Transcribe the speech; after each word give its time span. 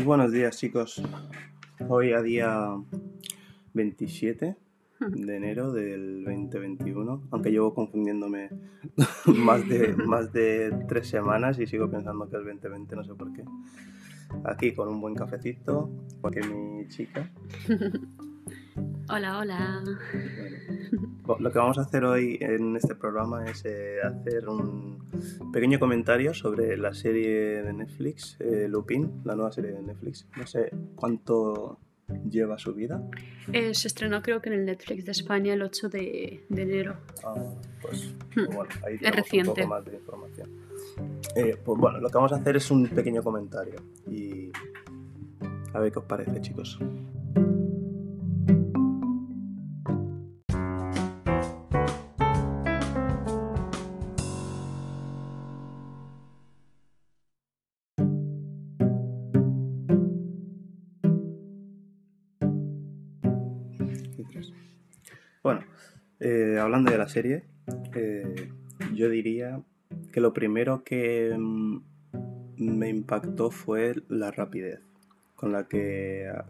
Pues 0.00 0.06
buenos 0.06 0.32
días 0.32 0.56
chicos. 0.56 1.02
Hoy 1.86 2.14
a 2.14 2.22
día 2.22 2.74
27 3.74 4.56
de 4.98 5.36
enero 5.36 5.72
del 5.72 6.24
2021, 6.24 7.28
aunque 7.30 7.50
llevo 7.50 7.74
confundiéndome 7.74 8.48
más 9.26 9.68
de, 9.68 9.94
más 9.94 10.32
de 10.32 10.72
tres 10.88 11.06
semanas 11.06 11.58
y 11.58 11.66
sigo 11.66 11.90
pensando 11.90 12.30
que 12.30 12.38
es 12.38 12.44
2020, 12.46 12.96
no 12.96 13.04
sé 13.04 13.14
por 13.14 13.30
qué. 13.34 13.44
Aquí 14.44 14.72
con 14.72 14.88
un 14.88 15.02
buen 15.02 15.14
cafecito, 15.14 15.90
porque 16.22 16.40
mi 16.44 16.88
chica. 16.88 17.30
Hola, 19.12 19.38
hola. 19.38 19.82
Lo 21.38 21.52
que 21.52 21.58
vamos 21.58 21.78
a 21.78 21.82
hacer 21.82 22.04
hoy 22.04 22.38
en 22.40 22.76
este 22.76 22.94
programa 22.94 23.44
es 23.46 23.64
eh, 23.64 23.96
hacer 24.02 24.48
un 24.48 24.98
pequeño 25.52 25.78
comentario 25.78 26.34
sobre 26.34 26.76
la 26.76 26.92
serie 26.94 27.62
de 27.62 27.72
Netflix, 27.72 28.36
eh, 28.40 28.66
Lupin, 28.68 29.22
la 29.24 29.34
nueva 29.34 29.52
serie 29.52 29.72
de 29.72 29.82
Netflix. 29.82 30.26
No 30.36 30.46
sé 30.46 30.70
cuánto 30.96 31.78
lleva 32.28 32.58
su 32.58 32.74
vida. 32.74 33.02
Eh, 33.52 33.74
se 33.74 33.88
estrenó 33.88 34.20
creo 34.22 34.40
que 34.42 34.48
en 34.50 34.56
el 34.60 34.64
Netflix 34.66 35.04
de 35.04 35.12
España 35.12 35.54
el 35.54 35.62
8 35.62 35.88
de, 35.88 36.44
de 36.48 36.62
enero. 36.62 36.96
Ah, 37.24 37.34
pues, 37.82 38.14
Hmm. 38.30 38.44
pues 38.46 38.54
bueno, 38.56 38.70
ahí 38.86 38.94
Es 38.94 39.00
tenemos 39.00 39.16
reciente. 39.16 39.50
un 39.50 39.56
poco 39.56 39.68
más 39.68 39.84
de 39.84 39.94
información. 39.96 40.50
Eh, 41.36 41.56
pues 41.64 41.78
bueno, 41.80 41.98
lo 42.00 42.08
que 42.08 42.14
vamos 42.14 42.32
a 42.32 42.36
hacer 42.36 42.56
es 42.56 42.70
un 42.70 42.86
pequeño 42.88 43.22
comentario 43.24 43.74
y 44.08 44.50
a 45.72 45.80
ver 45.80 45.90
qué 45.92 45.98
os 45.98 46.04
parece, 46.04 46.40
chicos. 46.40 46.78
Hablando 66.60 66.90
de 66.90 66.98
la 66.98 67.08
serie, 67.08 67.44
eh, 67.94 68.50
yo 68.94 69.08
diría 69.08 69.62
que 70.12 70.20
lo 70.20 70.32
primero 70.32 70.84
que 70.84 71.34
mm, 71.36 71.80
me 72.58 72.88
impactó 72.88 73.50
fue 73.50 73.94
la 74.08 74.30
rapidez 74.30 74.80
con 75.40 75.52
la 75.52 75.66
que 75.66 76.28
ah, 76.28 76.44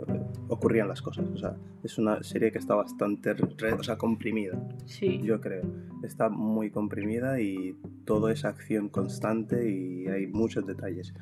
ocurrían 0.48 0.88
las 0.88 1.00
cosas. 1.00 1.24
O 1.32 1.38
sea, 1.38 1.56
es 1.84 1.96
una 1.96 2.24
serie 2.24 2.50
que 2.50 2.58
está 2.58 2.74
bastante 2.74 3.30
o 3.30 3.82
sea, 3.84 3.96
comprimida, 3.96 4.60
Sí. 4.84 5.20
yo 5.22 5.40
creo. 5.40 5.62
Está 6.02 6.28
muy 6.28 6.70
comprimida 6.70 7.40
y 7.40 7.76
todo 8.04 8.30
es 8.30 8.44
acción 8.44 8.88
constante 8.88 9.70
y 9.70 10.08
hay 10.08 10.26
muchos 10.26 10.66
detalles. 10.66 11.14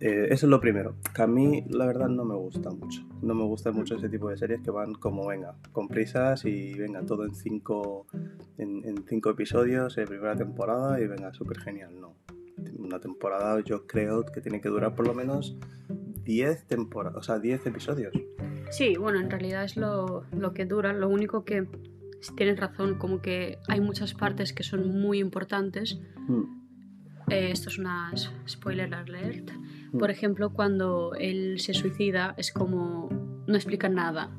Eh, 0.00 0.26
eso 0.30 0.46
es 0.46 0.50
lo 0.50 0.60
primero, 0.60 0.96
que 1.14 1.22
a 1.22 1.26
mí 1.26 1.64
la 1.70 1.86
verdad 1.86 2.08
no 2.08 2.24
me 2.24 2.34
gusta 2.34 2.70
mucho. 2.70 3.02
No 3.22 3.34
me 3.34 3.44
gusta 3.44 3.70
mucho 3.72 3.96
ese 3.96 4.08
tipo 4.08 4.28
de 4.28 4.36
series 4.36 4.60
que 4.62 4.70
van 4.70 4.94
como, 4.94 5.26
venga, 5.26 5.54
con 5.72 5.88
prisas 5.88 6.44
y 6.44 6.74
venga, 6.74 7.02
todo 7.02 7.24
en 7.24 7.34
cinco, 7.34 8.06
en, 8.58 8.84
en 8.84 9.04
cinco 9.06 9.30
episodios, 9.30 9.96
en 9.98 10.06
primera 10.06 10.36
temporada 10.36 11.00
y 11.00 11.06
venga, 11.06 11.32
súper 11.32 11.60
genial. 11.60 12.00
No, 12.00 12.14
una 12.78 12.98
temporada 13.00 13.60
yo 13.60 13.86
creo 13.86 14.24
que 14.24 14.40
tiene 14.40 14.60
que 14.60 14.68
durar 14.68 14.94
por 14.94 15.06
lo 15.06 15.14
menos 15.14 15.56
10 16.24 16.64
temporadas, 16.66 17.18
o 17.18 17.22
sea, 17.22 17.38
10 17.38 17.66
episodios. 17.66 18.12
Sí, 18.70 18.96
bueno, 18.96 19.20
en 19.20 19.30
realidad 19.30 19.64
es 19.64 19.76
lo, 19.76 20.24
lo 20.32 20.52
que 20.54 20.64
dura. 20.64 20.92
Lo 20.92 21.08
único 21.08 21.44
que, 21.44 21.66
si 22.20 22.34
tienes 22.34 22.58
razón, 22.58 22.96
como 22.98 23.20
que 23.20 23.58
hay 23.68 23.80
muchas 23.80 24.14
partes 24.14 24.52
que 24.52 24.62
son 24.62 25.00
muy 25.00 25.18
importantes. 25.18 26.00
Mm, 26.28 26.64
Eh, 27.30 27.50
esto 27.52 27.70
es 27.70 27.78
una 27.78 28.12
spoiler 28.46 28.94
alert. 28.94 29.50
Mm. 29.94 29.98
Por 29.98 30.10
ejemplo, 30.10 30.52
cuando 30.52 31.12
él 31.18 31.58
se 31.60 31.72
suicida, 31.74 32.34
es 32.36 32.52
como. 32.52 33.08
No 33.46 33.54
explican 33.54 33.94
nada. 33.94 34.30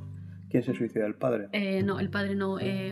¿Quién 0.50 0.64
se 0.64 0.74
suicida? 0.74 1.06
¿El 1.06 1.16
padre? 1.16 1.48
Eh, 1.52 1.84
no, 1.84 2.00
el 2.00 2.10
padre 2.10 2.36
no. 2.36 2.60
eh, 2.60 2.90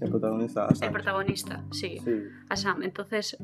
El 0.00 0.10
protagonista. 0.10 0.68
el 0.80 0.90
protagonista, 0.92 1.64
sí. 1.72 1.98
Sí. 2.04 2.12
Entonces, 2.82 3.36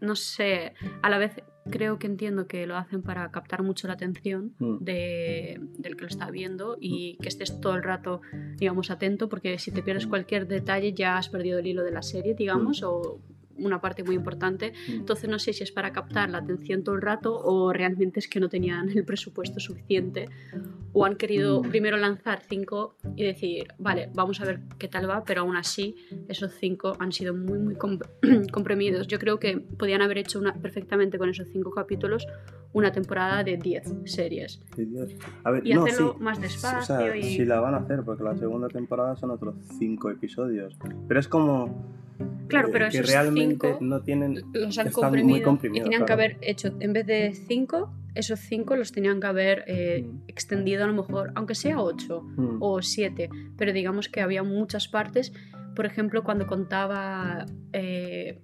no 0.00 0.14
sé, 0.16 0.74
a 1.02 1.08
la 1.08 1.18
vez 1.18 1.42
creo 1.70 1.98
que 1.98 2.08
entiendo 2.08 2.48
que 2.48 2.66
lo 2.66 2.76
hacen 2.76 3.02
para 3.02 3.30
captar 3.30 3.62
mucho 3.62 3.86
la 3.86 3.94
atención 3.94 4.54
Mm. 4.58 4.78
de, 4.80 5.60
del 5.78 5.94
que 5.96 6.02
lo 6.02 6.08
está 6.08 6.28
viendo 6.30 6.76
y 6.80 7.16
que 7.22 7.28
estés 7.28 7.60
todo 7.60 7.74
el 7.76 7.84
rato, 7.84 8.20
digamos, 8.56 8.90
atento, 8.90 9.28
porque 9.28 9.58
si 9.58 9.70
te 9.70 9.82
pierdes 9.82 10.06
cualquier 10.08 10.46
detalle 10.48 10.92
ya 10.92 11.16
has 11.18 11.28
perdido 11.28 11.60
el 11.60 11.66
hilo 11.68 11.84
de 11.84 11.92
la 11.92 12.02
serie, 12.02 12.34
digamos, 12.34 12.82
o 12.82 13.20
una 13.62 13.80
parte 13.80 14.04
muy 14.04 14.14
importante. 14.14 14.72
Mm. 14.88 14.92
Entonces 14.92 15.28
no 15.30 15.38
sé 15.38 15.52
si 15.52 15.62
es 15.62 15.72
para 15.72 15.92
captar 15.92 16.30
la 16.30 16.38
atención 16.38 16.82
todo 16.84 16.94
el 16.94 17.02
rato 17.02 17.38
o 17.42 17.72
realmente 17.72 18.18
es 18.20 18.28
que 18.28 18.40
no 18.40 18.48
tenían 18.48 18.88
el 18.90 19.04
presupuesto 19.04 19.60
suficiente 19.60 20.28
o 20.92 21.04
han 21.04 21.16
querido 21.16 21.62
Mm. 21.62 21.68
primero 21.70 21.96
lanzar 21.96 22.42
cinco 22.48 22.96
y 23.16 23.24
decir, 23.24 23.68
vale, 23.78 24.10
vamos 24.14 24.40
a 24.40 24.44
ver 24.44 24.60
qué 24.78 24.88
tal 24.88 25.08
va, 25.08 25.24
pero 25.24 25.42
aún 25.42 25.56
así 25.56 25.94
esos 26.28 26.52
cinco 26.52 26.96
han 26.98 27.12
sido 27.12 27.34
muy, 27.34 27.58
muy 27.58 27.74
com- 27.76 27.98
comprimidos. 28.52 29.06
Yo 29.06 29.18
creo 29.18 29.38
que 29.38 29.58
podían 29.58 30.02
haber 30.02 30.18
hecho 30.18 30.38
una, 30.38 30.52
perfectamente 30.54 31.18
con 31.18 31.28
esos 31.30 31.48
cinco 31.48 31.70
capítulos 31.70 32.26
una 32.74 32.90
temporada 32.90 33.44
de 33.44 33.58
10 33.58 33.84
series. 34.06 34.60
Sí. 34.76 34.88
A 35.44 35.50
ver, 35.50 35.66
Y 35.66 35.74
no, 35.74 35.84
hacerlo 35.84 36.14
sí. 36.18 36.24
más 36.24 36.38
O 36.38 36.40
despacio 36.40 36.96
sea, 36.96 37.16
y... 37.16 37.22
sí 37.22 37.44
la 37.44 37.60
van 37.60 37.74
a 37.74 37.78
hacer, 37.78 38.02
porque 38.02 38.22
la 38.24 38.34
segunda 38.36 38.68
temporada 38.68 39.14
son 39.16 39.30
otros 39.30 39.56
cinco 39.78 40.10
episodios. 40.10 40.74
Pero 41.06 41.20
es 41.20 41.28
como. 41.28 41.84
Claro, 42.48 42.68
pero 42.72 42.88
que 42.90 42.98
esos 42.98 43.10
realmente 43.10 43.68
cinco 43.68 43.78
no 43.80 44.00
tienen. 44.02 44.34
los 44.52 44.78
han 44.78 44.88
están 44.88 44.92
comprimido, 44.92 45.28
muy 45.28 45.40
comprimidos, 45.42 45.86
y 45.86 45.90
tenían 45.90 46.04
claro. 46.04 46.06
que 46.06 46.12
haber 46.12 46.38
hecho, 46.42 46.70
en 46.80 46.92
vez 46.92 47.06
de 47.06 47.34
cinco, 47.48 47.92
esos 48.14 48.40
cinco 48.40 48.76
los 48.76 48.92
tenían 48.92 49.20
que 49.20 49.26
haber 49.26 49.64
eh, 49.66 50.04
Mm. 50.06 50.18
extendido 50.28 50.84
a 50.84 50.86
lo 50.86 50.92
mejor, 50.92 51.32
aunque 51.34 51.54
sea 51.54 51.80
ocho 51.80 52.22
Mm, 52.22 52.58
o 52.60 52.82
siete, 52.82 53.30
pero 53.56 53.72
digamos 53.72 54.08
que 54.08 54.20
había 54.20 54.42
muchas 54.42 54.86
partes, 54.88 55.32
por 55.74 55.86
ejemplo, 55.86 56.22
cuando 56.22 56.46
contaba 56.46 57.46
eh, 57.72 58.38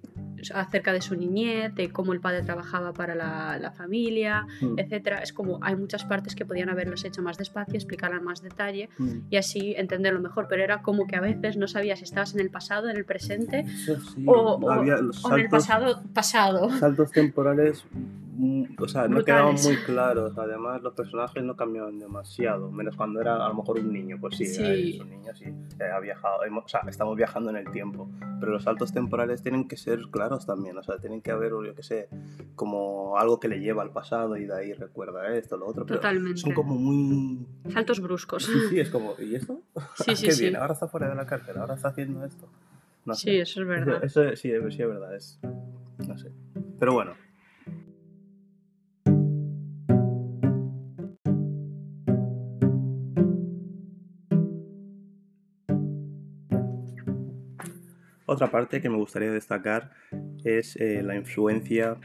acerca 0.53 0.93
de 0.93 1.01
su 1.01 1.15
niñez, 1.15 1.73
de 1.75 1.89
cómo 1.91 2.13
el 2.13 2.19
padre 2.21 2.41
trabajaba 2.43 2.93
para 2.93 3.15
la, 3.15 3.57
la 3.59 3.71
familia, 3.71 4.47
mm, 4.61 4.79
etcétera, 4.79 5.19
es 5.19 5.33
como 5.33 5.59
hay 5.61 5.75
muchas 5.75 6.05
partes 6.05 6.35
que 6.35 6.45
podían 6.45 6.69
haberlas 6.69 7.03
hecho 7.05 7.21
más 7.21 7.37
despacio, 7.37 7.75
explicarlas 7.75 8.21
más 8.21 8.41
detalle 8.41 8.89
mm. 8.97 9.17
y 9.29 9.37
así 9.37 9.73
entenderlo 9.77 10.19
mejor, 10.19 10.47
pero 10.49 10.63
era 10.63 10.81
como 10.81 11.07
que 11.07 11.15
a 11.15 11.21
veces 11.21 11.57
no 11.57 11.67
sabías 11.67 11.99
si 11.99 12.05
estabas 12.05 12.33
en 12.33 12.41
el 12.41 12.49
pasado, 12.49 12.89
en 12.89 12.97
el 12.97 13.05
presente 13.05 13.65
sí, 13.67 14.23
o, 14.25 14.59
en 14.83 15.39
el 15.39 15.49
pasado 15.49 16.01
pasado. 16.13 16.69
saltos 16.79 17.11
temporales. 17.11 17.85
mm, 18.37 18.63
O 18.79 18.87
sea, 18.87 19.07
no 19.07 19.23
quedaban 19.23 19.55
muy 19.63 19.75
claros. 19.85 20.37
Además, 20.37 20.81
los 20.81 20.93
personajes 20.93 21.43
no 21.43 21.55
cambiaban 21.55 21.99
demasiado. 21.99 22.71
Menos 22.71 22.95
cuando 22.95 23.19
era 23.21 23.35
a 23.45 23.49
lo 23.49 23.55
mejor 23.55 23.79
un 23.79 23.91
niño. 23.91 24.17
Pues 24.19 24.37
sí, 24.37 24.45
Sí. 24.45 24.93
es 24.95 25.01
un 25.01 25.09
niño, 25.09 25.35
sí. 25.35 25.45
eh, 25.45 25.83
ha 25.93 25.99
viajado. 25.99 26.37
o 26.39 26.67
sea, 26.67 26.81
estamos 26.87 27.15
viajando 27.17 27.49
en 27.49 27.57
el 27.57 27.69
tiempo. 27.71 28.09
Pero 28.39 28.51
los 28.53 28.63
saltos 28.63 28.93
temporales 28.93 29.41
tienen 29.43 29.67
que 29.67 29.75
ser 29.77 29.99
claros 30.11 30.28
también. 30.45 30.77
O 30.77 30.83
sea, 30.83 30.97
tienen 30.99 31.21
que 31.21 31.31
haber, 31.31 31.51
yo 31.51 31.73
qué 31.75 31.83
sé, 31.83 32.09
como 32.55 33.17
algo 33.17 33.39
que 33.39 33.47
le 33.47 33.59
lleva 33.59 33.81
al 33.83 33.91
pasado 33.91 34.37
y 34.37 34.45
de 34.45 34.55
ahí 34.55 34.73
recuerda 34.73 35.35
esto, 35.35 35.57
lo 35.57 35.67
otro. 35.67 35.85
Pero 35.85 35.99
Totalmente. 35.99 36.39
son 36.41 36.53
como 36.53 36.75
muy. 36.75 37.45
Saltos 37.71 37.99
bruscos. 37.99 38.45
Sí, 38.45 38.53
sí, 38.69 38.79
es 38.79 38.89
como. 38.89 39.15
¿Y 39.19 39.35
esto? 39.35 39.61
Sí, 40.03 40.15
sí, 40.15 40.25
Qué 40.27 40.31
sí. 40.33 40.41
bien, 40.43 40.55
ahora 40.55 40.73
está 40.73 40.87
fuera 40.87 41.09
de 41.09 41.15
la 41.15 41.25
cárcel, 41.25 41.57
ahora 41.57 41.75
está 41.75 41.89
haciendo 41.89 42.23
esto. 42.25 42.47
No 43.05 43.15
Sí, 43.15 43.25
sé. 43.31 43.41
eso 43.41 43.61
es 43.61 43.67
verdad. 43.67 44.03
Eso, 44.03 44.23
eso 44.23 44.35
sí, 44.41 44.51
sí, 44.75 44.81
es 44.81 44.87
verdad. 44.87 45.15
Es, 45.15 45.39
no 46.07 46.17
sé. 46.17 46.31
Pero 46.79 46.93
bueno. 46.93 47.13
Otra 58.39 58.51
parte 58.51 58.79
que 58.79 58.89
me 58.89 58.95
gustaría 58.95 59.33
destacar 59.33 59.91
es 60.45 60.77
eh, 60.77 61.03
la 61.03 61.17
influencia, 61.17 61.97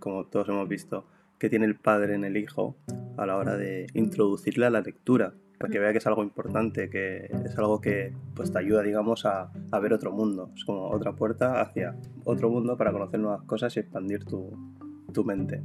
como 0.00 0.26
todos 0.26 0.48
hemos 0.48 0.68
visto, 0.68 1.06
que 1.38 1.48
tiene 1.48 1.64
el 1.64 1.76
padre 1.76 2.16
en 2.16 2.24
el 2.24 2.36
hijo 2.36 2.76
a 3.16 3.24
la 3.24 3.36
hora 3.36 3.56
de 3.56 3.86
introducirle 3.94 4.66
a 4.66 4.70
la 4.70 4.80
lectura, 4.80 5.34
para 5.60 5.70
que 5.70 5.78
vea 5.78 5.92
que 5.92 5.98
es 5.98 6.06
algo 6.08 6.24
importante, 6.24 6.90
que 6.90 7.30
es 7.44 7.56
algo 7.56 7.80
que 7.80 8.12
pues, 8.34 8.50
te 8.50 8.58
ayuda, 8.58 8.82
digamos, 8.82 9.26
a, 9.26 9.52
a 9.70 9.78
ver 9.78 9.92
otro 9.92 10.10
mundo. 10.10 10.50
Es 10.56 10.64
como 10.64 10.90
otra 10.90 11.14
puerta 11.14 11.60
hacia 11.60 11.94
otro 12.24 12.50
mundo 12.50 12.76
para 12.76 12.90
conocer 12.90 13.20
nuevas 13.20 13.44
cosas 13.44 13.76
y 13.76 13.78
expandir 13.78 14.24
tu, 14.24 14.58
tu 15.14 15.22
mente. 15.22 15.62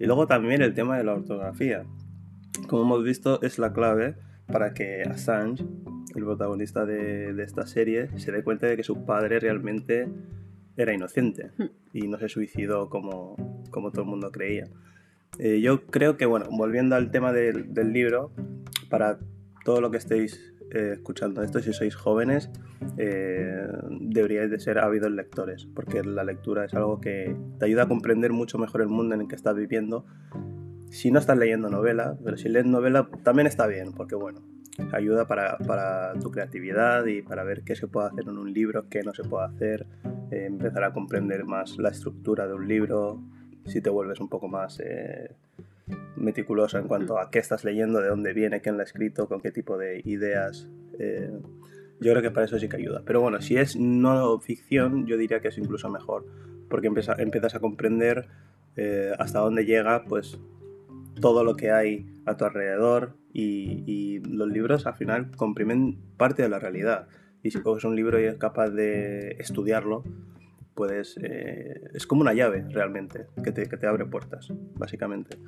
Y 0.00 0.06
luego 0.06 0.26
también 0.26 0.62
el 0.62 0.74
tema 0.74 0.98
de 0.98 1.04
la 1.04 1.14
ortografía. 1.14 1.84
Como 2.66 2.82
hemos 2.82 3.04
visto, 3.04 3.40
es 3.42 3.60
la 3.60 3.72
clave 3.72 4.16
para 4.46 4.74
que 4.74 5.04
Assange, 5.04 5.64
el 6.14 6.24
protagonista 6.24 6.84
de, 6.84 7.32
de 7.32 7.42
esta 7.42 7.66
serie, 7.66 8.08
se 8.18 8.32
dé 8.32 8.42
cuenta 8.42 8.66
de 8.66 8.76
que 8.76 8.82
su 8.82 9.04
padre 9.04 9.40
realmente 9.40 10.08
era 10.76 10.94
inocente 10.94 11.50
Hmm. 11.58 11.64
y 11.92 12.08
no 12.08 12.18
se 12.18 12.28
suicidó 12.28 12.88
como, 12.88 13.36
como 13.70 13.90
todo 13.90 14.02
el 14.02 14.08
mundo 14.08 14.30
creía. 14.30 14.68
Eh, 15.38 15.60
yo 15.60 15.86
creo 15.86 16.16
que, 16.16 16.26
bueno, 16.26 16.46
volviendo 16.50 16.96
al 16.96 17.10
tema 17.10 17.32
del, 17.32 17.72
del 17.72 17.92
libro, 17.92 18.32
para 18.88 19.18
todo 19.64 19.80
lo 19.80 19.90
que 19.90 19.98
estéis 19.98 20.52
eh, 20.72 20.92
escuchando 20.94 21.42
esto, 21.42 21.60
si 21.60 21.72
sois 21.72 21.94
jóvenes, 21.94 22.50
eh, 22.96 23.66
deberíais 24.00 24.50
de 24.50 24.58
ser 24.58 24.78
ávidos 24.78 25.10
lectores, 25.10 25.66
porque 25.74 26.02
la 26.02 26.24
lectura 26.24 26.64
es 26.64 26.74
algo 26.74 27.00
que 27.00 27.36
te 27.58 27.66
ayuda 27.66 27.84
a 27.84 27.88
comprender 27.88 28.32
mucho 28.32 28.58
mejor 28.58 28.80
el 28.82 28.88
mundo 28.88 29.14
en 29.14 29.22
el 29.22 29.28
que 29.28 29.36
estás 29.36 29.54
viviendo. 29.56 30.04
Si 30.90 31.10
no 31.10 31.18
estás 31.18 31.38
leyendo 31.38 31.68
novela, 31.68 32.18
pero 32.24 32.36
si 32.36 32.48
lees 32.48 32.66
novela 32.66 33.08
también 33.22 33.46
está 33.46 33.66
bien, 33.66 33.92
porque 33.92 34.16
bueno, 34.16 34.42
ayuda 34.92 35.26
para, 35.26 35.58
para 35.58 36.14
tu 36.20 36.30
creatividad 36.30 37.06
y 37.06 37.22
para 37.22 37.44
ver 37.44 37.62
qué 37.62 37.74
se 37.76 37.86
puede 37.88 38.08
hacer 38.08 38.24
en 38.24 38.38
un 38.38 38.52
libro, 38.52 38.88
qué 38.88 39.02
no 39.02 39.12
se 39.14 39.24
puede 39.24 39.46
hacer, 39.46 39.86
eh, 40.30 40.44
empezar 40.46 40.84
a 40.84 40.92
comprender 40.92 41.44
más 41.44 41.76
la 41.78 41.90
estructura 41.90 42.46
de 42.46 42.54
un 42.54 42.66
libro, 42.68 43.20
si 43.66 43.80
te 43.80 43.90
vuelves 43.90 44.20
un 44.20 44.28
poco 44.28 44.48
más 44.48 44.80
eh, 44.80 45.30
meticuloso 46.16 46.78
en 46.78 46.86
cuanto 46.88 47.18
a 47.18 47.30
qué 47.30 47.38
estás 47.38 47.64
leyendo, 47.64 48.00
de 48.00 48.08
dónde 48.08 48.32
viene, 48.32 48.60
quién 48.60 48.76
lo 48.76 48.80
ha 48.80 48.84
escrito, 48.84 49.28
con 49.28 49.40
qué 49.40 49.50
tipo 49.50 49.78
de 49.78 50.00
ideas. 50.04 50.68
eh, 50.98 51.30
yo 52.02 52.12
creo 52.12 52.22
que 52.22 52.30
para 52.30 52.46
eso 52.46 52.58
sí 52.58 52.66
que 52.66 52.76
ayuda. 52.78 53.02
Pero 53.04 53.20
bueno, 53.20 53.42
si 53.42 53.56
es 53.58 53.76
no 53.76 54.38
ficción, 54.40 55.04
yo 55.06 55.18
diría 55.18 55.40
que 55.40 55.48
es 55.48 55.58
incluso 55.58 55.90
mejor, 55.90 56.24
porque 56.70 56.86
empieza- 56.86 57.14
empiezas 57.18 57.54
a 57.54 57.60
comprender 57.60 58.26
eh, 58.76 59.12
hasta 59.18 59.40
dónde 59.40 59.66
llega 59.66 60.04
pues 60.04 60.38
todo 61.20 61.44
lo 61.44 61.56
que 61.56 61.70
hay 61.70 62.06
a 62.26 62.36
tu 62.36 62.44
alrededor 62.44 63.16
y, 63.32 64.20
los 64.20 64.48
libros 64.48 64.86
al 64.86 64.94
final 64.94 65.30
comprimen 65.36 65.98
parte 66.16 66.42
de 66.42 66.48
la 66.48 66.58
realidad. 66.58 67.08
Y 67.42 67.50
si 67.50 67.60
coges 67.60 67.84
un 67.84 67.96
libro 67.96 68.20
y 68.20 68.24
es 68.24 68.36
capaz 68.36 68.70
de 68.70 69.36
estudiarlo, 69.38 70.02
puedes... 70.74 71.16
eh, 71.22 71.80
es 71.94 72.06
como 72.06 72.22
una 72.22 72.34
llave 72.34 72.64
realmente, 72.68 73.26
que 73.42 73.52
te, 73.52 73.68
que 73.68 73.76
te 73.76 73.86
abre 73.86 74.06
puertas, 74.06 74.48
básicamente. 74.76 75.38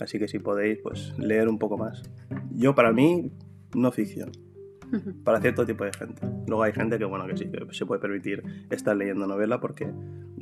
Así 0.00 0.18
que 0.18 0.28
si 0.28 0.38
podéis, 0.38 0.78
pues 0.78 1.16
leer 1.18 1.48
un 1.48 1.58
poco 1.58 1.76
más. 1.78 2.02
Yo 2.50 2.74
para 2.74 2.92
mí, 2.92 3.32
no 3.74 3.92
ficción, 3.92 4.32
para 5.24 5.40
cierto 5.40 5.64
tipo 5.66 5.84
de 5.84 5.92
gente. 5.92 6.22
Luego 6.46 6.62
hay 6.62 6.72
gente 6.72 6.98
que, 6.98 7.04
bueno, 7.04 7.26
que 7.26 7.36
sí, 7.36 7.46
que 7.50 7.66
se 7.74 7.86
puede 7.86 8.00
permitir 8.00 8.42
estar 8.70 8.96
leyendo 8.96 9.26
novela 9.26 9.60
porque, 9.60 9.90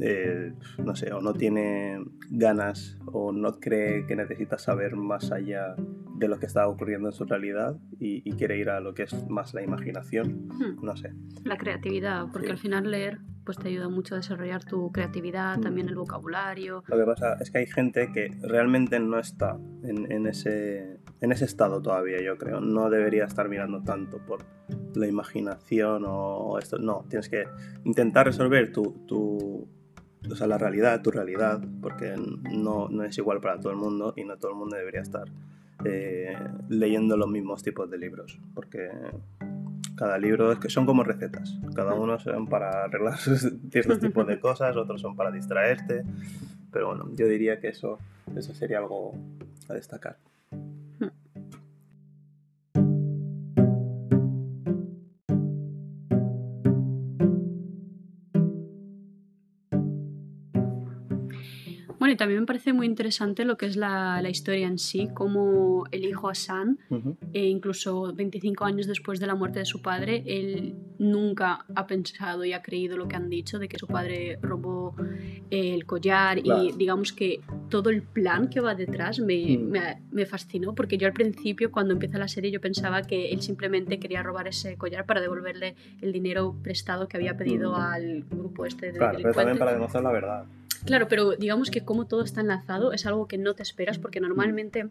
eh, 0.01 0.53
no 0.85 0.95
sé, 0.97 1.13
o 1.13 1.21
no 1.21 1.33
tiene 1.35 2.03
ganas 2.31 2.99
o 3.07 3.33
no 3.33 3.59
cree 3.61 4.07
que 4.07 4.17
necesita 4.17 4.59
saber 4.59 4.97
más 4.97 5.33
allá 5.33 5.75
de 6.17 6.29
lo 6.29 6.39
que 6.39 6.47
está 6.47 6.69
ocurriendo 6.69 7.09
en 7.09 7.13
su 7.13 7.25
realidad 7.25 7.77
y, 7.99 8.29
y 8.29 8.33
quiere 8.37 8.59
ir 8.59 8.71
a 8.71 8.81
lo 8.81 8.95
que 8.95 9.05
es 9.05 9.29
más 9.29 9.55
la 9.55 9.63
imaginación. 9.63 10.49
No 10.83 10.97
sé. 10.97 11.13
La 11.45 11.57
creatividad, 11.57 12.27
porque 12.33 12.47
Sí. 12.49 12.53
al 12.53 12.59
final 12.59 12.91
leer 12.91 13.19
pues 13.45 13.59
te 13.59 13.69
ayuda 13.69 13.89
mucho 13.89 14.15
a 14.15 14.19
desarrollar 14.19 14.65
tu 14.65 14.91
creatividad, 14.93 15.59
también 15.61 15.89
el 15.89 15.97
vocabulario. 15.97 16.83
Lo 16.87 16.97
que 16.97 17.05
pasa 17.05 17.35
es 17.41 17.51
que 17.51 17.59
hay 17.59 17.67
gente 17.67 18.13
que 18.13 18.29
realmente 18.43 18.99
no 19.01 19.19
está 19.19 19.59
en, 19.83 20.11
en 20.13 20.27
ese, 20.27 21.01
en 21.21 21.33
ese 21.33 21.45
estado 21.45 21.81
todavía, 21.83 22.21
yo 22.23 22.39
creo. 22.39 22.61
No 22.61 22.89
debería 22.91 23.25
estar 23.25 23.49
mirando 23.49 23.83
tanto 23.83 24.19
por 24.19 24.45
la 24.95 25.07
imaginación 25.07 26.05
o 26.07 26.59
esto. 26.59 26.79
No, 26.79 27.05
tienes 27.09 27.29
que 27.29 27.45
intentar 27.85 28.27
resolver 28.27 28.73
tu, 28.73 28.93
tu- 29.07 29.69
o 30.31 30.37
sea, 30.37 30.47
la 30.47 30.57
realidad, 30.59 31.03
tu 31.03 31.11
realidad, 31.11 31.61
porque 31.81 32.15
no, 32.17 32.89
no 32.89 33.03
es 33.05 33.19
igual 33.19 33.41
para 33.41 33.59
todo 33.59 33.73
el 33.73 33.79
mundo 33.79 34.15
y 34.17 34.25
no 34.25 34.37
todo 34.37 34.53
el 34.53 34.57
mundo 34.57 34.77
debería 34.77 35.01
estar 35.01 35.25
eh, 35.85 36.37
leyendo 36.69 37.17
los 37.17 37.29
mismos 37.29 37.63
tipos 37.65 37.91
de 37.91 37.99
libros, 37.99 38.39
porque 38.55 38.89
cada 40.03 40.19
libro 40.19 40.51
es 40.51 40.59
que 40.59 40.69
son 40.69 40.85
como 40.85 41.05
recetas. 41.05 41.57
Cada 41.77 41.95
uno 41.95 42.19
son 42.19 42.49
para 42.49 42.87
arreglar 42.87 43.17
ciertos 43.71 44.01
tipos 44.01 44.27
de 44.27 44.41
cosas, 44.41 44.77
otros 44.77 45.01
son 45.01 45.15
para 45.15 45.31
distraerte. 45.31 46.03
Pero 46.73 46.89
bueno, 46.89 47.09
yo 47.15 47.29
diría 47.29 47.61
que 47.61 47.69
eso, 47.69 48.01
eso 48.35 48.53
sería 48.53 48.79
algo 48.79 49.15
a 49.69 49.75
destacar. 49.75 50.17
Bueno, 62.13 62.17
y 62.17 62.19
también 62.19 62.41
me 62.41 62.47
parece 62.47 62.73
muy 62.75 62.87
interesante 62.87 63.47
lo 63.47 63.57
que 63.57 63.65
es 63.65 63.77
la, 63.77 64.21
la 64.21 64.29
historia 64.29 64.67
en 64.67 64.79
sí, 64.79 65.09
cómo 65.15 65.85
el 65.93 66.05
hijo 66.05 66.29
Hassan, 66.29 66.79
e 67.33 67.47
incluso 67.47 68.13
25 68.15 68.65
años 68.67 68.87
después 68.87 69.19
de 69.19 69.27
la 69.27 69.35
muerte 69.35 69.61
de 69.61 69.65
su 69.65 69.81
padre, 69.81 70.23
él 70.27 70.75
nunca 70.99 71.65
ha 71.75 71.87
pensado 71.87 72.45
y 72.45 72.53
ha 72.53 72.61
creído 72.61 72.99
lo 72.99 73.09
que 73.09 73.17
han 73.17 73.31
dicho 73.31 73.59
de 73.59 73.67
que 73.67 73.79
su 73.79 73.87
padre 73.87 74.39
robó 74.43 74.95
el 75.51 75.87
collar 75.87 76.41
Claro. 76.43 76.63
y 76.65 76.73
digamos 76.73 77.13
que 77.15 77.41
todo 77.71 77.89
el 77.91 78.03
plan 78.03 78.49
que 78.49 78.61
va 78.61 78.75
detrás 78.75 79.19
me, 79.19 79.57
Mm. 79.59 79.71
me- 79.71 80.03
me 80.11 80.27
fascinó 80.27 80.75
porque 80.75 80.99
yo 80.99 81.07
al 81.07 81.13
principio 81.15 81.71
cuando 81.71 81.93
empieza 81.95 82.19
la 82.19 82.29
serie 82.29 82.51
yo 82.51 82.61
pensaba 82.61 83.03
que 83.03 83.31
él 83.33 83.41
simplemente 83.43 83.99
quería 83.99 84.23
robar 84.23 84.49
ese 84.49 84.77
collar 84.77 85.05
para 85.07 85.21
devolverle 85.21 85.75
el 86.03 86.13
dinero 86.13 86.55
prestado 86.63 87.09
que 87.09 87.17
había 87.17 87.37
pedido 87.37 87.73
Mm. 87.73 87.81
al 87.81 88.25
grupo 88.31 88.67
este 88.67 88.93
de 88.93 88.99
Claro, 88.99 89.19
pero 89.21 89.33
también 89.35 89.59
para 89.59 89.73
demostrar 89.73 90.03
la 90.05 90.13
verdad. 90.13 90.45
Claro, 90.85 91.07
pero 91.09 91.33
digamos 91.37 91.71
que 91.71 91.85
como 91.85 92.07
todo 92.07 92.23
está 92.23 92.41
enlazado 92.41 92.93
es 92.93 93.07
algo 93.07 93.27
que 93.29 93.39
no 93.39 93.55
te 93.55 93.63
esperas 93.63 93.99
porque 93.99 94.21
normalmente 94.21 94.89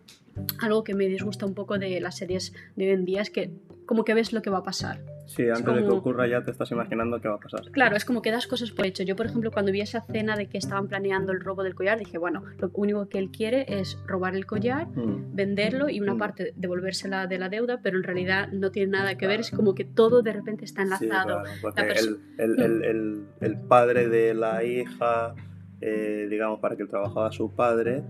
algo 0.62 0.84
que 0.84 0.94
me 0.96 1.06
disgusta 1.08 1.46
un 1.46 1.54
poco 1.54 1.78
de 1.78 2.00
las 2.00 2.18
series 2.18 2.54
de 2.76 2.86
hoy 2.88 2.92
en 2.92 3.06
día 3.06 3.22
es 3.22 3.30
que 3.30 3.52
como 3.86 4.06
que 4.06 4.14
ves 4.14 4.32
lo 4.32 4.42
que 4.42 4.50
va 4.50 4.60
a 4.60 4.64
pasar. 4.64 5.02
Sí, 5.26 5.48
antes 5.50 5.66
de 5.66 5.82
que 5.82 5.86
como- 5.88 5.98
ocurra 6.00 6.28
ya 6.28 6.42
te 6.44 6.52
estás 6.52 6.72
imaginando 6.72 7.20
qué 7.22 7.28
va 7.28 7.36
a 7.36 7.40
pasar. 7.40 7.62
Claro, 7.72 7.96
es 7.96 8.06
como 8.06 8.22
que 8.22 8.32
das 8.32 8.48
cosas 8.48 8.72
por 8.72 8.86
hecho. 8.86 9.04
Yo, 9.04 9.16
por 9.18 9.26
ejemplo, 9.26 9.52
cuando 9.52 9.72
vi 9.72 9.82
esa 9.82 10.00
escena 10.00 10.36
de 10.36 10.48
que 10.48 10.58
estaban 10.58 10.88
planeando 10.88 11.32
el 11.34 11.40
robo 11.42 11.64
del 11.64 11.76
collar, 11.76 12.00
dije, 12.00 12.18
bueno, 12.18 12.44
lo 12.60 12.70
único 12.74 13.08
que 13.10 13.18
él 13.18 13.30
quiere 13.32 13.66
es 13.68 13.98
robar 14.08 14.36
el 14.36 14.46
collar, 14.46 14.88
Mm. 14.88 15.36
venderlo 15.36 15.90
y 15.90 16.00
una 16.02 16.16
Mm. 16.16 16.18
parte 16.18 16.54
devolvérsela 16.56 17.28
de 17.28 17.38
la 17.38 17.50
deuda, 17.50 17.80
pero 17.82 17.98
en 17.98 18.04
realidad 18.04 18.50
no 18.52 18.72
tiene 18.72 18.92
nada 18.92 19.16
que 19.18 19.28
ver, 19.28 19.40
es 19.42 19.52
como 19.52 19.74
que 19.76 19.84
todo 19.86 20.22
de 20.22 20.34
repente 20.34 20.64
está 20.66 20.82
Sí, 20.86 21.06
enlazado. 21.06 21.42
claro, 21.44 21.50
porque 21.62 21.82
el- 21.82 22.20
el- 22.38 22.84
el- 22.84 23.26
el 23.42 23.58
padre 23.58 24.08
de 24.10 24.34
la 24.34 24.64
hija, 24.64 25.34
eh, 25.82 26.28
digamos, 26.30 26.60
para 26.60 26.76
que 26.76 26.86
trabajaba 26.86 27.32
su 27.32 27.54
padre, 27.54 28.04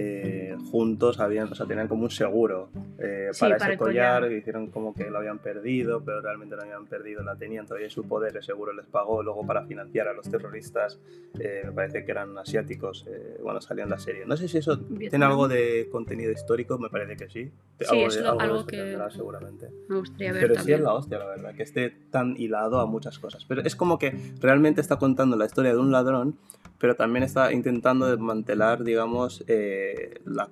eh, 0.00 0.56
juntos 0.70 1.18
habían, 1.18 1.50
o 1.50 1.54
sea, 1.56 1.66
tenían 1.66 1.88
como 1.88 2.04
un 2.04 2.10
seguro 2.10 2.68
eh, 3.00 3.30
Sí, 3.32 3.40
para, 3.40 3.58
para 3.58 3.72
ese 3.72 3.78
collar, 3.78 4.20
collar. 4.20 4.28
que 4.30 4.38
hicieron 4.38 4.68
como 4.68 4.94
que 4.94 5.10
lo 5.10 5.18
habían 5.18 5.38
perdido, 5.40 6.00
pero 6.04 6.20
realmente 6.20 6.54
no 6.54 6.62
habían 6.62 6.86
perdido, 6.86 7.22
la 7.24 7.34
tenían 7.34 7.66
todavía 7.66 7.86
en 7.88 7.90
su 7.90 8.04
poder, 8.06 8.36
el 8.36 8.42
seguro 8.44 8.72
les 8.72 8.86
pagó 8.86 9.22
luego 9.24 9.44
para 9.44 9.66
financiar 9.66 10.06
a 10.06 10.12
los 10.12 10.30
terroristas, 10.30 10.98
eh, 11.40 11.62
me 11.66 11.72
parece 11.72 12.04
que 12.04 12.12
eran 12.12 12.38
asiáticos, 12.38 13.04
eh, 13.08 13.38
bueno, 13.42 13.60
salían 13.60 13.86
en 13.86 13.90
la 13.90 13.98
serie. 13.98 14.24
No 14.24 14.36
sé 14.36 14.46
si 14.48 14.58
eso 14.58 14.78
tiene 14.78 14.98
Vietnam. 15.00 15.30
algo 15.30 15.48
de 15.48 15.88
contenido 15.90 16.30
histórico, 16.30 16.78
me 16.78 16.88
parece 16.90 17.16
que 17.16 17.28
sí. 17.28 17.50
Sí, 17.80 17.86
algo 17.90 18.06
es 18.06 18.16
lo- 18.20 18.28
algo 18.30 18.40
algo 18.40 18.66
que- 18.66 18.76
tendrá 18.76 19.10
seguramente. 19.10 19.68
Me 19.88 19.98
gustaría 19.98 20.32
ver 20.32 20.40
Pero 20.42 20.54
sí 20.54 20.58
también. 20.58 20.78
es 20.78 20.84
la 20.84 20.94
hostia, 20.94 21.18
la 21.18 21.26
verdad, 21.26 21.54
que 21.54 21.62
esté 21.64 21.90
tan 22.10 22.36
hilado 22.40 22.78
a 22.80 22.86
muchas 22.86 23.18
cosas. 23.18 23.44
Pero 23.44 23.62
es 23.62 23.74
como 23.74 23.98
que 23.98 24.12
realmente 24.40 24.80
está 24.80 24.96
contando 24.96 25.36
la 25.36 25.46
historia 25.46 25.72
de 25.72 25.78
un 25.78 25.90
ladrón, 25.90 26.36
pero 26.80 26.94
también 26.94 27.24
está 27.24 27.52
intentando 27.52 28.06
desmantelar, 28.08 28.84
digamos, 28.84 29.42
eh, 29.48 29.87
la 30.24 30.48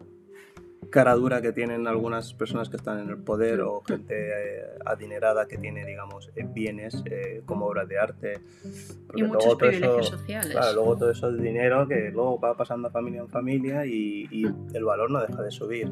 cara 0.91 1.15
dura 1.15 1.43
que 1.43 1.53
tienen 1.53 1.87
algunas 1.89 2.33
personas 2.35 2.69
que 2.69 2.77
están 2.77 3.01
en 3.01 3.09
el 3.11 3.19
poder 3.19 3.61
o 3.61 3.81
gente 3.83 4.15
eh, 4.15 4.63
adinerada 4.85 5.49
que 5.49 5.59
tiene, 5.59 5.85
digamos, 5.85 6.31
eh, 6.37 6.47
bienes 6.49 7.03
eh, 7.07 7.43
como 7.45 7.67
obras 7.67 7.89
de 7.89 7.99
arte. 7.99 8.39
Porque 9.07 9.21
y 9.21 9.25
muchos 9.25 9.45
luego 9.45 9.49
todo 9.49 9.59
privilegios 9.59 10.07
eso- 10.07 10.17
sociales. 10.19 10.51
Claro, 10.53 10.73
luego 10.75 10.97
todo 10.97 11.11
eso 11.11 11.29
es 11.31 11.43
dinero 11.43 11.89
que 11.89 12.11
luego 12.13 12.39
va 12.39 12.57
pasando 12.57 12.89
familia 12.91 13.21
en 13.21 13.29
familia 13.29 13.85
y, 13.85 14.29
y 14.31 14.47
el 14.75 14.85
valor 14.85 15.11
no 15.11 15.21
deja 15.21 15.43
de 15.43 15.51
subir. 15.51 15.91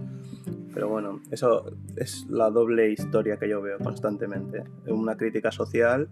Pero 0.72 0.88
bueno, 0.88 1.20
eso 1.30 1.72
es 1.96 2.26
la 2.28 2.50
doble 2.50 2.90
historia 2.90 3.36
que 3.36 3.48
yo 3.48 3.60
veo 3.62 3.78
constantemente. 3.78 4.62
Una 4.86 5.16
crítica 5.16 5.50
social 5.52 6.08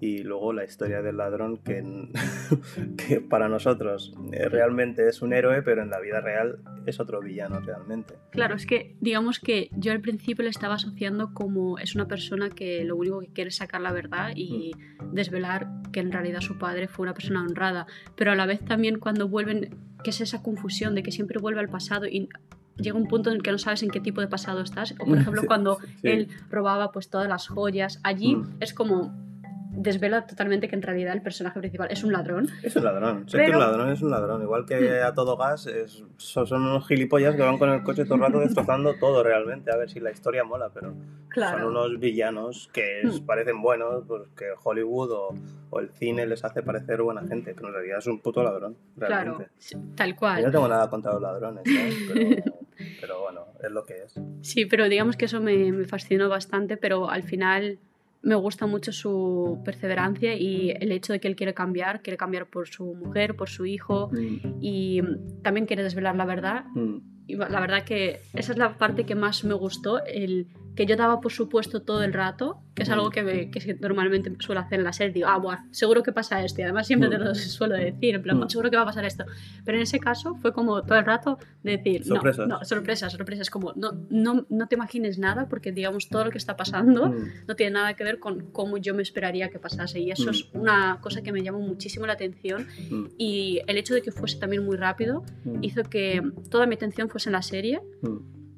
y 0.00 0.18
luego 0.22 0.52
la 0.52 0.64
historia 0.64 1.00
del 1.00 1.16
ladrón 1.16 1.56
que, 1.58 1.82
que 3.08 3.20
para 3.22 3.48
nosotros 3.48 4.14
eh, 4.32 4.48
realmente 4.48 5.08
es 5.08 5.22
un 5.22 5.32
héroe, 5.32 5.62
pero 5.62 5.82
en 5.82 5.90
la 5.90 6.00
vida 6.00 6.20
real 6.20 6.58
es 6.90 7.00
otro 7.00 7.20
villano 7.20 7.60
realmente. 7.60 8.14
Claro, 8.30 8.54
es 8.56 8.66
que 8.66 8.96
digamos 9.00 9.38
que 9.40 9.68
yo 9.72 9.92
al 9.92 10.00
principio 10.00 10.44
le 10.44 10.50
estaba 10.50 10.74
asociando 10.74 11.32
como 11.34 11.78
es 11.78 11.94
una 11.94 12.06
persona 12.06 12.50
que 12.50 12.84
lo 12.84 12.96
único 12.96 13.20
que 13.20 13.28
quiere 13.28 13.48
es 13.48 13.56
sacar 13.56 13.80
la 13.80 13.92
verdad 13.92 14.32
y 14.34 14.72
desvelar 15.12 15.68
que 15.92 16.00
en 16.00 16.12
realidad 16.12 16.40
su 16.40 16.58
padre 16.58 16.88
fue 16.88 17.04
una 17.04 17.14
persona 17.14 17.42
honrada, 17.42 17.86
pero 18.16 18.32
a 18.32 18.34
la 18.34 18.46
vez 18.46 18.64
también 18.64 18.98
cuando 18.98 19.28
vuelven, 19.28 19.76
que 20.02 20.10
es 20.10 20.20
esa 20.20 20.42
confusión 20.42 20.94
de 20.94 21.02
que 21.02 21.12
siempre 21.12 21.38
vuelve 21.40 21.60
al 21.60 21.68
pasado 21.68 22.06
y 22.06 22.28
llega 22.76 22.96
un 22.98 23.08
punto 23.08 23.30
en 23.30 23.36
el 23.36 23.42
que 23.42 23.50
no 23.52 23.58
sabes 23.58 23.82
en 23.82 23.90
qué 23.90 24.00
tipo 24.00 24.20
de 24.20 24.28
pasado 24.28 24.60
estás, 24.60 24.92
o 25.00 25.04
por 25.06 25.16
ejemplo 25.18 25.42
cuando 25.46 25.78
sí. 25.80 26.08
él 26.08 26.28
robaba 26.50 26.92
pues 26.92 27.08
todas 27.08 27.28
las 27.28 27.48
joyas, 27.48 28.00
allí 28.02 28.36
Mm. 28.36 28.56
es 28.60 28.74
como 28.74 29.25
desvela 29.76 30.26
totalmente 30.26 30.68
que 30.68 30.74
en 30.74 30.82
realidad 30.82 31.12
el 31.14 31.22
personaje 31.22 31.58
principal 31.60 31.88
es 31.90 32.02
un 32.02 32.12
ladrón. 32.12 32.48
Es 32.62 32.74
un 32.76 32.84
ladrón. 32.84 33.28
Sé 33.28 33.44
que 33.44 33.50
un 33.50 33.58
ladrón 33.60 33.90
es 33.90 34.02
un 34.02 34.10
ladrón. 34.10 34.42
Igual 34.42 34.64
que 34.66 35.00
a 35.02 35.14
todo 35.14 35.36
gas, 35.36 35.66
es- 35.66 36.02
son, 36.16 36.62
unos 36.62 36.86
gilipollas 36.88 37.36
que 37.36 37.42
van 37.42 37.58
con 37.58 37.70
el 37.70 37.82
coche 37.82 38.04
todo 38.04 38.14
el 38.16 38.20
rato 38.22 38.40
destrozando 38.40 38.94
todo 38.98 39.22
realmente. 39.22 39.70
A 39.72 39.76
ver 39.76 39.90
si 39.90 40.00
la 40.00 40.10
historia 40.10 40.44
mola, 40.44 40.70
pero 40.72 40.94
Claro. 41.28 41.58
son 41.58 41.68
unos 41.68 42.00
villanos 42.00 42.68
que 42.72 43.02
es- 43.02 43.20
Mm. 43.22 43.26
parecen 43.26 43.60
buenos, 43.62 44.04
porque 44.08 44.46
Hollywood 44.62 45.10
o, 45.12 45.34
o 45.70 45.80
el 45.80 45.90
cine 45.90 46.26
les 46.26 46.44
hace 46.44 46.62
parecer 46.62 47.02
buena 47.02 47.22
gente, 47.26 47.54
pero 47.54 47.68
en 47.68 47.74
realidad 47.74 47.98
es 47.98 48.06
un 48.06 48.20
puto 48.20 48.42
ladrón, 48.42 48.76
Claro, 48.98 49.14
realmente. 49.14 49.48
sí, 49.58 49.76
tal 49.94 50.08
Yo 50.10 50.14
no 50.14 50.18
cual. 50.18 50.50
tengo 50.52 50.68
nada 50.68 50.88
contra 50.88 51.12
los 51.12 51.20
ladrones, 51.22 51.62
¿no? 51.66 51.74
pero, 52.14 52.44
pero 53.00 53.20
bueno, 53.20 53.40
es 53.62 53.70
lo 53.70 53.84
que 53.84 54.02
es. 54.04 54.14
Sí, 54.42 54.64
pero 54.66 54.88
digamos 54.88 55.16
que 55.16 55.26
eso 55.26 55.40
me, 55.40 55.70
me 55.72 55.84
fascinó 55.84 56.28
bastante, 56.28 56.76
pero 56.76 57.10
al 57.10 57.22
final 57.22 57.78
me 58.22 58.34
gusta 58.34 58.66
mucho 58.66 58.92
su 58.92 59.60
perseverancia 59.64 60.34
y 60.34 60.70
el 60.70 60.92
hecho 60.92 61.12
de 61.12 61.20
que 61.20 61.28
él 61.28 61.36
quiere 61.36 61.54
cambiar, 61.54 62.02
quiere 62.02 62.16
cambiar 62.16 62.46
por 62.46 62.68
su 62.68 62.94
mujer, 62.94 63.36
por 63.36 63.48
su 63.48 63.66
hijo 63.66 64.10
y 64.60 65.00
mm, 65.02 65.42
también 65.42 65.66
quiere 65.66 65.82
desvelar 65.82 66.16
la 66.16 66.24
verdad. 66.24 66.64
Mm. 66.74 66.98
Y 67.28 67.36
la 67.36 67.60
verdad 67.60 67.84
que 67.84 68.20
esa 68.34 68.52
es 68.52 68.58
la 68.58 68.78
parte 68.78 69.04
que 69.04 69.14
más 69.14 69.44
me 69.44 69.54
gustó, 69.54 70.04
el 70.04 70.48
que 70.76 70.86
yo 70.86 70.94
daba 70.96 71.20
por 71.20 71.32
supuesto 71.32 71.82
todo 71.82 72.04
el 72.04 72.12
rato, 72.12 72.60
que 72.74 72.82
es 72.82 72.90
algo 72.90 73.10
que, 73.10 73.22
me- 73.22 73.50
que 73.50 73.74
normalmente 73.80 74.30
suelo 74.38 74.60
hacer 74.60 74.78
en 74.78 74.84
la 74.84 74.92
serie. 74.92 75.12
Digo, 75.14 75.28
ah, 75.28 75.38
buah, 75.38 75.64
seguro 75.72 76.02
que 76.02 76.12
pasa 76.12 76.44
esto. 76.44 76.60
Y 76.60 76.64
además 76.64 76.86
siempre 76.86 77.08
te 77.08 77.18
Mm. 77.18 77.22
lo 77.22 77.34
suelo 77.34 77.74
decir, 77.74 78.14
en 78.14 78.22
plan, 78.22 78.38
Mm. 78.38 78.48
seguro 78.50 78.70
que 78.70 78.76
va 78.76 78.82
a 78.82 78.86
pasar 78.86 79.04
esto. 79.06 79.24
Pero 79.64 79.78
en 79.78 79.82
ese 79.82 79.98
caso 79.98 80.34
fue 80.36 80.52
como 80.52 80.82
todo 80.82 80.98
el 80.98 81.04
rato 81.06 81.38
de 81.62 81.78
decir, 81.78 82.04
Sorpresas. 82.04 82.46
no, 82.46 82.58
no, 82.58 82.64
sorpresas, 82.64 83.12
sorpresas. 83.12 83.48
Como, 83.50 83.72
no, 83.74 83.92
no, 84.10 84.44
no 84.50 84.68
te 84.68 84.74
imagines 84.74 85.18
nada 85.18 85.48
porque, 85.48 85.72
digamos, 85.72 86.08
todo 86.10 86.26
lo 86.26 86.30
que 86.30 86.38
está 86.38 86.56
pasando 86.56 87.08
Mm. 87.08 87.28
no 87.48 87.56
tiene 87.56 87.72
nada 87.72 87.94
que 87.94 88.04
ver 88.04 88.18
con 88.18 88.50
cómo 88.52 88.76
yo 88.76 88.94
me 88.94 89.02
esperaría 89.02 89.48
que 89.48 89.58
pasase. 89.58 90.00
Y 90.00 90.10
eso 90.10 90.26
Mm. 90.26 90.30
es 90.30 90.48
una 90.52 90.98
cosa 91.00 91.22
que 91.22 91.32
me 91.32 91.42
llamó 91.42 91.60
muchísimo 91.60 92.06
la 92.06 92.12
atención. 92.12 92.66
Mm. 92.90 93.04
Y 93.16 93.60
el 93.66 93.78
hecho 93.78 93.94
de 93.94 94.02
que 94.02 94.12
fuese 94.12 94.38
también 94.38 94.62
muy 94.64 94.76
rápido 94.76 95.24
Mm. 95.44 95.64
hizo 95.64 95.82
que 95.84 96.22
toda 96.50 96.66
mi 96.66 96.74
atención 96.74 97.08
fuese 97.08 97.30
en 97.30 97.32
la 97.32 97.42
serie. 97.42 97.80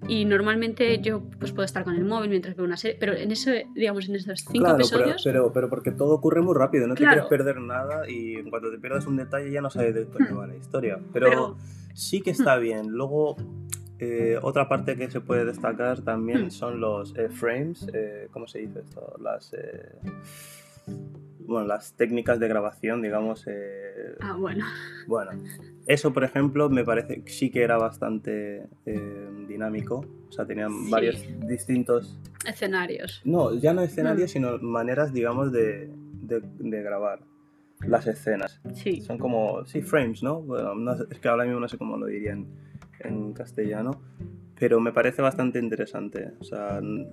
Y 0.06 0.24
normalmente 0.24 1.00
yo 1.00 1.22
pues 1.40 1.50
puedo 1.52 1.64
estar 1.64 1.82
con 1.82 1.96
el 1.96 2.04
móvil 2.04 2.30
mientras 2.30 2.54
veo 2.54 2.64
una 2.64 2.76
serie, 2.76 2.96
pero 3.00 3.14
en 3.14 3.32
ese, 3.32 3.66
digamos, 3.74 4.08
en 4.08 4.14
esos 4.14 4.40
cinco 4.40 4.52
Claro, 4.64 4.76
pero, 4.76 4.84
episodios, 4.86 5.22
pero, 5.24 5.52
pero 5.52 5.68
porque 5.68 5.90
todo 5.90 6.14
ocurre 6.14 6.40
muy 6.40 6.54
rápido, 6.54 6.86
no 6.86 6.94
te 6.94 7.04
quieres 7.04 7.24
perder 7.26 7.60
nada 7.60 8.08
y 8.08 8.34
en 8.36 8.48
cuanto 8.48 8.70
te 8.70 8.78
pierdas 8.78 9.06
un 9.06 9.16
detalle 9.16 9.50
ya 9.50 9.60
no 9.60 9.70
sabes 9.70 9.94
de 9.94 10.04
Hmm. 10.04 10.38
va 10.38 10.46
la 10.46 10.56
historia. 10.56 10.98
Pero, 11.12 11.26
Pero- 11.28 11.56
sí 11.94 12.20
que 12.20 12.30
está 12.30 12.56
bien. 12.58 12.88
Luego, 12.92 13.36
eh, 13.98 14.38
otra 14.40 14.68
parte 14.68 14.94
que 14.96 15.10
se 15.10 15.20
puede 15.20 15.44
destacar 15.44 16.00
también 16.02 16.46
Hmm. 16.46 16.50
son 16.52 16.80
los 16.80 17.16
eh, 17.16 17.28
frames, 17.28 17.84
eh, 17.92 18.28
¿cómo 18.30 18.46
se 18.46 18.60
dice 18.60 18.78
esto? 18.80 19.14
Las, 19.20 19.52
eh, 19.54 19.96
bueno, 21.40 21.66
las 21.66 21.94
técnicas 21.94 22.38
de 22.38 22.48
grabación, 22.48 23.02
digamos. 23.02 23.44
eh, 23.46 24.16
ah, 24.20 24.34
bueno, 24.38 24.64
bueno, 25.06 25.30
eso 25.86 26.12
por 26.12 26.24
ejemplo 26.24 26.68
me 26.68 26.84
parece 26.84 27.22
que 27.22 27.30
sí 27.30 27.50
que 27.50 27.62
era 27.62 27.78
bastante 27.78 28.66
eh, 28.86 29.28
dinámico. 29.48 30.04
O 30.28 30.32
sea, 30.32 30.44
tenían 30.44 30.70
Sí. 30.84 30.90
varios 30.90 31.24
distintos 31.48 32.18
escenarios. 32.46 33.22
no, 33.24 33.54
ya 33.54 33.72
no 33.72 33.80
escenarios, 33.82 34.30
sino 34.30 34.58
maneras, 34.58 35.12
digamos, 35.12 35.50
de, 35.52 35.90
de- 36.22 36.42
de 36.58 36.82
grabar 36.82 37.20
las 37.86 38.06
escenas. 38.06 38.60
Sí, 38.74 39.00
Son 39.00 39.16
como, 39.18 39.64
sí, 39.64 39.80
frames, 39.82 40.22
¿no? 40.22 40.42
Bueno, 40.42 40.74
no 40.74 40.92
es 40.92 41.18
que 41.18 41.28
ahora 41.28 41.44
mismo 41.44 41.60
no 41.60 41.68
sé 41.68 41.78
cómo 41.78 41.96
lo 41.96 42.06
diría 42.06 42.32
en, 42.32 42.46
en 43.00 43.32
castellano, 43.32 44.02
pero 44.58 44.80
me 44.80 44.92
parece 44.92 45.22
bastante 45.22 45.58
interesante. 45.58 46.32
O 46.40 46.44
sea, 46.44 46.78
n- 46.78 47.08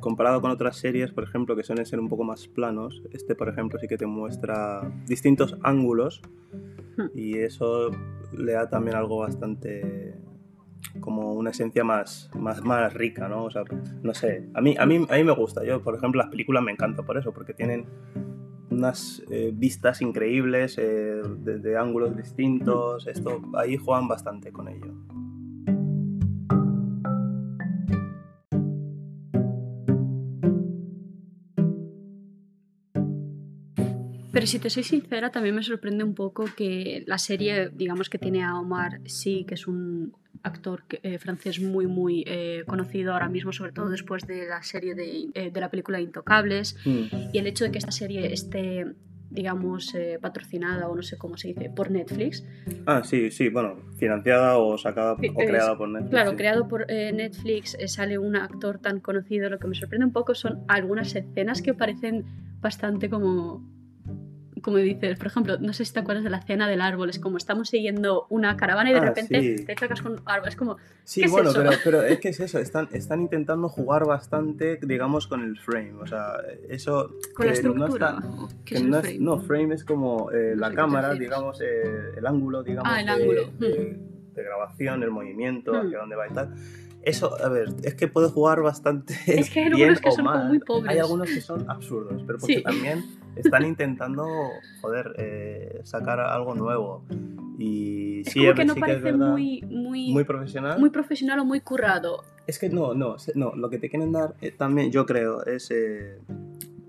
comparado 0.00 0.40
con 0.40 0.50
otras 0.50 0.76
series, 0.76 1.12
por 1.12 1.24
ejemplo, 1.24 1.54
que 1.56 1.62
suelen 1.62 1.84
ser 1.86 2.00
un 2.00 2.08
poco 2.08 2.24
más 2.24 2.48
planos, 2.48 3.02
este, 3.12 3.34
por 3.34 3.48
ejemplo, 3.48 3.78
sí 3.78 3.86
que 3.88 3.96
te 3.98 4.06
muestra 4.06 4.80
distintos 5.06 5.56
ángulos 5.62 6.22
Hmm. 6.96 7.06
y 7.14 7.38
eso 7.38 7.90
le 8.36 8.52
da 8.52 8.68
también 8.68 8.96
algo 8.96 9.18
bastante 9.18 10.14
como 11.00 11.32
una 11.34 11.50
esencia 11.50 11.84
más, 11.84 12.28
más, 12.34 12.64
más 12.64 12.92
rica, 12.92 13.28
¿no? 13.28 13.44
O 13.44 13.50
sea, 13.52 13.62
no 14.02 14.14
sé, 14.14 14.48
a 14.54 14.60
mí, 14.60 14.74
a, 14.78 14.84
mí, 14.84 15.06
a 15.08 15.14
mí 15.16 15.22
me 15.24 15.32
gusta. 15.32 15.64
Yo, 15.64 15.80
por 15.80 15.94
ejemplo, 15.94 16.20
las 16.20 16.28
películas 16.30 16.62
me 16.64 16.72
encantan 16.72 17.04
por 17.06 17.16
eso, 17.16 17.32
porque 17.32 17.54
tienen 17.54 17.86
unas 18.70 19.22
eh, 19.30 19.52
vistas 19.54 20.02
increíbles 20.02 20.76
eh, 20.78 21.22
de, 21.38 21.58
de 21.58 21.76
ángulos 21.76 22.16
distintos. 22.16 23.06
Esto, 23.06 23.40
ahí 23.54 23.76
juegan 23.76 24.08
bastante 24.08 24.50
con 24.50 24.66
ello. 24.68 24.92
Pero 34.32 34.46
si 34.46 34.58
te 34.58 34.70
soy 34.70 34.82
sincera, 34.82 35.30
también 35.30 35.54
me 35.54 35.62
sorprende 35.62 36.04
un 36.04 36.14
poco 36.14 36.44
que 36.56 37.02
la 37.06 37.18
serie, 37.18 37.70
digamos 37.74 38.08
que 38.10 38.18
tiene 38.18 38.42
a 38.44 38.58
Omar 38.58 39.00
Sy, 39.06 39.44
que 39.44 39.54
es 39.54 39.66
un 39.66 40.12
actor 40.42 40.84
eh, 41.02 41.18
francés 41.18 41.60
muy, 41.60 41.86
muy 41.86 42.24
eh, 42.26 42.62
conocido 42.66 43.12
ahora 43.12 43.28
mismo, 43.28 43.52
sobre 43.52 43.72
todo 43.72 43.88
después 43.88 44.26
de 44.26 44.46
la 44.46 44.62
serie 44.62 44.94
de, 44.94 45.28
eh, 45.34 45.50
de 45.50 45.60
la 45.60 45.70
película 45.70 46.00
Intocables, 46.00 46.76
Mm. 46.84 47.30
y 47.32 47.38
el 47.38 47.46
hecho 47.46 47.64
de 47.64 47.72
que 47.72 47.78
esta 47.78 47.90
serie 47.92 48.32
esté 48.32 48.86
digamos 49.30 49.94
eh, 49.94 50.18
patrocinada 50.22 50.88
o 50.88 50.96
no 50.96 51.02
sé 51.02 51.18
cómo 51.18 51.36
se 51.36 51.48
dice 51.48 51.68
por 51.68 51.90
Netflix 51.90 52.42
Ah, 52.86 53.02
sí, 53.04 53.30
sí, 53.30 53.50
bueno, 53.50 53.76
financiada 53.98 54.56
o 54.56 54.78
sacada 54.78 55.16
Sí, 55.20 55.28
o 55.28 55.34
creada 55.34 55.76
por 55.76 55.86
Netflix. 55.90 56.10
Claro, 56.10 56.30
sí. 56.30 56.36
creado 56.36 56.66
por 56.68 56.86
eh, 56.90 57.12
Netflix 57.12 57.76
eh, 57.78 57.88
sale 57.88 58.16
un 58.16 58.36
actor 58.36 58.78
tan 58.78 59.00
conocido. 59.00 59.50
Lo 59.50 59.58
que 59.58 59.66
me 59.68 59.74
sorprende 59.74 60.06
un 60.06 60.12
poco 60.12 60.34
son 60.34 60.60
algunas 60.66 61.14
escenas 61.14 61.60
que 61.60 61.74
parecen 61.74 62.24
bastante 62.62 63.10
como. 63.10 63.62
Como 64.60 64.76
dices, 64.78 65.16
por 65.18 65.26
ejemplo, 65.28 65.58
no 65.58 65.72
sé 65.72 65.84
si 65.84 65.92
te 65.92 66.00
acuerdas 66.00 66.24
de 66.24 66.30
la 66.30 66.40
cena 66.42 66.68
del 66.68 66.80
árbol, 66.80 67.10
es 67.10 67.18
como 67.18 67.36
estamos 67.36 67.68
siguiendo 67.68 68.26
una 68.30 68.56
caravana 68.56 68.90
y 68.90 68.94
de 68.94 69.00
Ah, 69.00 69.04
repente 69.04 69.58
sí. 69.58 69.64
te 69.64 69.74
chocas 69.74 70.00
con 70.02 70.12
un 70.12 70.20
árbol, 70.26 70.48
es 70.48 70.56
como, 70.56 70.76
Sí, 71.04 71.20
¿Qué 71.20 71.26
es 71.26 71.32
bueno, 71.32 71.50
eso? 71.50 71.58
pero, 71.62 71.70
pero 71.84 72.02
es 72.04 72.20
que 72.20 72.28
es 72.28 72.40
eso, 72.40 72.58
están, 72.58 72.88
están 72.92 73.20
intentando 73.22 73.68
jugar 73.68 74.04
bastante, 74.06 74.78
digamos, 74.82 75.26
con 75.26 75.42
el 75.42 75.58
frame. 75.58 75.94
O 76.00 76.06
sea, 76.06 76.32
eso. 76.68 77.14
con 77.34 77.46
la 77.46 77.52
que 77.54 77.62
no 77.62 77.86
estructura. 77.86 78.16
está- 78.18 78.28
¿o 78.28 78.48
¿Qué 78.48 78.54
que 78.64 78.74
es 78.76 78.82
no, 78.84 78.96
es- 78.98 79.02
frame? 79.02 79.18
no, 79.20 79.38
frame 79.40 79.74
es 79.74 79.84
como 79.84 80.30
eh, 80.32 80.52
No 80.54 80.60
la 80.60 80.66
sé 80.66 80.70
qué 80.70 80.76
te 80.76 80.76
cámara, 80.76 81.14
digamos, 81.14 81.60
eh, 81.62 82.10
el 82.16 82.26
ángulo, 82.26 82.62
digamos, 82.62 82.92
Ah, 82.94 83.00
el 83.00 83.06
de, 83.06 83.12
ángulo, 83.12 83.42
de- 83.58 83.98
de 84.34 84.42
grabación, 84.44 85.02
el 85.02 85.10
movimiento, 85.10 85.72
hacia 85.76 85.98
dónde 85.98 86.14
va 86.16 86.28
y 86.28 86.32
tal. 86.32 86.54
Eso, 87.02 87.40
a 87.42 87.48
ver, 87.48 87.68
es 87.84 87.94
que 87.94 88.08
puede 88.08 88.28
jugar 88.28 88.60
bastante 88.62 89.14
Es 89.26 89.50
que 89.50 89.60
hay 89.60 89.70
bien 89.70 89.90
algunos 89.90 90.00
que 90.00 90.10
son 90.12 90.24
mal. 90.24 90.48
muy 90.48 90.58
pobres. 90.58 90.90
Hay 90.92 90.98
algunos 90.98 91.28
que 91.28 91.40
son 91.40 91.68
absurdos, 91.70 92.22
pero 92.26 92.38
porque 92.38 92.56
Sí. 92.56 92.62
también 92.62 93.04
están 93.36 93.64
intentando, 93.64 94.26
joder, 94.80 95.14
eh, 95.18 95.80
sacar 95.84 96.20
algo 96.20 96.54
nuevo. 96.54 97.04
Y 97.58 98.20
Es 98.20 98.32
sí, 98.32 98.40
como 98.40 98.54
que 98.54 98.64
no 98.64 98.74
sí 98.74 98.80
que 98.82 98.90
es 98.90 98.96
parece 98.98 99.12
verdad, 99.12 99.30
muy, 99.32 99.62
muy, 99.62 100.12
muy 100.12 100.24
profesional. 100.24 100.78
muy 100.80 100.90
profesional 100.90 101.38
o 101.40 101.44
muy 101.44 101.60
currado. 101.60 102.24
Es 102.46 102.58
que 102.58 102.68
no, 102.68 102.94
no, 102.94 103.16
no, 103.34 103.54
lo 103.54 103.68
que 103.70 103.78
te 103.78 103.88
quieren 103.90 104.12
dar 104.12 104.34
eh, 104.40 104.50
también, 104.52 104.90
yo 104.90 105.06
creo, 105.06 105.44
es 105.44 105.70
eh, 105.70 106.18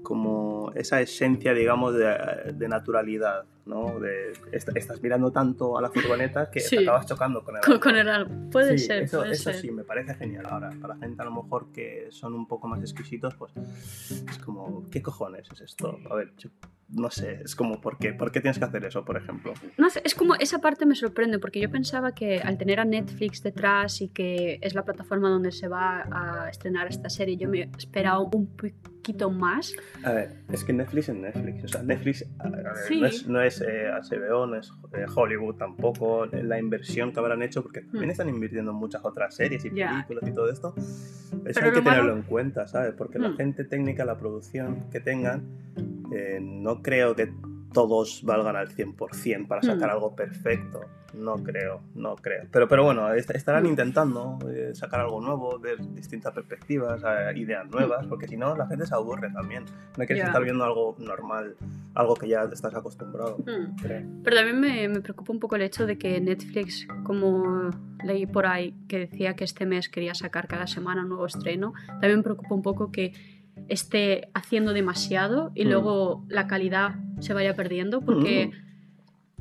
como 0.03 0.71
esa 0.75 1.01
esencia, 1.01 1.53
digamos, 1.53 1.93
de, 1.95 2.53
de 2.53 2.67
naturalidad, 2.67 3.43
¿no? 3.69 3.99
De, 3.99 4.33
est- 4.51 4.75
estás 4.75 5.01
mirando 5.01 5.31
tanto 5.31 5.77
a 5.77 5.81
la 5.81 5.89
furgoneta 5.89 6.49
que 6.51 6.59
Sí. 6.59 6.77
te 6.77 6.81
acabas 6.83 7.05
chocando 7.05 7.43
con 7.43 7.55
el 7.55 7.61
Con, 7.61 7.73
árbol. 7.73 7.79
con 7.83 7.95
el 7.95 8.09
árbol. 8.09 8.49
Puede 8.51 8.77
Sí, 8.77 8.85
ser, 8.87 9.03
eso, 9.03 9.19
puede 9.19 9.31
eso 9.33 9.43
ser. 9.43 9.55
sí, 9.61 9.71
me 9.71 9.83
parece 9.83 10.15
genial. 10.15 10.45
Ahora, 10.49 10.71
para 10.81 10.95
gente 10.97 11.21
a 11.21 11.25
lo 11.25 11.31
mejor 11.31 11.71
que 11.71 12.07
son 12.11 12.33
un 12.33 12.47
poco 12.47 12.67
más 12.67 12.81
exquisitos, 12.81 13.35
pues 13.35 13.53
es 13.57 14.37
como, 14.39 14.83
¿qué 14.89 15.01
cojones 15.01 15.47
es 15.53 15.61
esto? 15.61 15.97
A 16.09 16.15
ver, 16.15 16.33
no 16.91 17.11
sé, 17.11 17.41
es 17.43 17.55
como, 17.55 17.79
¿por 17.81 17.97
qué? 17.97 18.13
¿Por 18.13 18.31
qué 18.31 18.41
tienes 18.41 18.57
que 18.57 18.65
hacer 18.65 18.83
eso, 18.85 19.05
por 19.05 19.15
ejemplo? 19.17 19.53
No 19.77 19.89
sé, 19.89 20.01
es 20.03 20.15
como 20.15 20.35
esa 20.35 20.59
parte 20.59 20.85
me 20.85 20.95
sorprende 20.95 21.37
porque 21.39 21.59
yo 21.59 21.69
pensaba 21.69 22.13
que 22.13 22.39
al 22.39 22.57
tener 22.57 22.79
a 22.79 22.85
Netflix 22.85 23.43
detrás 23.43 24.01
y 24.01 24.09
que 24.09 24.59
es 24.61 24.73
la 24.73 24.83
plataforma 24.83 25.29
donde 25.29 25.51
se 25.51 25.67
va 25.67 26.01
a 26.11 26.49
estrenar 26.49 26.87
esta 26.87 27.09
serie, 27.09 27.37
yo 27.37 27.47
me 27.47 27.69
esperaba 27.77 28.19
un 28.19 28.47
poquito 28.55 29.29
más. 29.29 29.73
A 30.03 30.11
ver, 30.13 30.43
es 30.51 30.63
que 30.63 30.73
Netflix 30.73 31.09
es 31.09 31.15
Netflix. 31.15 31.63
O 31.63 31.67
sea, 31.67 31.83
Netflix 31.83 32.25
a 32.39 32.49
ver, 32.49 32.65
Sí. 32.87 32.99
no 32.99 33.05
es, 33.07 33.27
no 33.27 33.41
es 33.41 33.61
eh, 33.61 33.89
HBO, 33.91 34.47
no 34.47 34.55
es 34.57 34.71
eh, 34.93 35.05
Hollywood 35.15 35.55
tampoco. 35.55 36.25
La 36.25 36.59
inversión 36.59 37.11
que 37.13 37.19
habrán 37.19 37.41
hecho, 37.43 37.61
porque 37.61 37.81
también 37.81 38.07
Hmm. 38.07 38.11
están 38.11 38.29
invirtiendo 38.29 38.71
en 38.71 38.77
muchas 38.77 39.05
otras 39.05 39.35
series 39.35 39.63
y 39.65 39.69
películas 39.69 40.27
y 40.27 40.33
todo 40.33 40.49
esto. 40.49 40.73
Eso 40.77 41.31
Pero 41.53 41.65
hay 41.67 41.73
que 41.73 41.81
malo- 41.81 41.83
tenerlo 41.83 42.13
en 42.13 42.21
cuenta, 42.23 42.67
¿sabes? 42.67 42.93
Porque 42.97 43.19
la 43.19 43.29
Hmm. 43.29 43.37
gente 43.37 43.63
técnica, 43.63 44.03
la 44.05 44.17
producción 44.17 44.89
que 44.91 44.99
tengan, 44.99 45.43
eh, 46.11 46.39
no 46.41 46.81
creo 46.81 47.15
que 47.15 47.31
todos 47.73 48.23
valgan 48.23 48.55
al 48.55 48.69
100% 48.69 49.47
para 49.47 49.61
sacar 49.61 49.89
Hmm. 49.89 49.93
algo 49.93 50.15
perfecto. 50.15 50.81
No 51.13 51.35
creo, 51.43 51.81
no 51.95 52.15
creo. 52.15 52.45
Pero, 52.51 52.67
pero 52.67 52.83
bueno, 52.83 53.11
est- 53.13 53.29
estarán 53.31 53.63
Hmm. 53.63 53.67
intentando 53.67 54.37
eh, 54.51 54.71
sacar 54.73 54.99
algo 55.01 55.19
nuevo, 55.21 55.59
ver 55.59 55.77
distintas 55.93 56.33
perspectivas, 56.33 57.01
eh, 57.03 57.31
ideas 57.37 57.67
nuevas, 57.69 58.05
porque 58.07 58.27
si 58.27 58.37
no, 58.37 58.55
la 58.55 58.67
gente 58.67 58.85
se 58.87 58.93
aburre 58.95 59.29
también. 59.31 59.65
No 59.97 60.05
quieres 60.05 60.23
estar 60.25 60.43
viendo 60.43 60.63
algo 60.63 60.95
normal, 60.99 61.55
algo 61.95 62.15
que 62.15 62.27
ya 62.27 62.43
estás 62.43 62.73
acostumbrado. 62.75 63.37
Creo. 63.81 64.03
Pero 64.23 64.35
también 64.35 64.59
me, 64.59 64.87
me 64.87 65.01
preocupa 65.01 65.31
un 65.31 65.39
poco 65.39 65.55
el 65.55 65.63
hecho 65.63 65.85
de 65.87 65.97
que 65.97 66.19
Netflix, 66.21 66.87
como 67.03 67.69
leí 68.03 68.25
por 68.27 68.45
ahí, 68.45 68.75
que 68.87 68.99
decía 68.99 69.35
que 69.35 69.43
este 69.43 69.65
mes 69.65 69.89
quería 69.89 70.13
sacar 70.15 70.47
cada 70.47 70.67
semana 70.67 71.01
un 71.03 71.09
nuevo 71.09 71.25
estreno, 71.25 71.73
también 71.87 72.17
me 72.17 72.23
preocupa 72.23 72.53
un 72.55 72.61
poco 72.61 72.91
que 72.91 73.13
esté 73.69 74.29
haciendo 74.33 74.73
demasiado 74.73 75.51
y 75.55 75.65
Mm. 75.65 75.69
luego 75.69 76.25
la 76.27 76.47
calidad 76.47 76.95
se 77.19 77.33
vaya 77.33 77.55
perdiendo 77.55 78.01
porque 78.01 78.51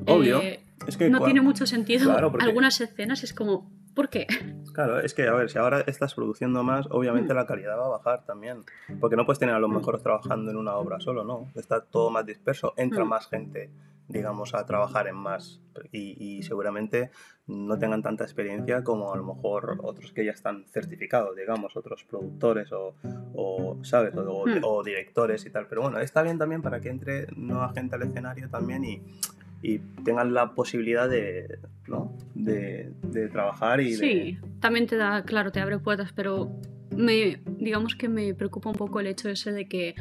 Obvio. 0.07 0.41
eh, 0.43 0.61
Es 0.87 0.97
que 0.97 1.11
no 1.11 1.21
tiene 1.25 1.41
mucho 1.41 1.67
sentido. 1.67 2.05
Claro, 2.11 2.31
porque- 2.33 2.47
Algunas 2.47 2.81
escenas 2.81 3.25
es 3.25 3.33
como, 3.35 3.71
¿por 3.95 4.09
qué? 4.09 4.27
Claro, 4.79 5.01
es 5.01 5.13
que, 5.13 5.27
a 5.27 5.33
ver, 5.35 5.51
si 5.51 5.59
ahora 5.59 5.81
estás 5.89 6.15
produciendo 6.15 6.63
más, 6.63 6.87
obviamente 6.91 7.33
Mm. 7.33 7.37
la 7.37 7.47
calidad 7.47 7.77
va 7.77 7.87
a 7.87 7.89
bajar 7.89 8.25
también. 8.25 8.59
Porque 9.01 9.17
no 9.17 9.27
puedes 9.27 9.41
tener 9.41 9.57
a 9.57 9.59
los 9.59 9.69
Mm. 9.71 9.75
mejores 9.79 10.03
trabajando 10.05 10.53
en 10.53 10.57
una 10.57 10.77
obra 10.77 11.01
solo, 11.01 11.25
¿no? 11.25 11.49
Está 11.57 11.81
todo 11.81 12.09
más 12.11 12.25
disperso, 12.25 12.75
entra 12.77 13.05
Mm. 13.05 13.09
más 13.09 13.27
gente, 13.27 13.71
digamos, 14.09 14.55
a 14.55 14.65
trabajar 14.67 15.07
en 15.07 15.17
más. 15.17 15.61
Y, 15.93 16.17
y 16.38 16.43
seguramente 16.43 17.11
no 17.47 17.79
tengan 17.79 18.03
tanta 18.03 18.25
experiencia 18.25 18.83
como 18.83 19.12
a 19.12 19.17
lo 19.17 19.25
mejor 19.25 19.79
otros 19.83 20.12
que 20.12 20.25
ya 20.25 20.33
están 20.33 20.65
certificados, 20.71 21.37
digamos, 21.37 21.77
otros 21.77 22.05
productores 22.05 22.73
o, 22.73 22.95
o, 23.35 23.77
¿sabes? 23.85 24.15
O, 24.17 24.23
o- 24.23 24.47
Mm. 24.47 24.61
o 24.65 24.83
directores 24.83 25.45
y 25.47 25.50
tal. 25.50 25.67
Pero 25.69 25.83
bueno, 25.83 25.99
está 26.00 26.23
bien 26.23 26.38
también 26.38 26.62
para 26.62 26.81
que 26.81 26.88
entre 26.88 27.27
nueva 27.37 27.73
gente 27.73 27.95
al 27.97 28.03
escenario 28.03 28.49
también 28.49 28.85
y, 28.85 29.00
y 29.62 29.79
tengan 30.05 30.33
la 30.35 30.53
posibilidad 30.55 31.09
de, 31.09 31.59
¿no? 31.87 32.12
de, 32.35 32.93
de 33.03 33.29
trabajar 33.29 33.81
y 33.81 33.91
de... 33.91 33.97
Sí, 33.97 34.38
también 34.61 34.87
te 34.87 34.97
da, 34.97 35.23
claro, 35.25 35.53
te 35.53 35.61
abre 35.61 35.79
puertas, 35.79 36.12
pero 36.12 36.50
me, 36.97 37.41
digamos 37.59 37.95
que 37.95 38.09
me 38.09 38.35
preocupa 38.35 38.71
un 38.71 38.77
poco 38.77 39.00
el 39.00 39.07
hecho 39.07 39.29
ese 39.29 39.53
de 39.53 39.69
que 39.69 39.95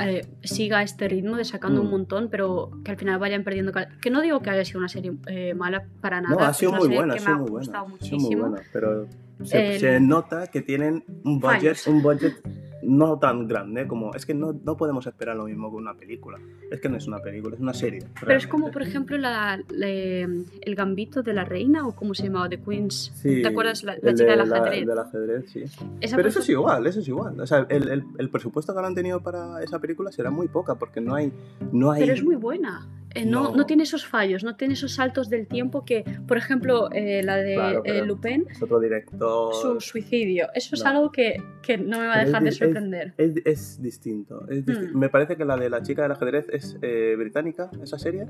eh, 0.00 0.26
siga 0.42 0.82
este 0.82 1.06
ritmo 1.08 1.36
de 1.36 1.44
sacando 1.44 1.82
Mm. 1.82 1.84
un 1.84 1.90
montón, 1.90 2.28
pero 2.30 2.70
que 2.84 2.90
al 2.92 2.96
final 2.96 3.18
vayan 3.18 3.44
perdiendo. 3.44 3.72
cal- 3.72 3.88
Que 4.00 4.10
no 4.10 4.20
digo 4.22 4.40
que 4.40 4.50
haya 4.50 4.64
sido 4.64 4.78
una 4.78 4.88
serie 4.88 5.12
eh, 5.26 5.54
mala 5.54 5.84
para 6.00 6.20
nada. 6.20 6.34
No, 6.34 6.40
ha 6.44 6.54
sido 6.54 6.72
muy 6.72 6.88
buena, 6.88 7.14
ha 7.14 7.18
sido 7.18 7.38
muy 7.38 7.50
buena. 7.50 7.84
muchísimo. 7.84 8.48
buena, 8.48 8.62
pero 8.72 9.06
se, 9.44 9.74
El- 9.74 9.80
se 9.80 10.00
nota 10.00 10.46
que 10.46 10.62
tienen 10.62 11.04
un 11.24 11.40
budget, 11.40 11.76
Fallos. 11.76 11.86
un 11.88 12.02
budget 12.02 12.34
no 12.82 13.18
tan 13.18 13.46
grande 13.48 13.86
como... 13.86 14.14
Es 14.14 14.26
que 14.26 14.34
no, 14.34 14.52
no 14.64 14.76
podemos 14.76 15.06
esperar 15.06 15.36
lo 15.36 15.44
mismo 15.44 15.70
que 15.70 15.76
una 15.76 15.94
película. 15.94 16.38
Es 16.70 16.80
que 16.80 16.88
no 16.88 16.96
es 16.96 17.06
una 17.06 17.18
película, 17.20 17.54
es 17.54 17.60
una 17.60 17.74
serie. 17.74 18.00
Pero 18.20 18.32
es 18.36 18.46
como, 18.46 18.66
realmente. 18.66 18.72
por 18.72 18.82
ejemplo, 18.82 19.18
la, 19.18 19.60
la- 19.70 19.88
el 19.88 20.74
gambito 20.74 21.22
de 21.22 21.32
la 21.34 21.44
reina, 21.44 21.86
o 21.86 21.94
como 21.94 22.14
se 22.14 22.24
llamaba, 22.24 22.48
The 22.48 22.58
Queen's. 22.60 23.12
Sí, 23.14 23.42
¿Te 23.42 23.48
acuerdas? 23.48 23.84
La, 23.84 23.94
la 24.02 24.14
chica 24.14 24.32
de 24.32 24.36
del 24.38 24.48
la- 24.48 24.56
ajedrez. 24.56 24.86
del 24.86 24.98
ajedrez, 24.98 25.50
sí. 25.50 25.62
Esa 26.00 26.16
Pero 26.16 26.28
eso 26.28 26.40
es 26.40 26.48
igual, 26.48 26.86
eso 26.86 27.00
es 27.00 27.08
igual. 27.08 27.38
O 27.40 27.46
sea, 27.46 27.66
el, 27.68 27.88
el- 27.88 28.04
el 28.18 28.30
presupuesto 28.30 28.74
que 28.74 28.80
han 28.80 28.94
tenido 28.94 29.20
para 29.22 29.62
esa 29.62 29.78
película 29.78 30.10
será 30.12 30.30
muy 30.30 30.48
poca 30.48 30.74
porque 30.76 31.00
no 31.00 31.14
hay... 31.14 31.32
No 31.72 31.90
hay 31.92 32.00
Pero 32.02 32.12
es 32.14 32.24
muy 32.24 32.36
buena. 32.36 32.86
Eh, 33.14 33.24
no, 33.26 33.50
No. 33.50 33.56
no. 33.56 33.66
tiene 33.66 33.82
esos 33.82 34.06
fallos, 34.06 34.42
no 34.44 34.56
tiene 34.56 34.74
esos 34.74 34.92
saltos 34.94 35.28
del 35.28 35.46
tiempo 35.46 35.84
que, 35.84 36.04
por 36.26 36.36
ejemplo, 36.36 36.90
eh, 36.92 37.22
la 37.22 37.36
de 37.36 37.54
Claro, 37.54 37.82
eh, 37.84 38.04
Lupin, 38.04 38.46
Es 38.50 38.62
otro 38.62 38.80
director... 38.80 39.54
su 39.54 39.80
suicidio. 39.80 40.48
Eso 40.54 40.74
es 40.74 40.82
No. 40.84 40.90
algo 40.90 41.10
que, 41.12 41.42
que 41.62 41.76
no 41.78 41.98
me 42.00 42.06
va 42.06 42.14
a 42.14 42.20
es 42.22 42.26
dejar 42.26 42.42
de 42.42 42.48
es- 42.48 42.56
sorprender. 42.56 43.14
Es, 43.18 43.32
es 43.44 43.82
distinto. 43.82 44.46
es 44.48 44.64
disti- 44.64 44.92
Mm. 44.92 44.98
Me 44.98 45.08
parece 45.08 45.36
que 45.36 45.44
la 45.44 45.56
de 45.56 45.68
la 45.70 45.82
chica 45.82 46.02
del 46.02 46.12
ajedrez 46.12 46.46
es 46.50 46.78
británica, 47.18 47.70
esa 47.82 47.98
serie. 47.98 48.26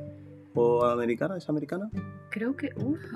¿O 0.55 0.85
americana? 0.85 1.37
¿Es 1.39 1.49
americana? 1.49 1.89
Creo 2.31 2.57
que. 2.57 2.71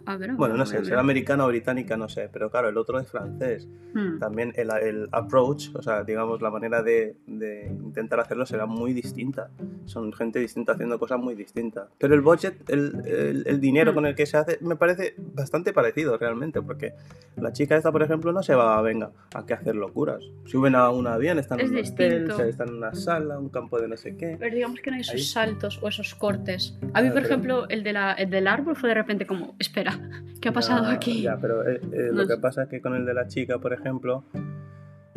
a 0.06 0.16
ver. 0.16 0.32
Bueno, 0.34 0.56
no 0.56 0.64
sé, 0.66 0.84
será 0.84 1.00
americana 1.00 1.44
o 1.44 1.48
británica, 1.48 1.96
no 1.96 2.08
sé. 2.08 2.28
Pero 2.32 2.50
claro, 2.50 2.68
el 2.68 2.76
otro 2.78 2.98
es 3.00 3.08
francés. 3.08 3.68
Hmm. 3.94 4.18
También 4.18 4.52
el, 4.56 4.70
el 4.82 5.08
approach, 5.12 5.68
o 5.74 5.82
sea, 5.82 6.04
digamos, 6.04 6.42
la 6.42 6.50
manera 6.50 6.82
de, 6.82 7.16
de 7.26 7.66
intentar 7.82 8.20
hacerlo 8.20 8.44
será 8.46 8.66
muy 8.66 8.92
distinta. 8.92 9.48
Son 9.86 10.12
gente 10.12 10.38
distinta 10.38 10.72
haciendo 10.72 10.98
cosas 10.98 11.18
muy 11.18 11.34
distintas. 11.34 11.88
Pero 11.98 12.14
el 12.14 12.20
budget, 12.20 12.68
el, 12.70 13.02
el- 13.06 13.44
el 13.46 13.60
dinero 13.60 13.92
Mm. 13.92 13.94
con 13.94 14.06
el 14.06 14.14
que 14.14 14.26
se 14.26 14.36
hace, 14.36 14.58
me 14.60 14.76
parece 14.76 15.14
bastante 15.18 15.72
parecido 15.72 16.16
realmente. 16.18 16.60
Porque 16.62 16.92
la 17.36 17.52
chica 17.52 17.76
esta, 17.76 17.92
por 17.92 18.02
ejemplo, 18.02 18.32
no 18.32 18.42
se 18.42 18.54
va, 18.54 18.80
venga, 18.82 19.10
a 19.34 19.44
que 19.46 19.54
hacer 19.54 19.76
locuras. 19.76 20.22
Suben 20.46 20.74
a 20.74 20.90
un 20.90 21.06
avión, 21.06 21.38
están 21.38 21.60
en 21.60 21.66
Es 21.66 21.70
un 21.72 21.78
hotel, 21.78 22.10
distinto. 22.24 22.36
se- 22.36 22.48
están 22.50 22.68
en 22.68 22.74
una 22.76 22.94
sala, 22.94 23.38
un 23.38 23.48
campo 23.50 23.80
de 23.80 23.88
no 23.88 23.96
sé 23.96 24.16
qué. 24.16 24.36
Pero 24.38 24.54
digamos 24.54 24.80
que 24.80 24.90
no 24.90 24.96
hay 24.96 25.02
esos 25.02 25.14
Ahí. 25.14 25.22
saltos 25.22 25.78
o 25.82 25.88
esos 25.88 26.14
cortes. 26.14 26.76
A 26.92 27.00
mí, 27.02 27.10
pero- 27.14 27.25
ejemplo, 27.26 27.68
el, 27.68 27.82
de 27.82 27.92
la, 27.92 28.12
el 28.12 28.30
del 28.30 28.46
árbol 28.46 28.76
fue 28.76 28.88
de 28.88 28.94
repente 28.94 29.26
como, 29.26 29.54
espera, 29.58 29.98
¿qué 30.40 30.48
ha 30.48 30.52
pasado 30.52 30.86
aquí? 30.88 31.22
Ya, 31.22 31.36
pero 31.40 31.66
eh, 31.68 31.80
eh, 31.92 32.08
No 32.12 32.22
lo 32.22 32.26
que 32.28 32.36
pasa 32.38 32.64
es 32.64 32.68
que 32.68 32.80
con 32.80 32.94
el 32.94 33.04
de 33.06 33.14
la 33.14 33.26
chica, 33.28 33.58
por 33.58 33.72
ejemplo, 33.72 34.24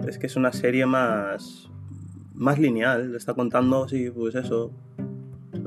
es 0.05 0.17
que 0.17 0.27
es 0.27 0.35
una 0.35 0.51
serie 0.51 0.85
más, 0.85 1.69
más 2.33 2.59
lineal. 2.59 3.15
Está 3.15 3.33
contando, 3.33 3.87
sí, 3.87 4.09
pues 4.09 4.35
eso, 4.35 4.71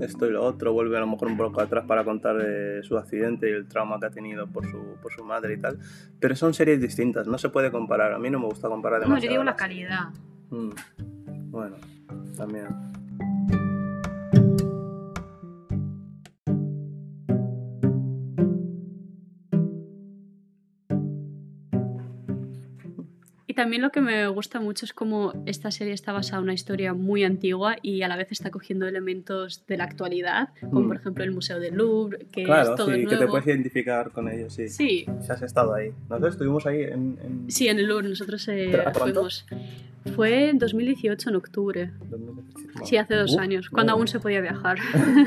esto 0.01 0.27
y 0.27 0.31
lo 0.31 0.43
otro. 0.45 0.73
Vuelve 0.73 0.97
a 0.97 1.01
lo 1.01 1.07
mejor 1.07 1.29
un 1.29 1.37
poco 1.37 1.61
atrás 1.61 1.85
para 1.87 2.03
contar 2.05 2.37
eh, 2.45 2.81
su 2.83 2.97
accidente 2.99 3.49
y 3.49 3.53
el 3.53 3.67
trauma 3.69 3.99
que 4.01 4.07
ha 4.07 4.11
tenido 4.11 4.47
por 4.47 4.65
su, 4.71 4.97
por 5.03 5.13
su 5.13 5.25
madre 5.25 5.55
y 5.55 5.59
tal. 5.59 5.79
Pero 6.21 6.35
son 6.37 6.55
series 6.55 6.81
distintas, 6.81 7.27
no 7.27 7.39
se 7.39 7.49
puede 7.51 7.71
comparar. 7.71 8.13
A 8.13 8.19
mí 8.19 8.31
no 8.31 8.39
me 8.41 8.47
gusta 8.47 8.69
comparar 8.69 9.01
No, 9.01 9.07
demasiado. 9.07 9.27
yo 9.27 9.31
digo 9.33 9.45
la 9.45 9.57
calidad. 9.57 10.09
Mm, 10.51 10.71
Bueno, 11.51 11.77
también. 12.37 12.92
Y 23.63 23.65
también 23.65 23.83
lo 23.83 23.91
que 23.91 24.01
me 24.01 24.27
gusta 24.27 24.59
mucho 24.59 24.85
es 24.85 24.93
como 24.93 25.33
esta 25.47 25.71
serie 25.71 25.93
está 25.93 26.11
basada 26.11 26.39
en 26.39 26.45
una 26.45 26.53
historia 26.53 26.95
muy 26.95 27.23
antigua 27.23 27.77
y 27.81 28.03
a 28.03 28.09
la 28.09 28.17
vez 28.17 28.33
está 28.33 28.51
cogiendo 28.51 28.89
elementos 28.89 29.65
de 29.69 29.77
la 29.77 29.85
actualidad, 29.85 30.49
como 30.61 30.81
Mm. 30.81 30.87
por 30.89 30.97
ejemplo 30.97 31.23
el 31.23 31.31
Museo 31.31 31.61
del 31.61 31.77
Louvre, 31.77 32.27
que 32.33 32.43
Claro, 32.43 32.71
es 32.73 32.77
todo 32.77 32.87
sí, 32.93 33.01
que 33.03 33.07
te 33.07 33.15
nuevo. 33.15 33.31
puedes 33.31 33.47
identificar 33.47 34.11
con 34.11 34.29
ellos, 34.29 34.53
sí. 34.55 34.69
Sí, 34.69 35.07
Si 35.21 35.31
has 35.31 35.43
estado 35.43 35.75
ahí. 35.75 35.93
Nosotros 36.09 36.35
estuvimos 36.35 36.67
ahí 36.67 36.83
en... 36.83 37.19
en... 37.23 37.45
sí, 37.49 37.69
en 37.69 37.79
el 37.79 37.87
Louvre 37.87 38.09
nosotros 38.09 38.49
eh, 38.49 38.69
¿Pero 38.73 38.89
a 38.89 38.93
fuimos. 38.95 39.47
Fue 40.17 40.49
en 40.51 40.59
2018, 40.59 41.31
en 41.31 41.37
octubre. 41.37 41.91
Sí, 42.85 42.97
hace 42.97 43.15
dos 43.15 43.37
años, 43.39 43.71
cuando 43.71 43.93
aún 43.93 44.09
se 44.09 44.19
podía 44.19 44.41
viajar. 44.41 44.79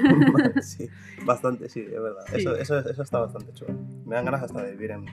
sí, 0.62 0.90
bastante, 1.26 1.70
sí, 1.70 1.80
es 1.80 1.92
verdad. 2.02 2.24
Sí. 2.28 2.42
Eso, 2.42 2.56
eso, 2.58 2.80
eso 2.80 3.02
está 3.02 3.20
bastante 3.20 3.54
chulo. 3.54 3.74
Me 4.06 4.16
dan 4.16 4.26
ganas 4.26 4.44
hasta 4.44 4.62
de 4.62 4.72
vivir 4.72 4.92
en, 4.92 5.06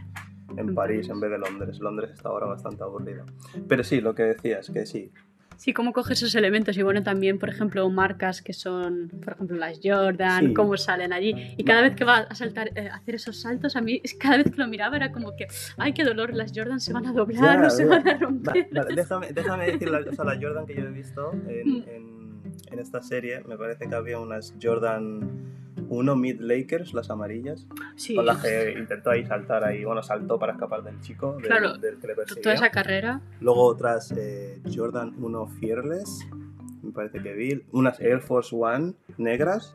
en 0.58 0.74
París 0.74 1.08
en 1.08 1.20
vez 1.20 1.30
de 1.30 1.38
Londres. 1.38 1.78
Londres 1.80 2.10
está 2.14 2.28
ahora 2.28 2.46
bastante 2.46 2.82
aburrido. 2.82 3.24
Pero 3.68 3.84
sí, 3.84 4.00
lo 4.00 4.14
que 4.14 4.22
decías, 4.24 4.70
que 4.70 4.86
sí. 4.86 5.10
Sí, 5.58 5.72
cómo 5.72 5.92
coge 5.92 6.14
esos 6.14 6.34
elementos 6.34 6.76
y 6.76 6.82
bueno, 6.82 7.04
también, 7.04 7.38
por 7.38 7.48
ejemplo, 7.48 7.88
marcas 7.88 8.42
que 8.42 8.52
son, 8.52 9.10
por 9.22 9.34
ejemplo, 9.34 9.56
las 9.58 9.78
Jordan, 9.84 10.48
Sí. 10.48 10.54
cómo 10.54 10.76
salen 10.76 11.12
allí. 11.12 11.34
Y 11.56 11.62
cada 11.62 11.82
vez 11.82 11.94
que 11.94 12.04
va 12.04 12.16
a 12.20 12.34
saltar, 12.34 12.70
eh, 12.74 12.88
a 12.88 12.96
hacer 12.96 13.14
esos 13.14 13.40
saltos, 13.40 13.76
a 13.76 13.80
mí, 13.80 14.00
cada 14.18 14.38
vez 14.38 14.50
que 14.50 14.56
lo 14.56 14.66
miraba 14.66 14.96
era 14.96 15.12
como 15.12 15.36
que, 15.36 15.46
ay, 15.76 15.92
qué 15.92 16.02
dolor, 16.02 16.34
las 16.34 16.52
Jordan 16.54 16.80
se 16.80 16.92
van 16.92 17.06
a 17.06 17.12
doblar 17.12 17.60
Ya, 17.60 17.66
o 17.66 17.70
se 17.70 17.84
van 17.84 18.08
a 18.08 18.16
romper. 18.18 18.66
vale, 18.72 18.94
déjame, 18.96 19.32
déjame 19.32 19.66
decir 19.66 19.88
la, 19.90 19.98
o 20.00 20.12
sea, 20.12 20.24
la 20.24 20.34
Jordan 20.40 20.66
que 20.66 20.74
yo 20.74 20.82
he 20.82 20.90
visto 20.90 21.32
en, 21.32 21.68
Mm. 21.68 21.84
en, 21.86 22.21
en 22.72 22.78
esta 22.78 23.02
serie. 23.02 23.42
Me 23.46 23.56
parece 23.56 23.88
que 23.88 23.94
había 23.94 24.18
unas 24.18 24.54
Jordan 24.62 25.52
1 25.88 26.16
Mid 26.16 26.40
Lakers, 26.40 26.94
las 26.94 27.10
amarillas, 27.10 27.66
Sí, 27.96 28.14
con 28.16 28.24
las 28.26 28.42
que 28.42 28.74
intentó 28.78 29.10
ahí 29.10 29.24
saltar 29.26 29.64
ahí. 29.64 29.84
Bueno, 29.84 30.02
saltó 30.02 30.38
para 30.38 30.52
escapar 30.52 30.82
del 30.82 31.00
chico, 31.00 31.34
del, 31.34 31.42
Claro, 31.46 31.76
del 31.78 31.98
que 31.98 32.06
le 32.06 32.14
perseguía. 32.14 32.42
toda 32.42 32.54
esa 32.54 32.70
carrera. 32.70 33.20
Luego 33.40 33.62
otras 33.64 34.12
eh, 34.16 34.60
Jordan 34.74 35.14
1 35.18 35.46
Fearless, 35.60 36.26
me 36.82 36.92
parece 36.92 37.22
que 37.22 37.32
vi. 37.34 37.62
Unas 37.72 38.00
Air 38.00 38.20
Force 38.20 38.54
One 38.54 38.94
negras. 39.18 39.74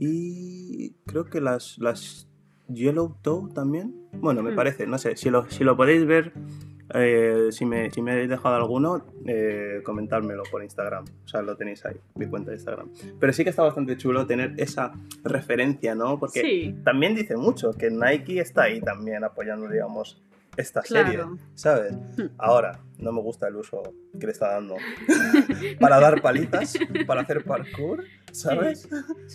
Y 0.00 0.90
creo 1.06 1.24
que 1.26 1.40
las, 1.40 1.78
las 1.78 2.28
Yellow 2.68 3.16
Toe 3.22 3.52
también. 3.54 3.94
Bueno, 4.14 4.42
me 4.42 4.52
Hmm. 4.52 4.56
parece, 4.56 4.86
no 4.86 4.98
sé. 4.98 5.16
Si 5.16 5.30
lo, 5.30 5.48
si 5.50 5.64
lo 5.64 5.76
podéis 5.76 6.04
ver, 6.06 6.32
eh, 6.94 7.48
si, 7.50 7.64
me, 7.66 7.90
si 7.90 8.00
me 8.02 8.12
habéis 8.12 8.28
dejado 8.28 8.54
alguno, 8.56 9.04
eh, 9.26 9.80
comentármelo 9.84 10.42
por 10.50 10.62
Instagram. 10.62 11.04
O 11.24 11.28
sea, 11.28 11.42
lo 11.42 11.56
tenéis 11.56 11.84
ahí, 11.84 11.96
mi 12.14 12.26
cuenta 12.26 12.50
de 12.50 12.56
Instagram. 12.56 12.90
Pero 13.20 13.32
sí 13.32 13.44
que 13.44 13.50
está 13.50 13.62
bastante 13.62 13.96
chulo 13.96 14.26
tener 14.26 14.54
esa 14.56 14.92
referencia, 15.24 15.94
¿no? 15.94 16.18
Porque 16.18 16.40
Sí, 16.40 16.76
también 16.84 17.14
dice 17.14 17.36
mucho 17.36 17.72
que 17.72 17.90
Nike 17.90 18.40
está 18.40 18.62
ahí 18.64 18.80
también 18.80 19.24
apoyando, 19.24 19.68
digamos, 19.68 20.22
esta 20.56 20.82
serie, 20.82 21.14
claro. 21.14 21.38
¿sabes? 21.54 21.92
Hmm. 22.16 22.26
Ahora, 22.36 22.80
no 22.98 23.12
me 23.12 23.20
gusta 23.20 23.46
el 23.46 23.54
uso 23.56 23.80
que 24.18 24.26
le 24.26 24.32
está 24.32 24.54
dando 24.54 24.74
para 25.78 26.00
dar 26.00 26.20
palitas, 26.20 26.76
para 27.06 27.20
hacer 27.20 27.44
parkour, 27.44 28.02
¿sabes? 28.32 28.88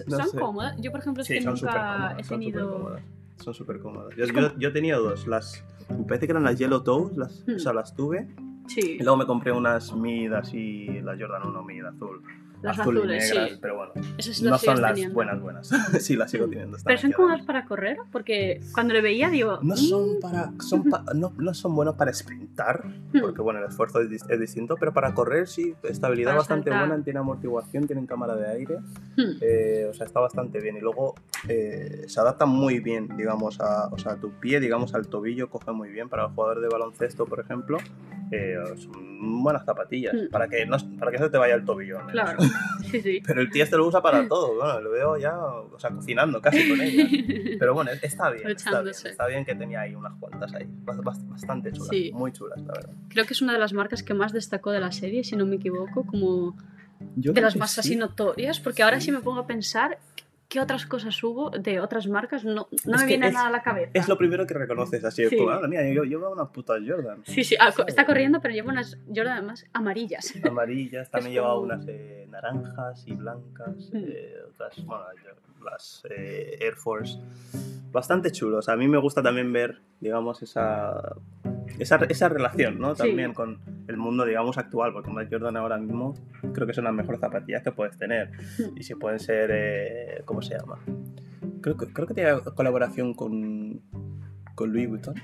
No 0.08 0.18
son 0.18 0.30
sé. 0.30 0.38
cómodas. 0.38 0.76
Yo, 0.82 0.92
por 0.92 1.00
ejemplo, 1.00 1.22
es 1.22 1.28
Sí, 1.28 1.36
que 1.36 1.46
nunca 1.46 2.16
he 2.20 2.24
tenido. 2.24 2.98
Son 3.38 3.54
súper 3.54 3.80
cómodas. 3.80 4.16
Yo, 4.16 4.26
yo, 4.26 4.58
yo 4.58 4.72
tenido 4.74 5.02
dos, 5.02 5.28
las, 5.28 5.64
me 5.90 6.06
parece 6.06 6.28
que 6.28 6.32
eran 6.32 6.44
las 6.44 6.58
Yellow 6.58 6.82
Toes, 6.84 7.18
las, 7.18 7.44
Hmm. 7.48 7.56
o 7.56 7.60
sea, 7.60 7.74
las 7.74 7.94
tuve, 7.96 8.28
Sí, 8.68 8.98
y 9.00 9.04
luego 9.04 9.18
me 9.18 9.26
compré 9.26 9.52
unas 9.52 9.94
Mid 9.94 10.32
así, 10.32 10.88
la 11.02 11.18
Jordan 11.20 11.48
1 11.48 11.64
Mid 11.64 11.84
azul, 11.84 12.22
las 12.64 12.80
azul 12.80 12.98
azules, 12.98 13.30
y 13.30 13.30
negras, 13.34 13.50
sí. 13.52 13.58
pero 13.62 13.76
bueno, 13.78 13.92
Esas 14.18 14.42
no 14.42 14.50
las 14.52 14.62
son 14.62 14.82
las 14.82 14.92
teniendo. 14.94 15.14
buenas 15.16 15.42
buenas, 15.42 15.68
sí, 16.00 16.16
las 16.16 16.32
sigo 16.32 16.48
Mm. 16.48 16.50
teniendo. 16.50 16.78
Pero 16.84 16.98
son 17.00 17.12
cómodas 17.12 17.34
además. 17.40 17.48
para 17.48 17.66
correr, 17.66 17.98
porque 18.12 18.62
cuando 18.74 18.94
le 18.94 19.02
veía 19.02 19.30
digo. 19.30 19.60
No 19.62 19.74
"Mm, 19.76 19.78
son 19.78 20.20
para. 20.22 20.52
Son 20.60 20.84
pa- 20.90 21.04
no, 21.14 21.34
no 21.38 21.54
son 21.54 21.76
buenos 21.76 21.96
para 21.96 22.12
sprintar, 22.14 22.84
Hmm. 23.14 23.22
porque 23.22 23.42
bueno, 23.42 23.60
el 23.60 23.66
esfuerzo 23.68 24.00
es, 24.02 24.10
es 24.30 24.40
distinto, 24.40 24.76
pero 24.80 24.94
para 24.94 25.14
correr 25.14 25.48
sí, 25.48 25.76
estabilidad 25.84 26.32
Para 26.32 26.38
bastante 26.40 26.70
saltar. 26.72 26.88
buena, 26.90 27.04
tiene 27.04 27.20
amortiguación, 27.20 27.86
tienen 27.86 28.06
cámara 28.08 28.36
de 28.36 28.48
aire, 28.48 28.80
mm". 29.18 29.22
eh, 29.42 29.88
o 29.90 29.94
sea, 29.94 30.06
está 30.06 30.20
bastante 30.20 30.60
bien. 30.62 30.78
Y 30.78 30.80
luego 30.82 31.16
eh, 31.50 32.06
se 32.08 32.20
adaptan 32.20 32.50
muy 32.50 32.80
bien, 32.80 33.10
digamos, 33.18 33.60
a, 33.60 33.88
o 33.92 33.98
sea, 33.98 34.16
tu 34.16 34.32
pie, 34.40 34.60
digamos, 34.60 34.94
al 34.96 35.08
tobillo, 35.08 35.50
coge 35.50 35.72
muy 35.74 35.90
bien. 35.90 36.08
Para 36.10 36.24
el 36.26 36.30
jugador 36.30 36.62
de 36.62 36.70
baloncesto, 36.70 37.26
por 37.26 37.40
ejemplo, 37.42 37.78
eh, 38.36 38.58
son 38.78 39.42
buenas 39.44 39.64
zapatillas, 39.66 40.14
Mm. 40.14 40.30
para, 40.32 40.48
que 40.48 40.66
no, 40.66 40.78
para 41.00 41.12
que 41.12 41.18
no 41.18 41.26
se 41.26 41.30
te 41.32 41.38
vaya 41.38 41.56
el 41.56 41.64
tobillo. 41.66 41.98
menos. 42.00 42.12
Claro, 42.12 42.38
sí, 42.92 43.02
sí. 43.02 43.22
Pero 43.26 43.42
el 43.42 43.50
tío 43.50 43.64
este 43.64 43.78
lo 43.78 43.88
usa 43.88 44.02
para 44.02 44.28
todo, 44.28 44.56
bueno, 44.56 44.80
lo 44.82 44.92
veo 44.92 45.18
ya, 45.18 45.38
o 45.38 45.80
sea, 45.80 45.90
cocinando 45.92 46.42
casi 46.42 46.68
con 46.70 46.82
ella. 46.82 47.06
Pero 47.60 47.74
bueno, 47.74 47.92
está 48.02 48.30
bien, 48.32 48.48
está 48.50 48.70
bien, 48.72 48.80
Echándose. 48.92 49.10
está 49.10 49.28
bien 49.28 49.46
que 49.46 49.56
tenía 49.56 49.82
ahí 49.82 49.96
unas 49.96 50.14
cuantas 50.20 50.54
ahí, 50.54 50.66
bas- 50.86 51.02
bas- 51.02 51.28
bastante 51.30 51.72
chulas, 51.72 51.90
Sí. 51.90 52.12
muy 52.14 52.32
chulas, 52.32 52.60
la 52.62 52.74
verdad. 52.74 52.94
Creo 53.10 53.26
que 53.26 53.34
es 53.34 53.42
una 53.42 53.54
de 53.54 53.60
las 53.60 53.74
marcas 53.74 54.04
que 54.04 54.14
más 54.14 54.34
destacó 54.34 54.72
de 54.72 54.80
la 54.82 54.92
serie, 54.92 55.24
si 55.24 55.36
no 55.36 55.46
me 55.46 55.56
equivoco, 55.56 56.06
como 56.06 56.56
Yo 57.16 57.34
de 57.34 57.42
las 57.42 57.56
más 57.56 57.78
así 57.80 57.90
sí. 57.90 57.96
notorias, 57.96 58.60
porque 58.60 58.84
ahora 58.84 59.00
Sí. 59.00 59.06
si 59.08 59.12
me 59.12 59.20
pongo 59.20 59.42
a 59.42 59.48
pensar 59.48 60.00
qué 60.54 60.60
otras 60.62 60.86
cosas 60.86 61.24
hubo 61.24 61.50
de 61.50 61.80
otras 61.80 62.08
marcas, 62.08 62.46
no, 62.46 62.68
no 62.86 62.98
me 63.00 63.06
viene 63.08 63.28
es- 63.30 63.34
nada 63.34 63.48
a 63.48 63.50
la 63.50 63.64
cabeza. 63.64 63.90
Es 63.96 64.08
lo 64.08 64.16
primero 64.20 64.46
que 64.46 64.54
reconoces 64.54 65.04
así, 65.04 65.24
es 65.24 65.30
Sí. 65.32 65.38
como, 65.38 65.60
mira, 65.68 65.84
yo 65.92 66.04
llevo 66.04 66.30
unas 66.30 66.50
putas 66.50 66.80
Jordan. 66.88 67.24
Sí, 67.26 67.44
sí, 67.44 67.56
ah, 67.60 67.74
está 67.88 68.06
corriendo, 68.06 68.40
pero 68.40 68.54
lleva 68.54 68.72
unas 68.72 69.00
Jordan 69.08 69.38
además 69.40 69.66
amarillas. 69.74 70.32
Amarillas, 70.56 71.10
también 71.10 71.34
lleva 71.34 71.48
como- 71.50 71.62
unas 71.64 71.84
eh, 71.88 72.28
naranjas 72.30 73.04
y 73.08 73.14
blancas, 73.14 73.90
Mm. 73.92 73.98
eh, 73.98 74.36
otras, 74.54 74.86
bueno, 74.86 75.04
las 75.66 76.04
eh, 76.12 76.58
Air 76.62 76.76
Force. 76.76 77.18
Bastante 77.92 78.32
chulos. 78.32 78.70
A 78.70 78.76
mí 78.76 78.88
me 78.88 79.00
gusta 79.00 79.24
también 79.24 79.52
ver, 79.52 79.80
digamos, 80.00 80.44
esa, 80.44 81.16
esa, 81.80 81.96
esa 82.10 82.30
relación, 82.30 82.80
¿no? 82.80 82.96
Sí. 82.96 83.08
También 83.08 83.34
con 83.34 83.60
el 83.88 83.98
mundo, 83.98 84.26
digamos, 84.26 84.58
actual, 84.58 84.94
porque 84.94 85.10
una 85.10 85.28
Jordan 85.30 85.58
ahora 85.58 85.78
mismo 85.78 86.14
creo 86.54 86.68
que 86.68 86.74
son 86.74 86.86
las 86.86 86.94
mejores 86.94 87.22
zapatillas 87.22 87.64
que 87.64 87.72
puedes 87.72 87.98
tener. 87.98 88.32
Mm. 88.60 88.78
Y 88.78 88.84
si 88.84 88.96
pueden 88.96 89.20
ser, 89.20 89.50
eh, 89.54 90.22
¿cómo 90.26 90.42
se 90.42 90.58
llama? 90.58 90.80
Creo 91.62 91.78
que, 91.78 91.88
creo 91.88 92.08
que 92.08 92.14
tiene 92.14 92.32
colaboración 92.56 93.14
con, 93.14 93.82
con 94.56 94.72
Louis 94.72 94.90
Vuitton. 94.90 95.16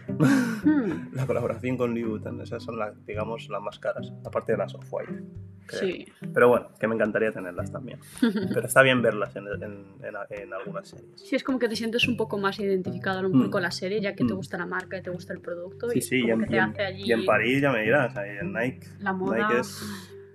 Hmm, 0.63 1.09
La 1.13 1.25
colaboración 1.25 1.77
con 1.77 1.91
Louis 1.91 2.07
Vuitton, 2.07 2.41
esas 2.41 2.63
son 2.63 2.77
las, 2.77 3.05
digamos, 3.05 3.49
las 3.49 3.61
más 3.61 3.79
caras, 3.79 4.11
aparte 4.25 4.53
de 4.53 4.57
las 4.57 4.73
Off-White. 4.75 5.23
Creo. 5.69 5.81
sí. 5.81 6.05
Pero 6.33 6.49
bueno, 6.49 6.69
que 6.79 6.87
me 6.87 6.95
encantaría 6.95 7.31
tenerlas 7.31 7.71
también. 7.71 7.99
Pero 8.21 8.65
está 8.65 8.81
bien 8.81 9.01
verlas 9.01 9.35
en, 9.35 9.47
en- 9.47 9.63
en- 9.63 10.41
en 10.43 10.53
algunas 10.53 10.87
series. 10.89 11.21
Sí, 11.21 11.35
es 11.35 11.43
como 11.43 11.59
que 11.59 11.67
te 11.69 11.75
sientes 11.75 12.07
un 12.07 12.17
poco 12.17 12.37
más 12.37 12.59
identificado 12.59 13.19
a 13.19 13.21
lo 13.21 13.29
mejor 13.29 13.47
Mm. 13.47 13.51
con 13.51 13.61
la 13.61 13.71
serie, 13.71 14.01
ya 14.01 14.15
que 14.15 14.25
te 14.25 14.33
Mm. 14.33 14.37
gusta 14.37 14.57
la 14.57 14.65
marca 14.65 14.97
y 14.97 15.01
te 15.01 15.09
gusta 15.09 15.33
el 15.33 15.39
producto. 15.41 15.89
Sí, 15.89 15.99
y 15.99 16.01
sí, 16.01 16.25
y 16.25 16.29
en, 16.31 16.39
que 16.41 16.47
te 16.47 16.55
y 16.55 16.59
allí 16.85 17.03
y 17.05 17.11
en 17.13 17.25
París 17.25 17.61
ya 17.61 17.71
me 17.71 17.81
dirás, 17.83 18.15
ahí 18.17 18.37
en 18.41 18.53
Nike. 18.53 18.87
la 18.99 19.13
moda. 19.13 19.37
Nike 19.47 19.59
es, 19.61 19.81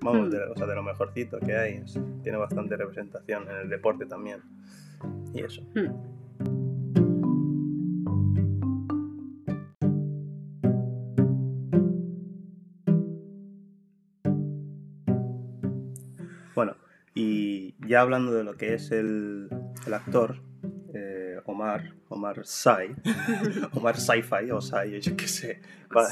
vamos, 0.01 0.31
de, 0.31 0.39
o 0.55 0.57
sea, 0.57 0.67
de 0.67 0.75
lo 0.75 0.83
mejorcito 0.83 1.39
que 1.41 1.57
hay. 1.57 1.83
tiene 2.23 2.39
bastante 2.39 2.77
representación 2.77 3.49
en 3.51 3.57
el 3.57 3.69
deporte 3.69 4.07
también. 4.07 4.41
Y 5.35 5.43
eso. 5.43 5.63
Mm. 5.75 6.14
Ya 17.95 18.01
hablando 18.01 18.33
de 18.33 18.43
lo 18.43 18.57
que 18.57 18.75
es 18.75 18.91
el, 18.91 19.49
el 19.87 19.95
actor, 19.95 20.43
eh, 20.93 21.39
Omar, 21.47 21.95
Omar 22.09 22.45
Sy, 22.45 22.93
Omar 23.73 23.97
Sci-Fi 24.01 24.51
o 24.51 24.61
Sy, 24.61 25.01
yo 25.01 25.17
qué 25.17 25.29
sé, 25.29 25.61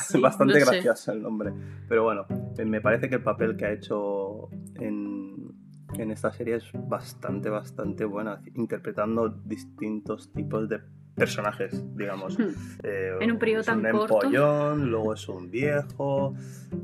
Sí, 0.07 0.21
bastante 0.21 0.61
sé. 0.61 0.61
gracioso 0.61 1.11
el 1.11 1.23
nombre. 1.23 1.53
Pero 1.89 2.05
bueno, 2.05 2.25
eh, 2.57 2.65
me 2.65 2.81
parece 2.81 3.09
que 3.09 3.17
el 3.17 3.23
papel 3.25 3.57
que 3.57 3.65
ha 3.67 3.73
hecho 3.73 4.49
en, 4.77 5.53
en 5.99 6.11
esta 6.13 6.33
serie 6.33 6.55
es 6.55 6.71
bastante, 6.73 7.49
bastante 7.51 8.05
bueno, 8.05 8.39
interpretando 8.55 9.29
distintos 9.29 10.33
tipos 10.33 10.69
de 10.69 10.83
personajes, 11.15 11.83
digamos. 11.97 12.39
Hmm. 12.39 12.49
Eh, 12.83 13.13
En 13.21 13.33
un 13.33 13.39
periodo 13.39 13.61
es 13.61 13.67
tan 13.67 13.85
un 13.85 13.93
corto. 13.93 14.23
empollón, 14.23 14.91
luego 14.91 15.15
es 15.15 15.29
un 15.29 15.51
viejo, 15.51 16.35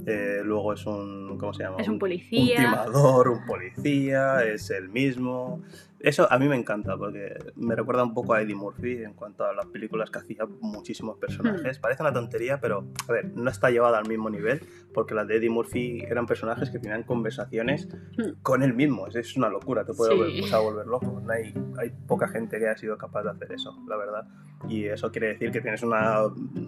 eh, 0.07 0.41
luego 0.45 0.73
es 0.75 0.85
un, 0.87 1.37
¿cómo 1.39 1.53
se 1.55 1.63
llama? 1.65 1.77
Es 1.79 1.89
un 1.89 1.95
Un 1.95 1.99
policía. 1.99 2.57
timador, 2.57 3.29
un 3.29 3.45
policía, 3.47 4.45
es 4.45 4.71
el 4.71 4.89
mismo. 4.89 5.63
Eso 6.01 6.31
a 6.31 6.39
mí 6.39 6.49
me 6.49 6.55
encanta 6.57 6.97
porque 6.97 7.35
me 7.57 7.75
recuerda 7.75 8.05
un 8.05 8.15
poco 8.15 8.33
a 8.35 8.41
Eddie 8.41 8.55
Murphy 8.55 9.03
en 9.03 9.15
cuanto 9.15 9.45
a 9.45 9.53
las 9.53 9.67
películas 9.67 10.11
que 10.11 10.19
hacía 10.21 10.45
muchísimos 10.61 11.17
Hmm. 11.17 11.21
personajes. 11.21 11.79
Parece 11.81 12.03
una 12.03 12.13
tontería, 12.13 12.61
pero 12.61 12.87
a 13.09 13.13
ver, 13.13 13.33
no 13.35 13.51
está 13.51 13.71
llevada 13.71 13.99
al 13.99 14.07
mismo 14.09 14.31
nivel 14.31 14.61
porque 14.95 15.15
las 15.15 15.27
de 15.27 15.37
Eddie 15.39 15.51
Murphy 15.51 16.01
eran 16.09 16.27
personajes 16.27 16.71
que 16.71 16.79
tenían 16.79 17.03
conversaciones 17.03 17.89
Hmm. 18.17 18.41
con 18.43 18.63
él 18.63 18.75
mismo. 18.75 19.09
Es, 19.09 19.17
es 19.17 19.37
una 19.37 19.49
locura, 19.49 19.85
te 19.85 19.93
puede 19.93 20.13
Sí. 20.13 20.17
volver, 20.19 20.43
o 20.45 20.47
sea, 20.47 20.59
volver 20.61 20.87
loco. 20.87 21.21
No 21.21 21.33
hay, 21.33 21.53
hay 21.79 21.91
poca 22.07 22.29
gente 22.29 22.59
que 22.59 22.69
haya 22.69 22.77
sido 22.79 22.97
capaz 22.97 23.25
de 23.25 23.31
hacer 23.31 23.53
eso, 23.53 23.77
la 23.89 23.97
verdad. 23.97 24.27
Y 24.69 24.85
eso 24.85 25.11
quiere 25.11 25.29
decir 25.29 25.51
que 25.51 25.61
tienes 25.61 25.83
una 25.83 26.23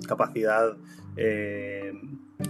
capacidad 0.08 0.76
eh, 1.16 1.92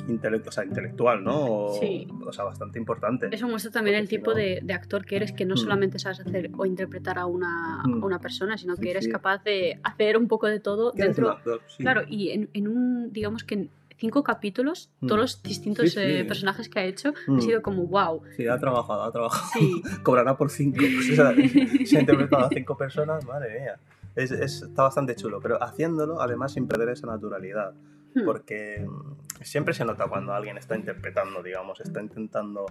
intele- 0.08 0.42
o 0.46 0.50
sea, 0.52 0.64
intelectual, 0.64 1.22
¿no? 1.24 1.36
O, 1.66 1.80
Sí. 1.80 2.06
o 2.26 2.32
sea, 2.32 2.44
bastante 2.44 2.78
importante. 2.78 3.28
Eso 3.32 3.48
muestra 3.48 3.70
también 3.72 3.96
el 3.96 4.02
Porque 4.04 4.10
si 4.10 4.16
tipo 4.18 4.30
no- 4.30 4.36
de, 4.36 4.60
de 4.62 4.72
actor 4.72 5.04
que 5.04 5.16
eres, 5.16 5.32
que 5.32 5.44
no 5.44 5.54
Mm. 5.54 5.58
solamente 5.58 5.98
sabes 5.98 6.20
hacer 6.20 6.50
o 6.56 6.66
interpretar 6.66 7.18
a 7.18 7.26
una, 7.26 7.82
Mm. 7.84 8.02
a 8.02 8.06
una 8.06 8.18
persona, 8.18 8.56
sino 8.58 8.76
Sí, 8.76 8.82
que 8.82 8.90
eres 8.90 9.04
sí. 9.04 9.10
capaz 9.10 9.42
de 9.44 9.78
hacer 9.82 10.16
un 10.16 10.28
poco 10.28 10.46
de 10.46 10.60
todo 10.60 10.92
dentro. 10.92 11.30
actor, 11.30 11.60
sí. 11.66 11.82
Claro, 11.82 12.02
y 12.08 12.30
en, 12.30 12.48
en 12.54 12.68
un, 12.68 13.12
digamos 13.12 13.44
que 13.44 13.54
en 13.54 13.70
cinco 13.98 14.22
capítulos, 14.22 14.88
Mm. 15.00 15.06
todos 15.08 15.20
los 15.20 15.42
distintos 15.42 15.84
Sí, 15.84 15.90
sí. 15.90 16.00
eh, 16.00 16.24
personajes 16.24 16.68
que 16.70 16.78
ha 16.78 16.84
hecho, 16.84 17.12
Mm. 17.26 17.36
ha 17.36 17.40
sido 17.42 17.62
como 17.62 17.86
wow. 17.86 18.22
Sí, 18.36 18.46
ha 18.48 18.58
trabajado, 18.58 19.02
ha 19.02 19.12
trabajado. 19.12 19.44
Sí, 19.52 19.82
Cobrará 20.02 20.36
por 20.36 20.50
cinco. 20.50 20.78
O 20.82 21.14
sea, 21.14 21.34
se 21.86 21.96
ha 21.98 22.00
interpretado 22.00 22.46
a 22.46 22.48
cinco 22.48 22.76
personas, 22.78 23.24
madre 23.26 23.60
mía. 23.60 23.76
Es, 24.16 24.30
es- 24.32 24.62
está 24.62 24.82
bastante 24.84 25.14
chulo, 25.14 25.38
pero 25.40 25.62
haciéndolo 25.62 26.20
además 26.20 26.52
sin 26.54 26.66
perder 26.66 26.88
esa 26.88 27.06
naturalidad. 27.06 27.74
Hmm. 28.14 28.24
Porque 28.24 28.84
mm, 28.88 29.29
siempre 29.42 29.74
se 29.74 29.84
nota 29.84 30.06
cuando 30.06 30.32
alguien 30.32 30.58
está 30.58 30.76
interpretando, 30.76 31.42
digamos, 31.42 31.80
está 31.80 32.00
intentando 32.00 32.66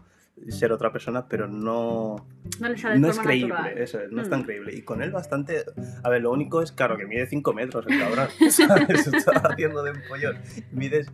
ser 0.47 0.71
otra 0.71 0.91
persona, 0.91 1.27
pero 1.27 1.47
no, 1.47 2.15
no 2.59 2.69
le 2.69 2.77
sale 2.77 2.99
no 2.99 3.09
es 3.09 3.19
creíble, 3.19 3.49
natural. 3.49 3.77
eso 3.77 3.99
es, 3.99 4.11
no 4.11 4.21
es 4.21 4.27
Mm. 4.27 4.31
tan 4.31 4.43
creíble. 4.43 4.73
Y 4.75 4.81
con 4.81 5.01
él 5.01 5.11
bastante... 5.11 5.63
A 6.03 6.09
ver, 6.09 6.21
lo 6.21 6.31
único 6.31 6.61
es, 6.61 6.71
claro, 6.71 6.97
que 6.97 7.05
mide 7.05 7.27
5 7.27 7.53
metros 7.53 7.85
el 7.87 7.99
cabrón, 7.99 8.27
¿sabes? 8.49 9.07
Está 9.07 9.31
haciendo 9.49 9.83
de 9.83 9.91
empollón. 9.91 10.37
Mides 10.71 11.11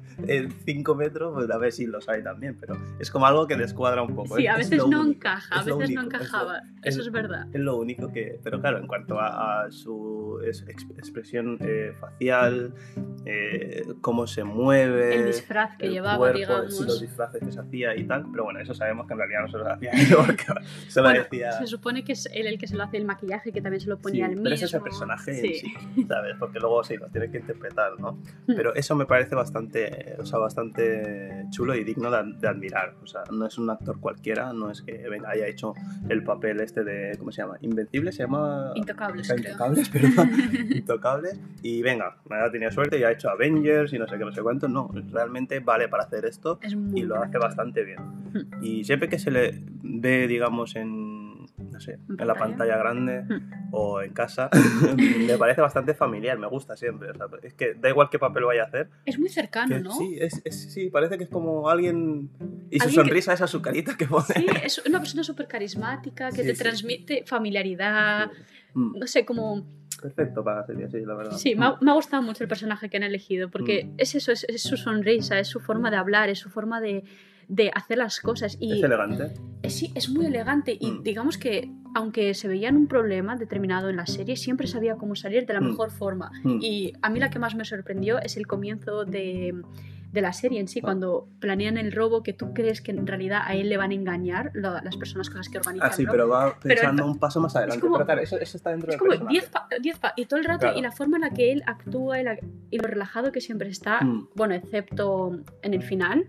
5 0.66 0.96
metros, 0.96 1.34
pues 1.34 1.50
a 1.50 1.58
ver 1.58 1.72
si 1.72 1.86
los 1.88 2.08
hay 2.08 2.24
también, 2.24 2.56
pero 2.60 2.78
es 3.00 3.10
como 3.12 3.26
algo 3.26 3.48
que 3.48 3.56
descuadra 3.58 4.02
un 4.04 4.16
poco. 4.16 4.38
Sí, 4.38 4.46
es- 4.46 4.50
a 4.50 4.54
es 4.54 4.70
veces 4.70 4.78
no 4.88 5.00
único, 5.02 5.04
encaja, 5.18 5.56
a 5.56 5.60
es 5.60 5.66
veces 5.66 5.80
no 5.80 5.86
único, 5.86 6.02
es 6.02 6.06
encajaba. 6.08 6.58
es- 6.84 6.94
Eso 6.96 7.02
es 7.02 7.12
verdad. 7.12 7.48
Es 7.54 7.60
lo 7.62 7.78
único 7.78 8.12
que... 8.14 8.40
Pero 8.44 8.62
claro, 8.62 8.78
en 8.78 8.88
cuanto 8.88 9.20
a, 9.20 9.64
a 9.66 9.72
su 9.72 10.40
es- 10.46 10.64
ex- 10.68 10.86
expresión 10.98 11.58
eh, 11.62 11.94
facial, 12.00 12.74
eh, 13.26 13.84
cómo 14.02 14.28
se 14.28 14.44
mueve... 14.44 15.16
El 15.16 15.26
disfraz 15.28 15.78
que 15.78 15.88
el 15.88 15.94
llevaba, 15.94 16.18
cuerpo, 16.18 16.38
digamos. 16.38 16.80
los 16.82 17.02
disfraces 17.02 17.42
que 17.44 17.52
se 17.52 17.60
hacía 17.60 17.96
y 17.96 18.04
tal, 18.06 18.26
pero 18.32 18.44
bueno, 18.46 18.60
eso 18.60 18.74
sabemos 18.74 19.08
que 19.08 19.14
en 19.15 19.19
realidad 19.19 19.41
no 19.41 19.47
se 19.49 19.58
los 19.58 19.67
hacía 19.67 19.91
se 20.88 20.99
lo 21.01 21.08
Bueno, 21.08 21.23
decía... 21.23 21.51
Se 21.54 21.67
supone 21.67 22.04
que 22.04 22.13
es 22.13 22.30
él 22.34 22.47
el 22.47 22.58
que 22.58 22.67
se 22.67 22.75
lo 22.75 22.84
hace 22.84 22.97
el 22.97 23.06
maquillaje, 23.06 23.51
que 23.51 23.62
también 23.62 23.82
se 23.82 23.89
lo 23.89 23.97
ponía 23.97 24.25
Sí, 24.25 24.32
él 24.32 24.38
mismo. 24.38 24.43
pero 24.43 24.56
es 24.56 24.63
ese 24.63 24.80
personaje 24.80 25.34
Sí. 25.36 25.54
sí, 25.95 26.06
¿sabes? 26.08 26.36
Porque 26.39 26.60
luego 26.60 26.84
sí, 26.84 26.95
lo 26.97 27.08
tienes 27.08 27.32
que 27.32 27.39
interpretar, 27.39 27.99
¿no? 27.99 28.13
Hmm. 28.47 28.56
Pero 28.56 28.73
eso 28.75 28.95
me 28.95 29.06
parece 29.06 29.36
bastante, 29.36 30.15
o 30.19 30.25
sea, 30.25 30.39
bastante 30.39 31.45
chulo 31.49 31.75
y 31.75 31.84
digno 31.84 32.12
de, 32.12 32.34
de 32.39 32.47
admirar. 32.47 32.95
O 33.04 33.08
sea, 33.08 33.23
no 33.32 33.45
es 33.45 33.58
un 33.58 33.69
actor 33.69 33.99
cualquiera, 33.99 34.54
no 34.54 34.69
es 34.71 34.82
que 34.82 35.08
venga, 35.10 35.30
haya 35.30 35.47
hecho 35.47 35.73
el 36.10 36.23
papel 36.23 36.60
este 36.62 36.84
de, 36.84 37.15
¿cómo 37.17 37.32
se 37.32 37.41
llama? 37.41 37.58
Invencible, 37.62 38.12
se 38.12 38.23
llama... 38.23 38.71
Intocables, 38.75 39.28
creo. 39.28 39.39
Intocables, 39.51 39.89
perdón. 39.89 40.32
Intocables. 40.71 41.39
Y 41.62 41.82
venga, 41.82 42.17
me 42.30 42.36
ha 42.38 42.51
tenido 42.51 42.71
suerte 42.71 42.99
y 42.99 43.04
ha 43.04 43.12
hecho 43.12 43.30
Avengers 43.30 43.93
y 43.93 43.99
no 43.99 44.08
sé 44.08 44.17
qué, 44.17 44.25
no 44.25 44.32
sé 44.32 44.41
cuánto. 44.41 44.67
No, 44.67 44.89
realmente 45.12 45.60
vale 45.60 45.88
para 45.88 46.04
hacer 46.04 46.25
esto 46.25 46.60
Es 46.62 46.73
y 46.93 47.01
lo 47.04 47.21
hace 47.21 47.38
bastante 47.38 47.84
bien. 47.84 47.99
Hmm. 48.34 48.63
Y 48.63 48.84
siempre 48.98 49.10
que 49.10 49.20
se 49.20 49.32
le 49.32 49.62
ve, 49.84 50.28
digamos, 50.28 50.76
en, 50.76 51.40
no 51.72 51.80
sé, 51.80 51.94
¿En 52.10 52.20
en 52.20 52.28
la 52.28 52.36
pantalla? 52.36 52.78
grande 52.78 53.24
Hmm. 53.24 53.70
o 53.72 54.02
en 54.02 54.14
casa, 54.14 54.50
me 55.28 55.38
parece 55.38 55.62
bastante 55.62 55.94
familiar, 55.94 56.38
me 56.40 56.48
gusta 56.48 56.76
siempre. 56.78 57.12
o 57.12 57.14
sea, 57.16 57.28
es 57.44 57.54
que 57.54 57.74
da 57.74 57.90
igual 57.90 58.10
qué 58.10 58.20
papel 58.20 58.46
vaya 58.46 58.64
a 58.64 58.66
hacer. 58.68 58.90
Es 59.06 59.20
muy 59.20 59.30
cercano, 59.30 59.76
que 59.76 59.82
¿no? 59.82 59.92
sí, 59.92 60.18
es, 60.20 60.42
es- 60.46 60.72
sí, 60.74 60.90
parece 60.90 61.18
que 61.18 61.26
es 61.26 61.30
como 61.30 61.70
alguien... 61.70 62.30
Y 62.72 62.80
su 62.80 62.86
Alguien 62.86 62.90
que- 63.04 63.10
sonrisa, 63.10 63.34
esa 63.34 63.48
su 63.48 63.62
carita 63.62 63.96
que 63.98 64.06
pone. 64.08 64.26
Sí, 64.26 64.46
es 64.64 64.82
una 64.86 65.00
persona 65.00 65.24
súper 65.24 65.48
carismática 65.48 66.30
que 66.30 66.42
Sí, 66.42 66.48
te 66.48 66.56
sí. 66.56 66.64
transmite 66.64 67.24
familiaridad, 67.26 68.32
Mm, 68.74 68.98
no 69.00 69.08
sé, 69.08 69.24
como... 69.26 69.66
Perfecto 70.02 70.44
para 70.44 70.60
la 70.60 70.66
serie, 70.66 70.90
sí, 70.90 71.00
la 71.06 71.16
verdad. 71.16 71.38
Sí, 71.38 71.56
me 71.56 71.66
ha, 71.68 71.78
me 71.80 71.92
ha 71.92 71.94
gustado 71.94 72.22
mucho 72.22 72.44
el 72.44 72.50
personaje 72.50 72.90
que 72.90 72.98
han 72.98 73.04
elegido, 73.04 73.50
porque 73.50 73.86
Mm. 73.86 73.94
es 73.98 74.16
eso, 74.16 74.32
es, 74.34 74.44
es 74.50 74.62
su 74.62 74.76
sonrisa, 74.76 75.40
es 75.40 75.48
su 75.48 75.62
forma 75.62 75.90
de 75.90 75.96
hablar, 75.98 76.28
es 76.30 76.40
su 76.40 76.50
forma 76.50 76.82
de, 76.82 77.04
de 77.48 77.72
hacer 77.74 77.98
las 77.98 78.20
cosas. 78.20 78.58
Y 78.60 78.78
Es 78.80 78.84
elegante. 78.84 79.34
es, 79.62 79.74
sí, 79.76 79.92
es 79.96 80.10
muy 80.10 80.26
elegante 80.26 80.78
y 80.80 80.92
Mm. 80.92 81.04
digamos 81.04 81.38
que 81.38 81.70
aunque 81.98 82.34
se 82.34 82.48
veía 82.50 82.68
en 82.70 82.76
un 82.76 82.88
problema 82.88 83.38
determinado 83.38 83.90
en 83.90 83.96
la 83.96 84.06
serie, 84.06 84.36
siempre 84.36 84.68
sabía 84.68 84.96
cómo 84.96 85.16
salir 85.16 85.46
de 85.46 85.54
la 85.54 85.62
Mm. 85.62 85.68
mejor 85.70 85.92
forma. 85.92 86.30
Mm. 86.44 86.60
Y 86.62 86.94
a 87.02 87.10
mí 87.10 87.20
la 87.20 87.30
que 87.30 87.40
más 87.40 87.56
me 87.56 87.64
sorprendió 87.64 88.20
es 88.22 88.36
el 88.36 88.48
comienzo 88.48 89.06
de, 89.06 89.54
de 90.12 90.22
la 90.22 90.34
serie 90.34 90.60
en 90.62 90.68
sí, 90.68 90.80
Ah. 90.80 90.84
cuando 90.84 91.28
planean 91.40 91.78
el 91.78 91.92
robo 91.94 92.22
que 92.24 92.32
tú 92.34 92.54
crees 92.54 92.82
que 92.82 92.92
en 92.92 93.06
realidad 93.08 93.42
a 93.46 93.54
él 93.56 93.68
le 93.70 93.78
van 93.78 93.92
a 93.92 93.94
engañar 93.94 94.52
lo- 94.54 94.80
las 94.82 94.96
personas 94.98 95.30
con 95.30 95.38
las 95.38 95.48
que 95.50 95.58
organizan. 95.58 95.90
Ah, 95.90 95.94
sí, 95.94 96.04
¿no? 96.06 96.12
pero 96.12 96.28
va 96.30 96.58
Pero 96.62 96.76
pensando 96.76 97.04
el- 97.04 97.10
un 97.12 97.18
paso 97.20 97.40
más 97.42 97.56
adelante. 97.56 97.82
como- 97.82 97.96
pero 97.96 98.06
claro, 98.06 98.22
eso, 98.22 98.38
eso 98.40 98.58
está 98.58 98.72
dentro 98.72 98.90
Es 98.90 98.94
del 98.94 99.00
como 99.00 99.10
personaje. 99.12 99.34
10 99.34 99.50
pa, 99.50 99.68
10 99.82 100.00
pa, 100.00 100.14
y 100.18 100.26
todo 100.26 100.40
el 100.40 100.46
rato, 100.46 100.60
Claro. 100.62 100.78
y 100.78 100.82
la 100.82 100.92
forma 100.92 101.18
en 101.18 101.22
la 101.22 101.30
que 101.32 101.52
él 101.54 101.64
actúa 101.66 102.20
y, 102.20 102.24
la- 102.24 102.40
y 102.72 102.78
lo 102.78 102.88
relajado 102.88 103.32
que 103.32 103.40
siempre 103.42 103.70
está, 103.70 104.02
Mm. 104.02 104.30
bueno, 104.36 104.54
excepto 104.54 105.38
en 105.62 105.74
el 105.74 105.82
final, 105.84 106.26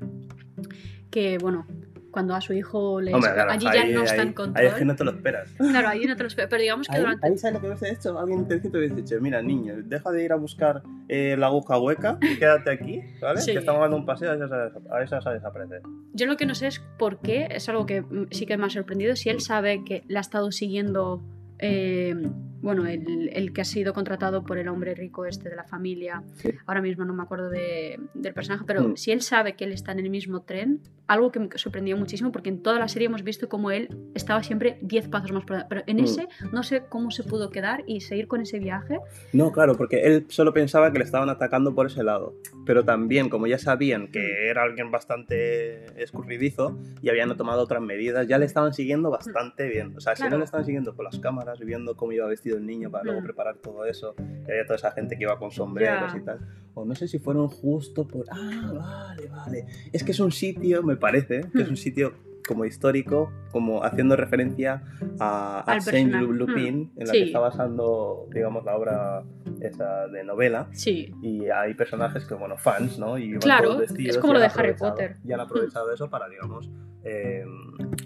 que, 1.17 1.39
bueno, 1.39 1.67
cuando 2.11 2.35
a 2.35 2.43
su 2.43 2.53
hijo 2.53 3.01
le... 3.01 3.15
Hombre, 3.15 3.33
claro, 3.33 3.53
allí 3.53 3.67
ahí- 3.67 3.91
ya 3.93 3.99
no 3.99 4.05
está 4.05 4.21
ahí- 4.21 4.29
en 4.29 4.33
control. 4.35 4.63
Ahí 4.63 4.67
es 4.71 4.75
que 4.75 4.85
no 4.85 4.97
te 4.97 5.05
lo 5.05 5.11
esperas. 5.13 5.49
Claro, 5.57 5.89
allí 5.89 6.05
no 6.05 6.15
te 6.15 6.23
lo 6.25 6.27
espero. 6.29 6.49
Pero 6.51 6.61
digamos 6.61 6.89
que 6.89 6.95
Ahí, 6.95 7.01
durante... 7.01 7.27
ahí 7.27 7.39
sabes 7.39 7.55
lo 7.55 7.61
que 7.63 7.67
hubiese 7.69 7.91
hecho. 7.91 8.19
Alguien 8.19 8.41
inteligente 8.41 8.77
hubiese 8.77 8.95
dicho, 8.97 9.17
mira, 9.23 9.41
niño, 9.41 9.77
deja 9.83 10.11
de 10.11 10.25
ir 10.25 10.33
a 10.33 10.37
buscar 10.37 10.83
eh, 11.09 11.37
la 11.39 11.47
aguja 11.47 11.79
hueca 11.79 12.19
y 12.21 12.37
quédate 12.39 12.71
aquí, 12.71 13.01
¿vale? 13.23 13.41
Sí. 13.41 13.53
Que 13.53 13.59
estamos 13.61 13.81
dando 13.81 13.97
un 13.97 14.05
paseo, 14.05 14.31
a 14.33 14.35
esa, 14.35 14.73
a 14.91 15.03
esa 15.03 15.31
a 15.31 15.33
desaparecer. 15.33 15.81
Yo 16.13 16.27
lo 16.27 16.37
que 16.37 16.45
no 16.45 16.55
sé 16.55 16.67
es 16.67 16.81
por 16.99 17.21
qué, 17.21 17.49
es 17.51 17.67
algo 17.71 17.87
que 17.87 18.03
mm, 18.03 18.27
sí 18.31 18.45
que 18.45 18.59
me 18.59 18.67
ha 18.67 18.71
sorprendido, 18.71 19.17
si 19.17 19.31
él 19.31 19.41
sabe 19.41 19.85
que 19.85 20.05
la 20.09 20.21
ha 20.21 20.23
estado 20.23 20.53
siguiendo, 20.53 21.23
eh, 21.59 22.15
bueno, 22.63 22.87
el, 22.87 23.31
el 23.33 23.53
que 23.53 23.61
ha 23.61 23.65
sido 23.65 23.93
contratado 23.93 24.45
por 24.45 24.59
el 24.59 24.69
hombre 24.69 24.95
rico 24.95 25.27
este 25.27 25.49
de 25.49 25.57
la 25.57 25.65
familia, 25.65 26.23
Sí. 26.37 26.51
ahora 26.67 26.81
mismo 26.83 27.05
no 27.05 27.15
me 27.15 27.23
acuerdo 27.23 27.49
de- 27.51 27.99
del 28.15 28.35
personaje, 28.35 28.65
pero 28.67 28.89
Mm. 28.89 28.97
si 28.97 29.13
él 29.13 29.23
sabe 29.23 29.55
que 29.55 29.65
él 29.65 29.73
está 29.73 29.93
en 29.93 30.01
el 30.01 30.11
mismo 30.11 30.43
tren, 30.43 30.81
algo 31.07 31.31
que 31.31 31.39
me 31.39 31.49
sorprendió 31.55 31.97
muchísimo, 31.97 32.33
porque 32.33 32.49
en 32.49 32.63
toda 32.63 32.79
la 32.81 32.89
serie 32.89 33.07
hemos 33.07 33.23
visto 33.23 33.49
como 33.49 33.71
él 33.71 33.89
estaba 34.15 34.43
siempre 34.43 34.79
10 34.83 35.09
pasos 35.09 35.31
más 35.31 35.45
por 35.45 35.53
delante, 35.57 35.69
pero 35.69 35.83
en 35.87 35.99
Mm. 35.99 36.05
ese 36.05 36.29
no 36.53 36.63
sé 36.65 36.83
cómo 36.89 37.11
se 37.13 37.23
pudo 37.23 37.51
quedar 37.51 37.85
y 37.87 38.01
seguir 38.01 38.27
con 38.27 38.41
ese 38.41 38.59
viaje. 38.59 38.99
No, 39.33 39.53
claro, 39.53 39.77
porque 39.77 40.01
él 40.03 40.27
solo 40.29 40.53
pensaba 40.53 40.91
que 40.93 40.99
le 40.99 41.05
estaban 41.05 41.29
atacando 41.29 41.75
por 41.75 41.87
ese 41.87 42.03
lado. 42.03 42.35
Pero 42.65 42.85
también, 42.85 43.29
como 43.29 43.47
ya 43.47 43.59
sabían 43.59 44.09
que 44.09 44.49
era 44.49 44.63
alguien 44.65 44.91
bastante 44.91 45.85
escurridizo 46.03 46.77
y 47.03 47.09
habían 47.09 47.37
tomado 47.37 47.63
otras 47.63 47.83
medidas, 47.83 48.27
ya 48.27 48.39
le 48.39 48.47
estaban 48.47 48.73
siguiendo 48.75 49.11
bastante 49.11 49.69
bien. 49.69 49.95
O 49.97 50.01
sea, 50.01 50.17
si 50.17 50.23
no 50.23 50.29
Claro. 50.29 50.39
le 50.39 50.45
estaban 50.45 50.65
siguiendo 50.67 50.95
con 50.97 51.05
las 51.05 51.19
cámaras, 51.19 51.61
viendo 51.61 51.95
cómo 51.97 52.13
iba 52.13 52.27
vestido 52.27 52.46
el 52.55 52.65
niño 52.67 52.91
para 52.91 53.05
luego 53.05 53.21
Mm. 53.21 53.25
preparar 53.25 53.57
todo 53.59 53.85
eso, 53.85 54.15
y 54.47 54.51
había 54.51 54.65
toda 54.65 54.77
esa 54.77 54.93
gente 54.93 55.17
que 55.17 55.25
iba 55.25 55.39
con 55.39 55.51
sombreros 55.51 56.13
Ya. 56.13 56.19
y 56.19 56.23
tal. 56.23 56.39
O 56.75 56.85
no 56.85 56.95
sé 56.95 57.09
si 57.09 57.19
fueron 57.19 57.49
justo 57.49 58.07
por. 58.07 58.27
Ah, 58.31 58.73
vale, 59.17 59.29
vale. 59.29 59.67
Es 59.93 60.05
que 60.05 60.13
es 60.13 60.21
un 60.21 60.31
sitio, 60.33 60.83
me 60.83 60.97
parece, 60.97 61.41
que 61.55 61.63
es 61.63 61.69
Mm. 61.69 61.71
un 61.71 61.77
sitio 61.77 62.13
como 62.47 62.65
histórico, 62.65 63.33
como 63.51 63.83
haciendo 63.83 64.15
referencia 64.15 64.81
a, 65.19 65.61
a 65.63 65.81
Saint. 65.81 66.13
Lupin, 66.15 66.93
en 66.97 67.07
la 67.07 67.13
Sí. 67.13 67.19
que 67.19 67.25
está 67.25 67.41
basando, 67.41 68.29
digamos, 68.33 68.65
la 68.65 68.77
obra 68.77 69.25
esa 69.61 70.07
de 70.07 70.23
novela. 70.23 70.69
Sí, 70.73 71.13
Y 71.23 71.49
hay 71.49 71.75
personajes 71.75 72.25
que, 72.25 72.35
bueno, 72.35 72.57
fans, 72.57 72.99
¿no? 73.01 73.19
Y 73.19 73.37
Claro, 73.39 73.81
es 73.83 74.19
como 74.19 74.35
lo 74.35 74.39
de 74.39 74.47
Harry 74.55 74.75
Potter. 74.75 75.17
Y 75.25 75.33
han 75.33 75.41
aprovechado 75.41 75.91
eso 75.93 76.09
para, 76.09 76.29
digamos, 76.29 76.71
eh, 77.03 77.45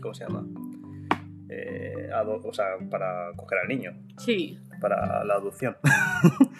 ¿cómo 0.00 0.14
se 0.14 0.24
llama? 0.24 0.46
Eh, 1.52 2.08
ado- 2.14 2.40
o 2.44 2.52
sea, 2.52 2.76
para 2.88 3.32
coger 3.36 3.58
al 3.58 3.68
niño, 3.68 3.92
sí. 4.18 4.58
para 4.80 5.24
la 5.24 5.34
adopción. 5.34 5.76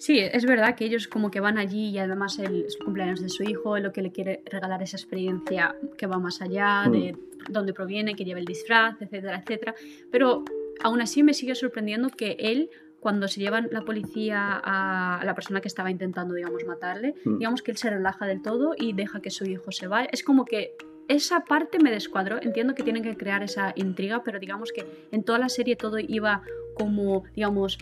Sí, 0.00 0.18
es 0.20 0.44
verdad 0.46 0.76
que 0.76 0.84
ellos 0.84 1.08
como 1.08 1.30
que 1.30 1.40
van 1.40 1.58
allí 1.58 1.88
y 1.90 1.98
además 1.98 2.38
el, 2.38 2.64
es 2.66 2.76
el 2.78 2.84
cumpleaños 2.84 3.20
de 3.20 3.28
su 3.28 3.42
hijo, 3.42 3.76
él 3.76 3.82
lo 3.82 3.92
que 3.92 4.00
le 4.00 4.12
quiere 4.12 4.42
regalar 4.46 4.80
esa 4.82 4.96
experiencia 4.96 5.74
que 5.98 6.06
va 6.06 6.18
más 6.18 6.40
allá 6.40 6.84
Mm. 6.86 6.92
de 6.92 7.16
dónde 7.50 7.72
proviene, 7.74 8.14
que 8.14 8.24
lleva 8.24 8.38
el 8.38 8.44
disfraz, 8.44 8.94
etcétera, 9.02 9.42
etcétera. 9.44 9.74
Pero 10.12 10.44
aún 10.82 11.00
así 11.00 11.22
me 11.24 11.34
sigue 11.34 11.54
sorprendiendo 11.56 12.10
que 12.10 12.36
él, 12.38 12.70
cuando 13.00 13.28
se 13.28 13.40
llevan 13.40 13.68
la 13.70 13.82
policía 13.82 14.60
a 14.62 15.22
la 15.24 15.34
persona 15.34 15.60
que 15.60 15.68
estaba 15.68 15.90
intentando, 15.90 16.34
digamos, 16.34 16.64
matarle, 16.64 17.14
Mm. 17.24 17.38
digamos 17.38 17.62
que 17.62 17.70
él 17.70 17.76
se 17.76 17.90
relaja 17.90 18.26
del 18.26 18.42
todo 18.42 18.74
y 18.76 18.92
deja 18.92 19.20
que 19.20 19.30
su 19.30 19.44
hijo 19.44 19.70
se 19.72 19.86
vaya. 19.86 20.08
Es 20.12 20.22
como 20.24 20.44
que 20.44 20.74
esa 21.08 21.40
parte 21.40 21.78
me 21.78 21.90
descuadró. 21.90 22.42
Entiendo 22.42 22.74
que 22.74 22.82
tienen 22.82 23.02
que 23.02 23.16
crear 23.16 23.42
esa 23.42 23.72
intriga, 23.76 24.22
pero 24.24 24.38
digamos 24.38 24.72
que 24.72 24.84
en 25.10 25.22
toda 25.24 25.38
la 25.38 25.48
serie 25.48 25.76
todo 25.76 25.98
iba 25.98 26.42
como, 26.74 27.24
digamos, 27.34 27.78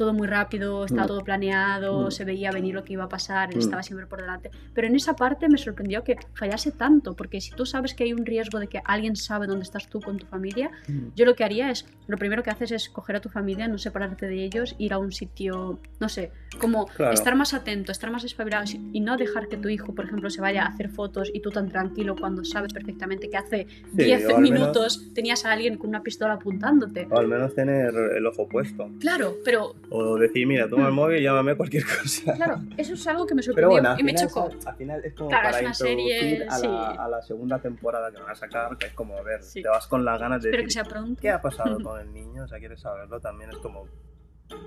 todo 0.00 0.14
muy 0.14 0.26
rápido, 0.28 0.86
estaba 0.86 1.04
Mm. 1.04 1.08
todo 1.08 1.20
planeado, 1.24 2.06
Mm. 2.06 2.10
se 2.10 2.24
veía 2.24 2.50
venir 2.52 2.74
lo 2.74 2.84
que 2.84 2.94
iba 2.94 3.04
a 3.04 3.08
pasar, 3.10 3.50
él 3.50 3.56
Mm. 3.56 3.60
estaba 3.60 3.82
siempre 3.82 4.06
por 4.06 4.18
delante. 4.22 4.50
Pero 4.72 4.86
en 4.86 4.96
esa 4.96 5.14
parte 5.14 5.46
me 5.50 5.58
sorprendió 5.58 6.02
que 6.02 6.16
fallase 6.32 6.72
tanto, 6.72 7.14
porque 7.14 7.38
si 7.42 7.50
tú 7.50 7.66
sabes 7.66 7.92
que 7.92 8.04
hay 8.04 8.14
un 8.14 8.24
riesgo 8.24 8.58
de 8.58 8.66
que 8.66 8.80
alguien 8.86 9.14
sabe 9.14 9.46
dónde 9.46 9.64
estás 9.64 9.90
tú 9.90 10.00
con 10.00 10.16
tu 10.16 10.24
familia, 10.24 10.70
yo 11.14 11.26
lo 11.26 11.34
que 11.34 11.44
haría 11.44 11.70
es, 11.70 11.84
lo 12.08 12.16
primero 12.16 12.42
que 12.42 12.48
haces 12.48 12.72
es 12.72 12.88
coger 12.88 13.16
a 13.16 13.20
tu 13.20 13.28
familia, 13.28 13.68
no 13.68 13.76
separarte 13.76 14.26
de 14.26 14.42
ellos, 14.42 14.74
ir 14.78 14.94
a 14.94 14.98
un 14.98 15.12
sitio, 15.12 15.78
no 16.00 16.08
sé, 16.08 16.32
como 16.58 16.86
Claro. 16.86 17.12
estar 17.12 17.36
más 17.36 17.52
atento, 17.52 17.92
estar 17.92 18.10
más 18.10 18.24
espabilado 18.24 18.64
y 18.94 19.00
no 19.00 19.18
dejar 19.18 19.48
que 19.48 19.58
tu 19.58 19.68
hijo, 19.68 19.94
por 19.94 20.06
ejemplo, 20.06 20.30
se 20.30 20.40
vaya 20.40 20.62
a 20.64 20.68
hacer 20.68 20.88
fotos 20.88 21.30
y 21.34 21.40
tú 21.40 21.50
tan 21.50 21.68
tranquilo 21.68 22.16
cuando 22.18 22.42
sabes 22.42 22.72
perfectamente 22.72 23.28
que 23.28 23.36
hace 23.36 23.66
10 23.92 24.24
o 24.30 24.36
al 24.36 24.42
menos- 24.42 24.60
minutos 24.60 25.12
tenías 25.14 25.44
a 25.44 25.52
alguien 25.52 25.76
con 25.76 25.90
una 25.90 26.02
pistola 26.02 26.34
apuntándote. 26.34 27.06
O 27.10 27.18
al 27.18 27.28
menos 27.28 27.54
tener 27.54 27.92
el 28.16 28.26
ojo 28.26 28.48
puesto. 28.48 28.88
Claro, 29.00 29.34
pero 29.44 29.74
O 29.92 30.16
decir, 30.16 30.46
mira, 30.46 30.68
toma 30.68 30.86
el 30.86 30.92
móvil 30.92 31.18
y 31.18 31.22
llámame 31.24 31.56
cualquier 31.56 31.82
cosa. 31.84 32.32
claro, 32.34 32.60
eso 32.76 32.94
es 32.94 33.06
algo 33.08 33.26
que 33.26 33.34
me 33.34 33.42
sorprendió 33.42 33.70
bueno, 33.80 33.96
y 33.98 34.02
me 34.04 34.14
chocó. 34.14 34.48
es- 34.48 34.66
al 34.66 34.76
final 34.76 35.04
es 35.04 35.14
como 35.14 35.28
Claro, 35.30 35.44
para 35.48 35.56
es 35.58 35.62
una 35.62 35.70
introducir 35.72 36.28
serie, 36.38 36.46
a, 36.48 36.56
sí. 36.58 36.66
la, 36.68 36.86
a 36.90 37.08
la 37.08 37.22
segunda 37.22 37.58
temporada 37.58 38.10
que 38.12 38.20
van 38.20 38.30
a 38.30 38.34
sacar, 38.34 38.76
que 38.78 38.86
es 38.86 38.92
como, 38.92 39.16
a 39.16 39.22
ver, 39.22 39.42
Sí. 39.42 39.62
te 39.62 39.68
vas 39.68 39.86
con 39.88 40.04
las 40.04 40.20
ganas 40.20 40.42
de 40.42 40.50
Espero 40.50 40.62
que 40.62 40.66
decir, 40.66 40.82
sea 40.82 40.84
pronto. 40.84 41.20
¿qué 41.20 41.30
ha 41.30 41.42
pasado 41.42 41.78
con 41.82 42.00
el 42.00 42.12
niño? 42.12 42.44
O 42.44 42.48
sea, 42.48 42.58
quieres 42.60 42.80
saberlo, 42.80 43.18
también 43.20 43.50
es 43.50 43.56
como, 43.58 43.88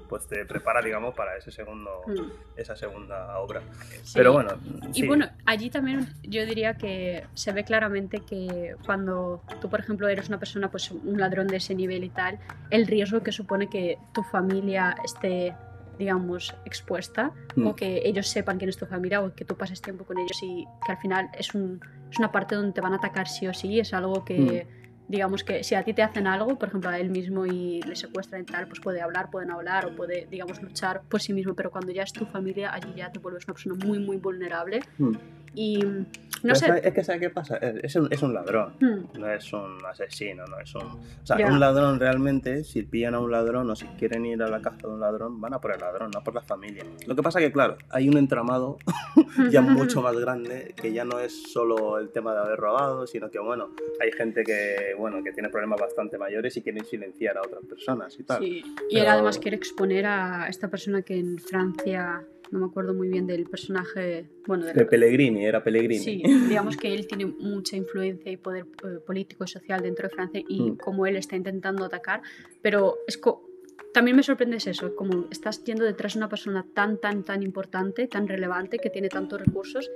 pues 0.10 0.28
te 0.28 0.46
prepara, 0.46 0.82
digamos, 0.82 1.14
para 1.16 1.36
ese 1.38 1.52
segundo, 1.52 2.02
Mm, 2.08 2.60
esa 2.60 2.76
segunda 2.76 3.38
obra. 3.40 3.62
sí. 4.04 4.14
Pero 4.16 4.34
bueno, 4.34 4.52
Y 4.94 5.02
sí. 5.02 5.08
bueno, 5.08 5.28
allí 5.46 5.70
también 5.70 6.08
yo 6.24 6.46
diría 6.46 6.76
que 6.76 7.26
se 7.34 7.52
ve 7.52 7.64
claramente 7.64 8.20
que 8.22 8.76
cuando 8.86 9.42
tú, 9.62 9.70
por 9.70 9.80
ejemplo, 9.80 10.08
eres 10.08 10.28
una 10.30 10.40
persona, 10.40 10.70
pues 10.72 10.92
un 10.92 11.20
ladrón 11.20 11.48
de 11.48 11.58
ese 11.58 11.76
nivel 11.76 12.04
y 12.04 12.10
tal, 12.10 12.40
el 12.70 12.88
riesgo 12.88 13.22
que 13.24 13.32
supone 13.32 13.70
que 13.70 13.98
tu 14.14 14.24
familia 14.24 14.96
esté, 15.04 15.56
digamos, 16.00 16.54
expuesta, 16.66 17.32
Mm. 17.56 17.68
o 17.68 17.76
que 17.76 18.02
ellos 18.06 18.28
sepan 18.28 18.58
quién 18.58 18.70
es 18.70 18.78
tu 18.78 18.86
familia, 18.86 19.22
o 19.22 19.34
que 19.36 19.46
tú 19.46 19.56
pases 19.56 19.82
tiempo 19.82 20.06
con 20.06 20.18
ellos 20.18 20.38
y 20.42 20.66
que 20.86 20.92
al 20.92 20.98
final 20.98 21.30
es, 21.38 21.54
un, 21.54 21.80
es 22.12 22.18
una 22.20 22.32
parte 22.32 22.56
donde 22.56 22.74
te 22.74 22.82
van 22.82 22.94
a 22.94 22.98
atacar 22.98 23.28
sí 23.28 23.48
o 23.48 23.54
sí, 23.54 23.80
es 23.80 23.94
algo 23.94 24.24
que... 24.26 24.68
Mm. 24.80 24.83
Digamos 25.14 25.44
que 25.44 25.64
si 25.64 25.76
a 25.76 25.84
ti 25.84 25.94
te 25.94 26.02
hacen 26.02 26.26
algo, 26.26 26.58
por 26.58 26.70
ejemplo 26.70 26.90
a 26.90 26.98
él 26.98 27.12
mismo 27.12 27.46
y 27.46 27.84
le 27.84 27.96
secuestran 27.96 28.42
y 28.42 28.46
tal, 28.46 28.68
pues 28.68 28.80
puede 28.80 29.00
hablar, 29.00 29.30
pueden 29.30 29.52
hablar 29.52 29.86
o 29.86 29.96
puede, 29.96 30.26
digamos, 30.26 30.60
luchar 30.60 31.04
por 31.08 31.22
sí 31.22 31.34
mismo, 31.34 31.54
pero 31.54 31.70
cuando 31.70 31.92
ya 31.92 32.02
es 32.02 32.12
tu 32.12 32.26
familia, 32.26 32.74
allí 32.74 32.92
ya 32.96 33.12
te 33.12 33.20
vuelves 33.20 33.46
una 33.46 33.54
persona 33.54 33.76
muy, 33.86 34.00
muy 34.00 34.18
vulnerable 34.18 34.80
Mm. 34.98 35.12
Y 35.56 35.78
no 35.84 36.06
Pero 36.42 36.56
sé. 36.56 36.66
¿sabes- 36.68 36.86
Es 36.86 36.94
que, 36.94 37.04
¿sabes 37.06 37.22
qué 37.22 37.30
pasa? 37.30 37.56
Es, 37.58 37.96
un, 37.96 38.08
es 38.12 38.22
un 38.22 38.34
ladrón. 38.34 38.74
hmm, 38.82 39.18
No 39.20 39.30
es 39.32 39.54
un 39.54 39.78
asesino, 39.90 40.44
no 40.46 40.60
es 40.60 40.76
un... 40.76 40.82
O 40.84 41.00
sea, 41.26 41.38
un 41.48 41.58
ladrón 41.60 42.00
realmente, 42.02 42.66
si 42.66 42.84
pillan 42.84 43.16
a 43.16 43.20
un 43.22 43.32
ladrón 43.32 43.70
o 43.70 43.76
si 43.78 43.86
quieren 43.98 44.26
ir 44.26 44.44
a 44.44 44.50
la 44.50 44.62
casa 44.62 44.76
de 44.88 44.88
un 44.94 45.00
ladrón, 45.00 45.40
van 45.40 45.54
a 45.54 45.62
por 45.62 45.74
el 45.74 45.80
ladrón, 45.80 46.12
no 46.14 46.22
por 46.22 46.36
la 46.36 46.42
familia. 46.42 46.84
Lo 47.08 47.16
que 47.16 47.24
pasa 47.24 47.40
que, 47.40 47.50
claro, 47.52 47.78
hay 47.90 48.10
un 48.10 48.18
entramado 48.18 48.78
ya 49.52 49.62
mucho 49.62 50.02
más 50.02 50.18
grande 50.18 50.74
que 50.76 50.92
ya 50.92 51.06
no 51.06 51.20
es 51.20 51.44
solo 51.54 51.98
el 51.98 52.10
tema 52.10 52.34
de 52.34 52.40
haber 52.42 52.60
robado, 52.60 53.08
sino 53.08 53.30
que, 53.32 53.40
bueno, 53.40 53.70
hay 54.02 54.12
gente 54.12 54.44
que, 54.44 54.94
bueno, 54.98 55.24
que 55.24 55.32
tiene 55.32 55.48
problemas 55.50 55.80
bastante 55.80 56.18
mayores 56.18 56.58
y 56.58 56.62
quieren 56.62 56.84
silenciar 56.84 57.38
a 57.38 57.42
otras 57.42 57.64
personas 57.66 58.20
y 58.20 58.24
tal. 58.24 58.40
Sí. 58.44 58.64
Y 58.90 58.98
él 59.00 59.08
además 59.08 59.40
quiere 59.40 59.56
exponer 59.56 60.06
a 60.08 60.48
esta 60.50 60.68
persona 60.70 61.04
que 61.04 61.18
en 61.18 61.38
Francia, 61.40 62.22
no 62.54 62.60
me 62.60 62.66
acuerdo 62.68 62.94
muy 62.94 63.08
bien 63.10 63.26
del 63.26 63.46
personaje, 63.46 64.28
bueno, 64.46 64.66
de 64.66 64.74
De 64.74 64.84
la- 64.84 64.90
Pellegrini, 64.90 65.44
era 65.46 65.64
Pellegrini. 65.64 66.00
Sí, 66.04 66.22
digamos 66.48 66.78
que 66.78 66.94
él 66.94 67.08
tiene 67.08 67.26
mucha 67.26 67.76
influencia 67.76 68.32
y 68.32 68.38
poder 68.38 68.66
eh, 68.84 69.00
político 69.06 69.44
y 69.44 69.48
social 69.48 69.82
dentro 69.82 70.08
de 70.08 70.14
Francia 70.14 70.42
y 70.48 70.62
Mm. 70.72 70.78
como 70.78 71.08
él 71.08 71.16
está 71.16 71.36
intentando 71.36 71.84
atacar, 71.84 72.22
pero 72.62 72.98
es 73.08 73.18
co- 73.18 73.50
también 73.92 74.16
me 74.16 74.24
sorprende 74.24 74.58
es 74.58 74.68
eso, 74.68 74.96
como 74.96 75.26
estás 75.32 75.64
yendo 75.64 75.84
detrás 75.84 76.14
de 76.14 76.20
una 76.20 76.30
persona 76.30 76.64
tan, 76.76 77.00
tan, 77.00 77.24
tan 77.24 77.42
importante, 77.44 78.08
tan 78.08 78.28
relevante, 78.28 78.78
que 78.78 78.90
tiene 78.92 79.10
tantos 79.10 79.42
recursos 79.42 79.90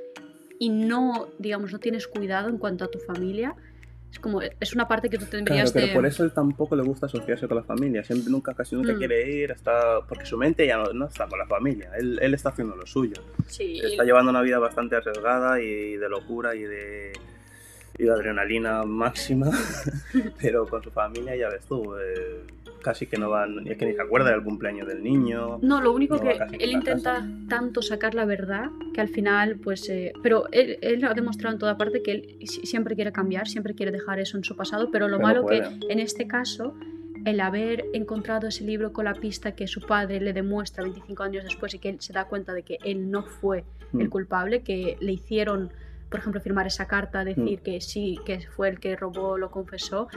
y 0.60 0.70
no, 0.70 1.28
digamos, 1.38 1.72
no 1.72 1.80
tienes 1.80 2.08
cuidado 2.08 2.50
en 2.50 2.58
cuanto 2.58 2.86
a 2.86 2.88
tu 2.89 2.98
familia. 3.00 3.56
Es 4.12 4.20
como, 4.20 4.41
es 4.41 4.74
una 4.74 4.88
parte 4.88 5.10
que 5.10 5.17
tú 5.17 5.26
Claro, 5.26 5.46
tendrías 5.46 5.72
pero 5.72 5.88
de... 5.88 5.93
por 5.93 6.06
eso 6.06 6.24
él 6.24 6.32
tampoco 6.32 6.76
le 6.76 6.84
gusta 6.84 7.06
asociarse 7.08 7.48
con 7.48 7.58
la 7.58 7.63
familia. 7.63 8.04
Siempre, 8.04 8.32
nunca, 8.32 8.54
casi 8.54 8.76
nunca 8.76 8.93
Mm. 8.93 8.98
quiere 8.98 9.30
ir, 9.30 9.52
está, 9.52 10.00
porque 10.08 10.26
su 10.26 10.38
mente 10.38 10.65
ya 10.65 10.78
no, 10.78 10.93
no 10.93 11.06
está 11.08 11.28
con 11.28 11.38
la 11.38 11.46
familia. 11.46 11.91
Él, 11.98 12.17
él 12.22 12.34
está 12.34 12.50
haciendo 12.50 12.76
lo 12.76 12.86
suyo. 12.88 13.15
Sí, 13.48 13.80
Está 13.84 14.04
llevando 14.04 14.32
una 14.32 14.41
vida 14.41 14.60
bastante 14.60 14.96
arriesgada 14.96 15.62
y 15.62 15.98
de 15.98 16.10
locura 16.10 16.56
y 16.56 16.63
de, 16.63 17.12
y 17.98 18.04
de 18.06 18.12
adrenalina 18.12 18.84
máxima, 18.86 19.52
pero 20.41 20.65
con 20.67 20.82
su 20.84 20.89
familia 20.91 21.36
ya 21.36 21.50
ves 21.50 21.65
tú, 21.65 21.96
eh, 21.98 22.43
casi 22.88 23.06
que 23.06 23.17
no 23.17 23.30
van, 23.30 23.67
es 23.67 23.78
que 23.78 23.86
ni 23.86 23.93
se 23.93 24.02
acuerda 24.02 24.32
del 24.32 24.43
cumpleaños 24.43 24.88
del 24.88 25.04
niño. 25.04 25.60
No, 25.62 25.82
lo 25.82 25.91
único 25.91 26.15
No 26.15 26.21
que 26.21 26.38
él 26.60 26.71
intenta 26.71 27.28
tanto 27.50 27.82
sacar 27.82 28.15
la 28.15 28.23
verdad 28.26 28.69
que 28.93 29.02
al 29.02 29.10
final, 29.10 29.58
pues. 29.58 29.89
eh, 29.89 30.13
pero 30.23 30.45
él, 30.54 30.78
él 30.82 31.04
ha 31.04 31.13
demostrado 31.13 31.54
en 31.54 31.60
toda 31.60 31.78
parte 31.78 32.02
que 32.02 32.12
él 32.12 32.38
si- 32.45 32.65
siempre 32.65 32.95
quiere 32.95 33.12
cambiar, 33.12 33.47
siempre 33.50 33.73
quiere 33.76 33.91
dejar 33.91 34.19
eso 34.19 34.38
en 34.38 34.43
su 34.45 34.56
pasado, 34.56 34.89
pero 34.91 35.08
lo 35.10 35.17
Pero 35.17 35.28
malo 35.28 35.45
que 35.45 35.58
puede. 35.62 35.80
en 35.91 36.00
este 36.00 36.28
caso, 36.28 36.76
el 37.26 37.41
haber 37.41 37.84
encontrado 37.93 38.47
ese 38.47 38.63
libro 38.63 38.93
con 38.93 39.04
la 39.04 39.13
pista 39.13 39.52
que 39.54 39.67
su 39.67 39.82
padre 39.82 40.21
le 40.21 40.32
demuestra 40.32 40.84
25 40.84 41.23
años 41.23 41.43
después 41.43 41.73
y 41.73 41.80
que 41.80 41.89
él 41.89 41.97
se 42.00 42.13
da 42.13 42.23
cuenta 42.26 42.54
de 42.54 42.63
que 42.63 42.78
él 42.86 43.12
no 43.12 43.23
fue 43.23 43.65
el 43.93 44.08
Mm. 44.08 44.10
culpable, 44.10 44.62
que 44.62 44.95
le 45.02 45.12
hicieron, 45.12 45.71
por 46.10 46.21
ejemplo, 46.21 46.39
firmar 46.39 46.67
esa 46.67 46.88
carta, 46.88 47.26
decir 47.26 47.60
Mm. 47.60 47.63
que 47.63 47.82
sí, 47.82 48.17
que 48.26 48.39
fue 48.56 48.69
el 48.69 48.80
que 48.80 48.95
robó, 48.95 49.38
lo 49.38 49.52
confesó. 49.52 50.08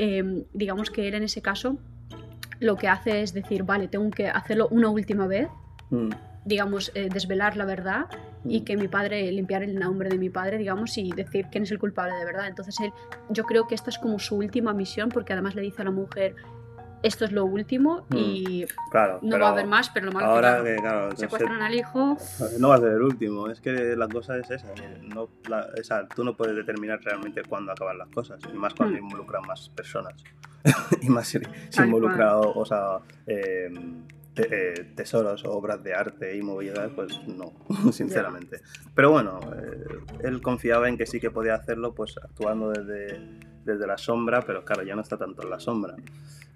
eh, 0.00 0.44
digamos 0.54 0.90
que 0.90 1.08
él 1.08 1.14
en 1.14 1.24
ese 1.24 1.42
caso 1.42 1.76
lo 2.60 2.76
que 2.76 2.88
hace 2.88 3.22
es 3.22 3.32
decir, 3.32 3.62
vale, 3.64 3.88
tengo 3.88 4.10
que 4.10 4.28
hacerlo 4.28 4.68
una 4.70 4.88
última 4.88 5.26
vez, 5.26 5.48
Mm, 5.90 6.10
digamos, 6.44 6.92
eh, 6.94 7.08
desvelar 7.12 7.56
la 7.56 7.64
verdad 7.64 8.06
y 8.44 8.60
mm. 8.60 8.64
que 8.64 8.76
mi 8.76 8.88
padre, 8.88 9.30
limpiar 9.32 9.62
el 9.62 9.78
nombre 9.78 10.08
de 10.08 10.18
mi 10.18 10.30
padre, 10.30 10.58
digamos, 10.58 10.96
y 10.98 11.10
decir 11.12 11.46
quién 11.50 11.64
es 11.64 11.70
el 11.70 11.78
culpable 11.78 12.14
de 12.14 12.24
verdad. 12.24 12.46
Entonces 12.46 12.78
él, 12.80 12.92
yo 13.30 13.44
creo 13.44 13.66
que 13.66 13.74
esta 13.74 13.90
es 13.90 13.98
como 13.98 14.18
su 14.18 14.36
última 14.36 14.72
misión 14.72 15.08
porque 15.08 15.32
además 15.32 15.54
le 15.54 15.62
dice 15.62 15.82
a 15.82 15.86
la 15.86 15.90
mujer, 15.90 16.36
esto 17.02 17.24
es 17.24 17.32
lo 17.32 17.44
último 17.44 18.06
Mm. 18.10 18.16
y 18.16 18.66
Claro, 18.90 19.18
no 19.22 19.38
va 19.38 19.48
a 19.48 19.50
haber 19.52 19.66
más, 19.66 19.90
pero 19.90 20.06
lo 20.06 20.12
malo 20.12 20.26
Ahora 20.26 20.58
que 20.62 20.74
que, 20.74 20.76
claro, 20.76 20.82
claro, 20.82 21.04
no 21.10 21.10
sé- 21.16 21.16
secuestran 21.22 21.62
al 21.62 21.74
hijo. 21.74 22.16
No 22.58 22.68
va 22.68 22.74
a 22.76 22.78
ser 22.80 22.92
el 22.92 23.02
último, 23.02 23.48
es 23.48 23.60
que 23.60 23.72
la 23.96 24.08
cosa 24.08 24.36
es 24.38 24.50
esa. 24.50 24.72
que 24.74 24.88
No, 25.14 25.28
la- 25.48 25.68
o 25.78 25.84
sea, 25.84 26.06
tú 26.08 26.24
no 26.24 26.36
puedes 26.36 26.54
determinar 26.56 27.00
realmente 27.02 27.42
cuándo 27.48 27.72
acaban 27.72 27.98
las 27.98 28.08
cosas, 28.08 28.40
y 28.52 28.56
más 28.56 28.74
cuando 28.74 28.96
Hmm. 28.96 29.04
involucran 29.04 29.42
más 29.46 29.68
personas. 29.70 30.14
y 31.02 31.08
más 31.08 31.28
si, 31.28 31.38
involucra, 31.82 32.36
o 32.38 32.64
sea, 32.66 32.98
eh, 33.26 33.70
te- 34.34 34.48
eh, 34.50 34.84
tesoros 34.94 35.44
o 35.44 35.52
obras 35.52 35.82
de 35.82 35.94
arte 35.94 36.36
y 36.36 36.42
movilidad, 36.42 36.90
pues 36.94 37.20
no, 37.26 37.52
sinceramente. 37.92 38.60
Pero 38.94 39.10
bueno, 39.12 39.40
eh, 39.56 40.00
él 40.24 40.40
confiaba 40.42 40.88
en 40.88 40.96
que 40.98 41.06
sí 41.06 41.20
que 41.20 41.30
podía 41.30 41.54
hacerlo, 41.54 41.94
pues 41.94 42.16
actuando 42.22 42.70
desde, 42.70 43.18
desde 43.64 43.86
la 43.86 43.98
sombra, 43.98 44.42
pero 44.42 44.64
claro, 44.64 44.82
ya 44.82 44.94
no 44.94 45.02
está 45.02 45.16
tanto 45.16 45.42
en 45.42 45.50
la 45.50 45.58
sombra. 45.60 45.94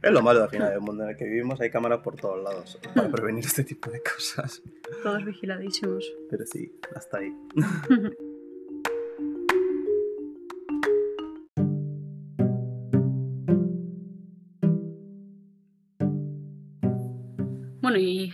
Es 0.02 0.10
lo 0.10 0.20
malo 0.20 0.42
al 0.42 0.50
final 0.50 0.70
del 0.70 0.80
mundo 0.80 1.04
en 1.04 1.10
el 1.10 1.16
que 1.16 1.24
vivimos, 1.24 1.60
hay 1.60 1.70
cámaras 1.70 2.00
por 2.00 2.16
todos 2.16 2.42
lados 2.42 2.76
para 2.92 3.08
prevenir 3.12 3.44
este 3.44 3.62
tipo 3.62 3.88
de 3.88 4.02
cosas. 4.02 4.60
Todos 5.02 5.24
vigiladísimos. 5.24 6.04
Pero 6.28 6.44
sí, 6.44 6.72
hasta 6.94 7.18
ahí. 7.18 7.32
Bueno, 17.82 17.98
y 17.98 18.32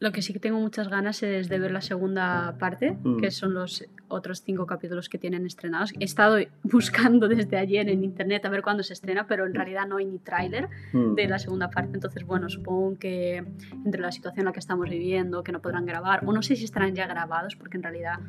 lo 0.00 0.12
que 0.12 0.22
sí 0.22 0.32
que 0.32 0.38
tengo 0.38 0.60
muchas 0.60 0.88
ganas 0.88 1.22
es 1.24 1.48
de 1.48 1.58
ver 1.58 1.72
la 1.72 1.80
segunda 1.80 2.56
parte, 2.58 2.96
Mm. 3.02 3.16
que 3.18 3.30
son 3.32 3.52
los 3.54 3.84
otros 4.06 4.42
cinco 4.42 4.64
capítulos 4.64 5.08
que 5.08 5.18
tienen 5.18 5.44
estrenados. 5.44 5.92
He 5.98 6.04
estado 6.04 6.36
buscando 6.62 7.26
desde 7.28 7.56
ayer 7.56 7.88
en 7.88 8.04
internet 8.04 8.44
a 8.44 8.48
ver 8.48 8.62
cuándo 8.62 8.82
se 8.84 8.92
estrena, 8.92 9.26
pero 9.26 9.44
en 9.46 9.54
realidad 9.54 9.86
no 9.88 9.96
hay 9.96 10.06
ni 10.06 10.18
tráiler 10.18 10.68
Mm. 10.92 11.14
de 11.14 11.26
la 11.28 11.38
segunda 11.40 11.68
parte. 11.70 11.90
Entonces, 11.94 12.24
bueno, 12.24 12.48
supongo 12.48 12.96
que 12.98 13.44
entre 13.84 14.00
la 14.00 14.12
situación 14.12 14.40
en 14.40 14.44
la 14.46 14.52
que 14.52 14.60
estamos 14.60 14.88
viviendo, 14.88 15.42
que 15.42 15.50
no 15.52 15.60
podrán 15.60 15.84
grabar, 15.84 16.24
o 16.24 16.32
no 16.32 16.42
sé 16.42 16.54
si 16.54 16.64
estarán 16.64 16.94
ya 16.94 17.06
grabados, 17.08 17.56
porque 17.56 17.76
en 17.76 17.82
realidad 17.82 18.20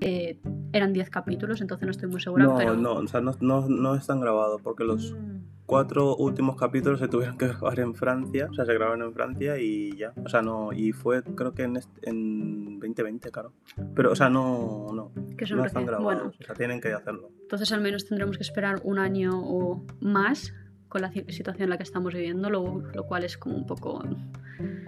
eh, 0.00 0.38
eran 0.72 0.92
10 0.92 1.08
capítulos, 1.08 1.60
entonces 1.60 1.86
no 1.86 1.92
estoy 1.92 2.08
muy 2.10 2.20
segura. 2.20 2.44
No, 2.44 2.56
pero... 2.58 2.74
no, 2.76 2.94
o 2.94 3.06
sea, 3.06 3.20
no, 3.20 3.34
no, 3.40 3.68
no 3.68 3.94
están 3.94 4.20
grabados 4.20 4.60
porque 4.62 4.82
los 4.84 5.12
Mm. 5.12 5.34
Cuatro 5.66 6.16
últimos 6.16 6.56
capítulos 6.56 7.00
se 7.00 7.08
tuvieron 7.08 7.38
que 7.38 7.46
grabar 7.48 7.80
en 7.80 7.94
Francia, 7.94 8.48
o 8.50 8.54
sea, 8.54 8.64
se 8.64 8.74
grabaron 8.74 9.02
en 9.02 9.12
Francia 9.12 9.58
y 9.58 9.96
ya, 9.96 10.12
o 10.24 10.28
sea, 10.28 10.42
no, 10.42 10.72
y 10.72 10.92
fue 10.92 11.22
creo 11.22 11.52
que 11.52 11.62
en, 11.62 11.78
en 12.02 12.78
2020, 12.80 13.30
claro. 13.30 13.52
Pero, 13.94 14.12
o 14.12 14.16
sea, 14.16 14.28
no, 14.28 14.88
no, 14.94 15.12
Que 15.36 15.46
son 15.46 15.58
no 15.58 15.64
están 15.64 15.86
grabados, 15.86 16.04
Bueno, 16.04 16.32
o 16.38 16.44
sea, 16.44 16.54
tienen 16.54 16.80
que 16.80 16.92
hacerlo. 16.92 17.30
entonces 17.42 17.72
al 17.72 17.80
menos 17.80 18.06
tendremos 18.06 18.36
que 18.36 18.42
esperar 18.42 18.80
un 18.84 18.98
año 18.98 19.30
o 19.34 19.84
más 20.00 20.52
con 20.94 21.02
la 21.02 21.10
ci- 21.12 21.28
situación 21.32 21.64
en 21.64 21.70
la 21.70 21.76
que 21.76 21.82
estamos 21.82 22.14
viviendo, 22.14 22.48
lo, 22.48 22.80
lo 22.94 23.04
cual 23.04 23.24
es 23.24 23.36
como 23.36 23.56
un 23.56 23.66
poco... 23.66 24.00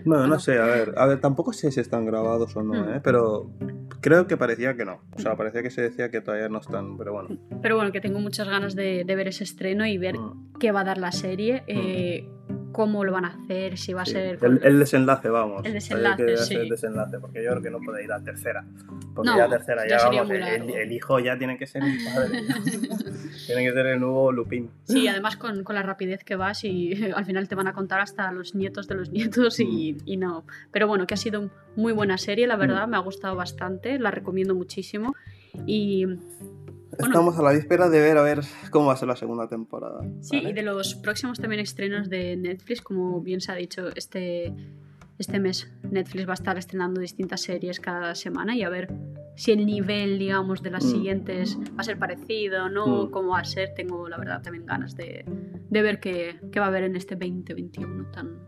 Bueno, 0.05 0.29
no 0.29 0.39
sé, 0.39 0.57
a 0.61 0.65
ver, 0.67 0.95
a 0.97 1.07
ver, 1.07 1.21
tampoco 1.21 1.53
sé 1.53 1.73
si 1.73 1.81
están 1.81 2.07
grabados 2.07 2.55
o 2.57 2.63
no, 2.63 2.75
Mm. 2.75 2.89
¿eh? 2.95 3.01
Pero 3.03 3.51
creo 4.01 4.29
que 4.29 4.37
parecía 4.37 4.77
que 4.77 4.85
no, 4.85 5.01
o 5.17 5.19
sea, 5.19 5.35
parecía 5.37 5.65
que 5.65 5.71
se 5.71 5.83
decía 5.83 6.09
que 6.13 6.21
todavía 6.21 6.49
no 6.49 6.59
están, 6.61 6.97
pero 6.97 7.13
bueno. 7.13 7.37
Pero 7.61 7.75
bueno, 7.75 7.91
que 7.91 8.01
tengo 8.01 8.21
muchas 8.21 8.49
ganas 8.49 8.77
de, 8.77 9.03
de 9.05 9.17
ver 9.17 9.27
ese 9.27 9.43
estreno 9.43 9.85
y 9.85 9.99
ver 9.99 10.17
Mm. 10.17 10.53
qué 10.61 10.71
va 10.71 10.83
a 10.83 10.85
dar 10.85 10.99
la 10.99 11.11
serie, 11.11 11.65
eh, 11.67 12.29
cómo 12.77 13.05
lo 13.05 13.13
van 13.13 13.25
a 13.25 13.29
hacer, 13.29 13.79
si 13.79 13.95
va 13.95 14.03
a 14.03 14.05
Sí, 14.05 14.13
ser... 14.13 14.39
El, 14.43 14.61
el 14.63 14.79
desenlace, 14.79 15.31
vamos. 15.31 15.65
El 15.65 15.73
desenlace, 15.73 16.27
que 16.27 16.37
sí. 16.37 16.55
el 16.57 16.69
desenlace, 16.69 17.19
porque 17.19 17.43
yo 17.43 17.53
creo 17.53 17.63
que 17.63 17.71
no 17.71 17.79
puede 17.81 18.05
ir 18.05 18.13
a 18.13 18.21
tercera. 18.23 18.67
Porque 19.15 19.31
No, 19.31 19.39
ya 19.39 19.49
tercera 19.49 19.89
ya 19.89 19.97
ya, 19.99 20.05
vamos, 20.11 20.31
el, 20.31 20.69
el 20.71 20.93
hijo 20.93 21.19
ya 21.19 21.39
tiene 21.39 21.57
que 21.57 21.67
ser 21.67 21.83
el 21.83 21.97
padre. 22.05 22.43
tiene 23.47 23.65
que 23.65 23.73
ser 23.73 23.87
el 23.87 24.01
nuevo 24.01 24.31
Lupín. 24.31 24.71
Sí, 24.85 25.09
además 25.09 25.39
con, 25.39 25.65
con 25.65 25.75
la 25.75 25.83
rapidez 25.83 26.23
que 26.23 26.37
vas 26.37 26.65
y 26.65 26.93
al 27.17 27.25
final 27.25 27.49
te 27.49 27.55
van 27.55 27.67
a 27.67 27.73
contar 27.73 28.01
hasta 28.01 28.31
los 28.31 28.55
nietos 28.55 28.87
de 28.89 28.95
los 28.95 29.11
nietos 29.11 29.59
y, 29.59 29.95
Mm. 29.95 29.99
y 30.05 30.17
no. 30.19 30.45
Pero 30.71 30.87
bueno, 30.87 31.07
que 31.07 31.15
ha 31.15 31.17
sido 31.17 31.49
muy 31.77 31.95
buena 31.95 32.19
serie, 32.19 32.47
la 32.47 32.57
verdad, 32.57 32.87
me 32.89 32.99
ha 32.99 33.01
gustado 33.01 33.37
bastante, 33.37 33.99
la 33.99 34.11
recomiendo 34.11 34.55
muchísimo. 34.55 35.15
Y 35.67 36.05
Estamos 36.99 37.39
a 37.39 37.43
la 37.43 37.53
víspera 37.53 37.89
de 37.89 38.01
ver 38.01 38.17
a 38.17 38.23
ver 38.23 38.41
cómo 38.71 38.87
va 38.87 38.93
a 38.95 38.97
ser 38.97 39.09
la 39.09 39.17
segunda 39.17 39.49
temporada. 39.49 40.01
sí, 40.21 40.37
¿vale? 40.37 40.51
y 40.51 40.53
de 40.53 40.63
los 40.63 40.95
próximos 40.95 41.39
también 41.39 41.61
estrenos 41.61 42.09
de 42.09 42.37
Netflix, 42.37 42.81
como 42.81 43.21
bien 43.21 43.41
se 43.41 43.53
ha 43.53 43.55
dicho, 43.57 43.89
este, 43.95 44.55
este 45.19 45.39
mes 45.41 45.71
Netflix 45.91 46.27
va 46.29 46.33
a 46.33 46.35
estar 46.35 46.57
estrenando 46.59 47.01
distintas 47.01 47.41
series 47.43 47.81
cada 47.81 48.15
semana 48.15 48.55
y 48.57 48.63
a 48.63 48.69
ver 48.69 48.93
si 49.35 49.53
el 49.53 49.67
nivel, 49.67 50.19
digamos, 50.19 50.63
de 50.63 50.71
las 50.71 50.85
Mm. 50.85 50.91
siguientes 50.91 51.59
va 51.77 51.81
a 51.81 51.83
ser 51.85 51.99
parecido, 51.99 52.69
¿no? 52.71 53.05
Mm. 53.07 53.11
Cómo 53.11 53.31
va 53.33 53.41
a 53.41 53.45
ser. 53.45 53.75
Tengo, 53.75 54.09
la 54.09 54.17
verdad, 54.17 54.41
también 54.43 54.65
ganas 54.65 54.97
de, 54.97 55.25
de 55.69 55.83
ver 55.83 56.01
qué, 56.01 56.39
qué 56.53 56.61
va 56.61 56.67
a 56.67 56.69
haber 56.69 56.85
en 56.85 56.97
este 56.97 57.17
2021 57.17 58.11
tan 58.13 58.39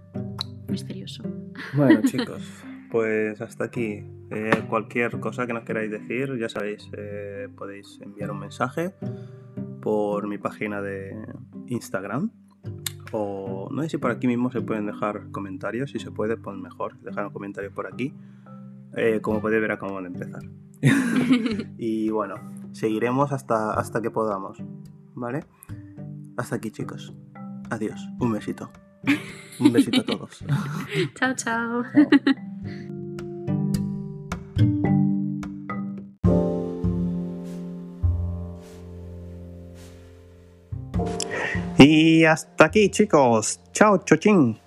misterioso. 0.68 1.22
Bueno, 1.74 2.00
chicos, 2.04 2.42
pues 2.90 3.40
hasta 3.40 3.64
aquí. 3.64 4.04
Eh, 4.30 4.64
cualquier 4.68 5.20
cosa 5.20 5.46
que 5.46 5.52
nos 5.52 5.64
queráis 5.64 5.90
decir, 5.90 6.36
ya 6.38 6.48
sabéis, 6.48 6.88
eh, 6.96 7.48
podéis 7.56 8.00
enviar 8.02 8.30
un 8.30 8.40
mensaje 8.40 8.94
por 9.80 10.26
mi 10.26 10.38
página 10.38 10.82
de 10.82 11.16
Instagram. 11.66 12.30
O 13.12 13.68
no 13.72 13.82
sé 13.82 13.88
si 13.88 13.98
por 13.98 14.10
aquí 14.10 14.26
mismo 14.26 14.50
se 14.50 14.60
pueden 14.60 14.86
dejar 14.86 15.30
comentarios. 15.30 15.90
Si 15.90 15.98
se 15.98 16.10
puede, 16.10 16.36
pues 16.36 16.56
mejor. 16.56 16.98
Dejar 17.00 17.26
un 17.26 17.32
comentario 17.32 17.72
por 17.72 17.86
aquí. 17.86 18.14
Eh, 18.96 19.20
como 19.22 19.40
podéis 19.40 19.62
ver, 19.62 19.72
acabamos 19.72 20.02
de 20.02 20.08
empezar. 20.08 20.42
y 21.78 22.10
bueno, 22.10 22.34
seguiremos 22.72 23.32
hasta, 23.32 23.72
hasta 23.74 24.02
que 24.02 24.10
podamos. 24.10 24.62
¿Vale? 25.14 25.44
Hasta 26.36 26.56
aquí, 26.56 26.70
chicos. 26.70 27.14
Adiós. 27.70 28.06
Un 28.20 28.32
besito. 28.32 28.70
Un 29.60 29.72
besito 29.72 30.00
a 30.00 30.04
todos. 30.04 30.44
chao, 31.14 31.34
chao. 31.34 31.82
Chao. 31.82 32.47
Y 41.78 42.24
hasta 42.24 42.64
aquí, 42.64 42.90
chicos. 42.90 43.60
Chao, 43.72 43.98
chochín. 43.98 44.58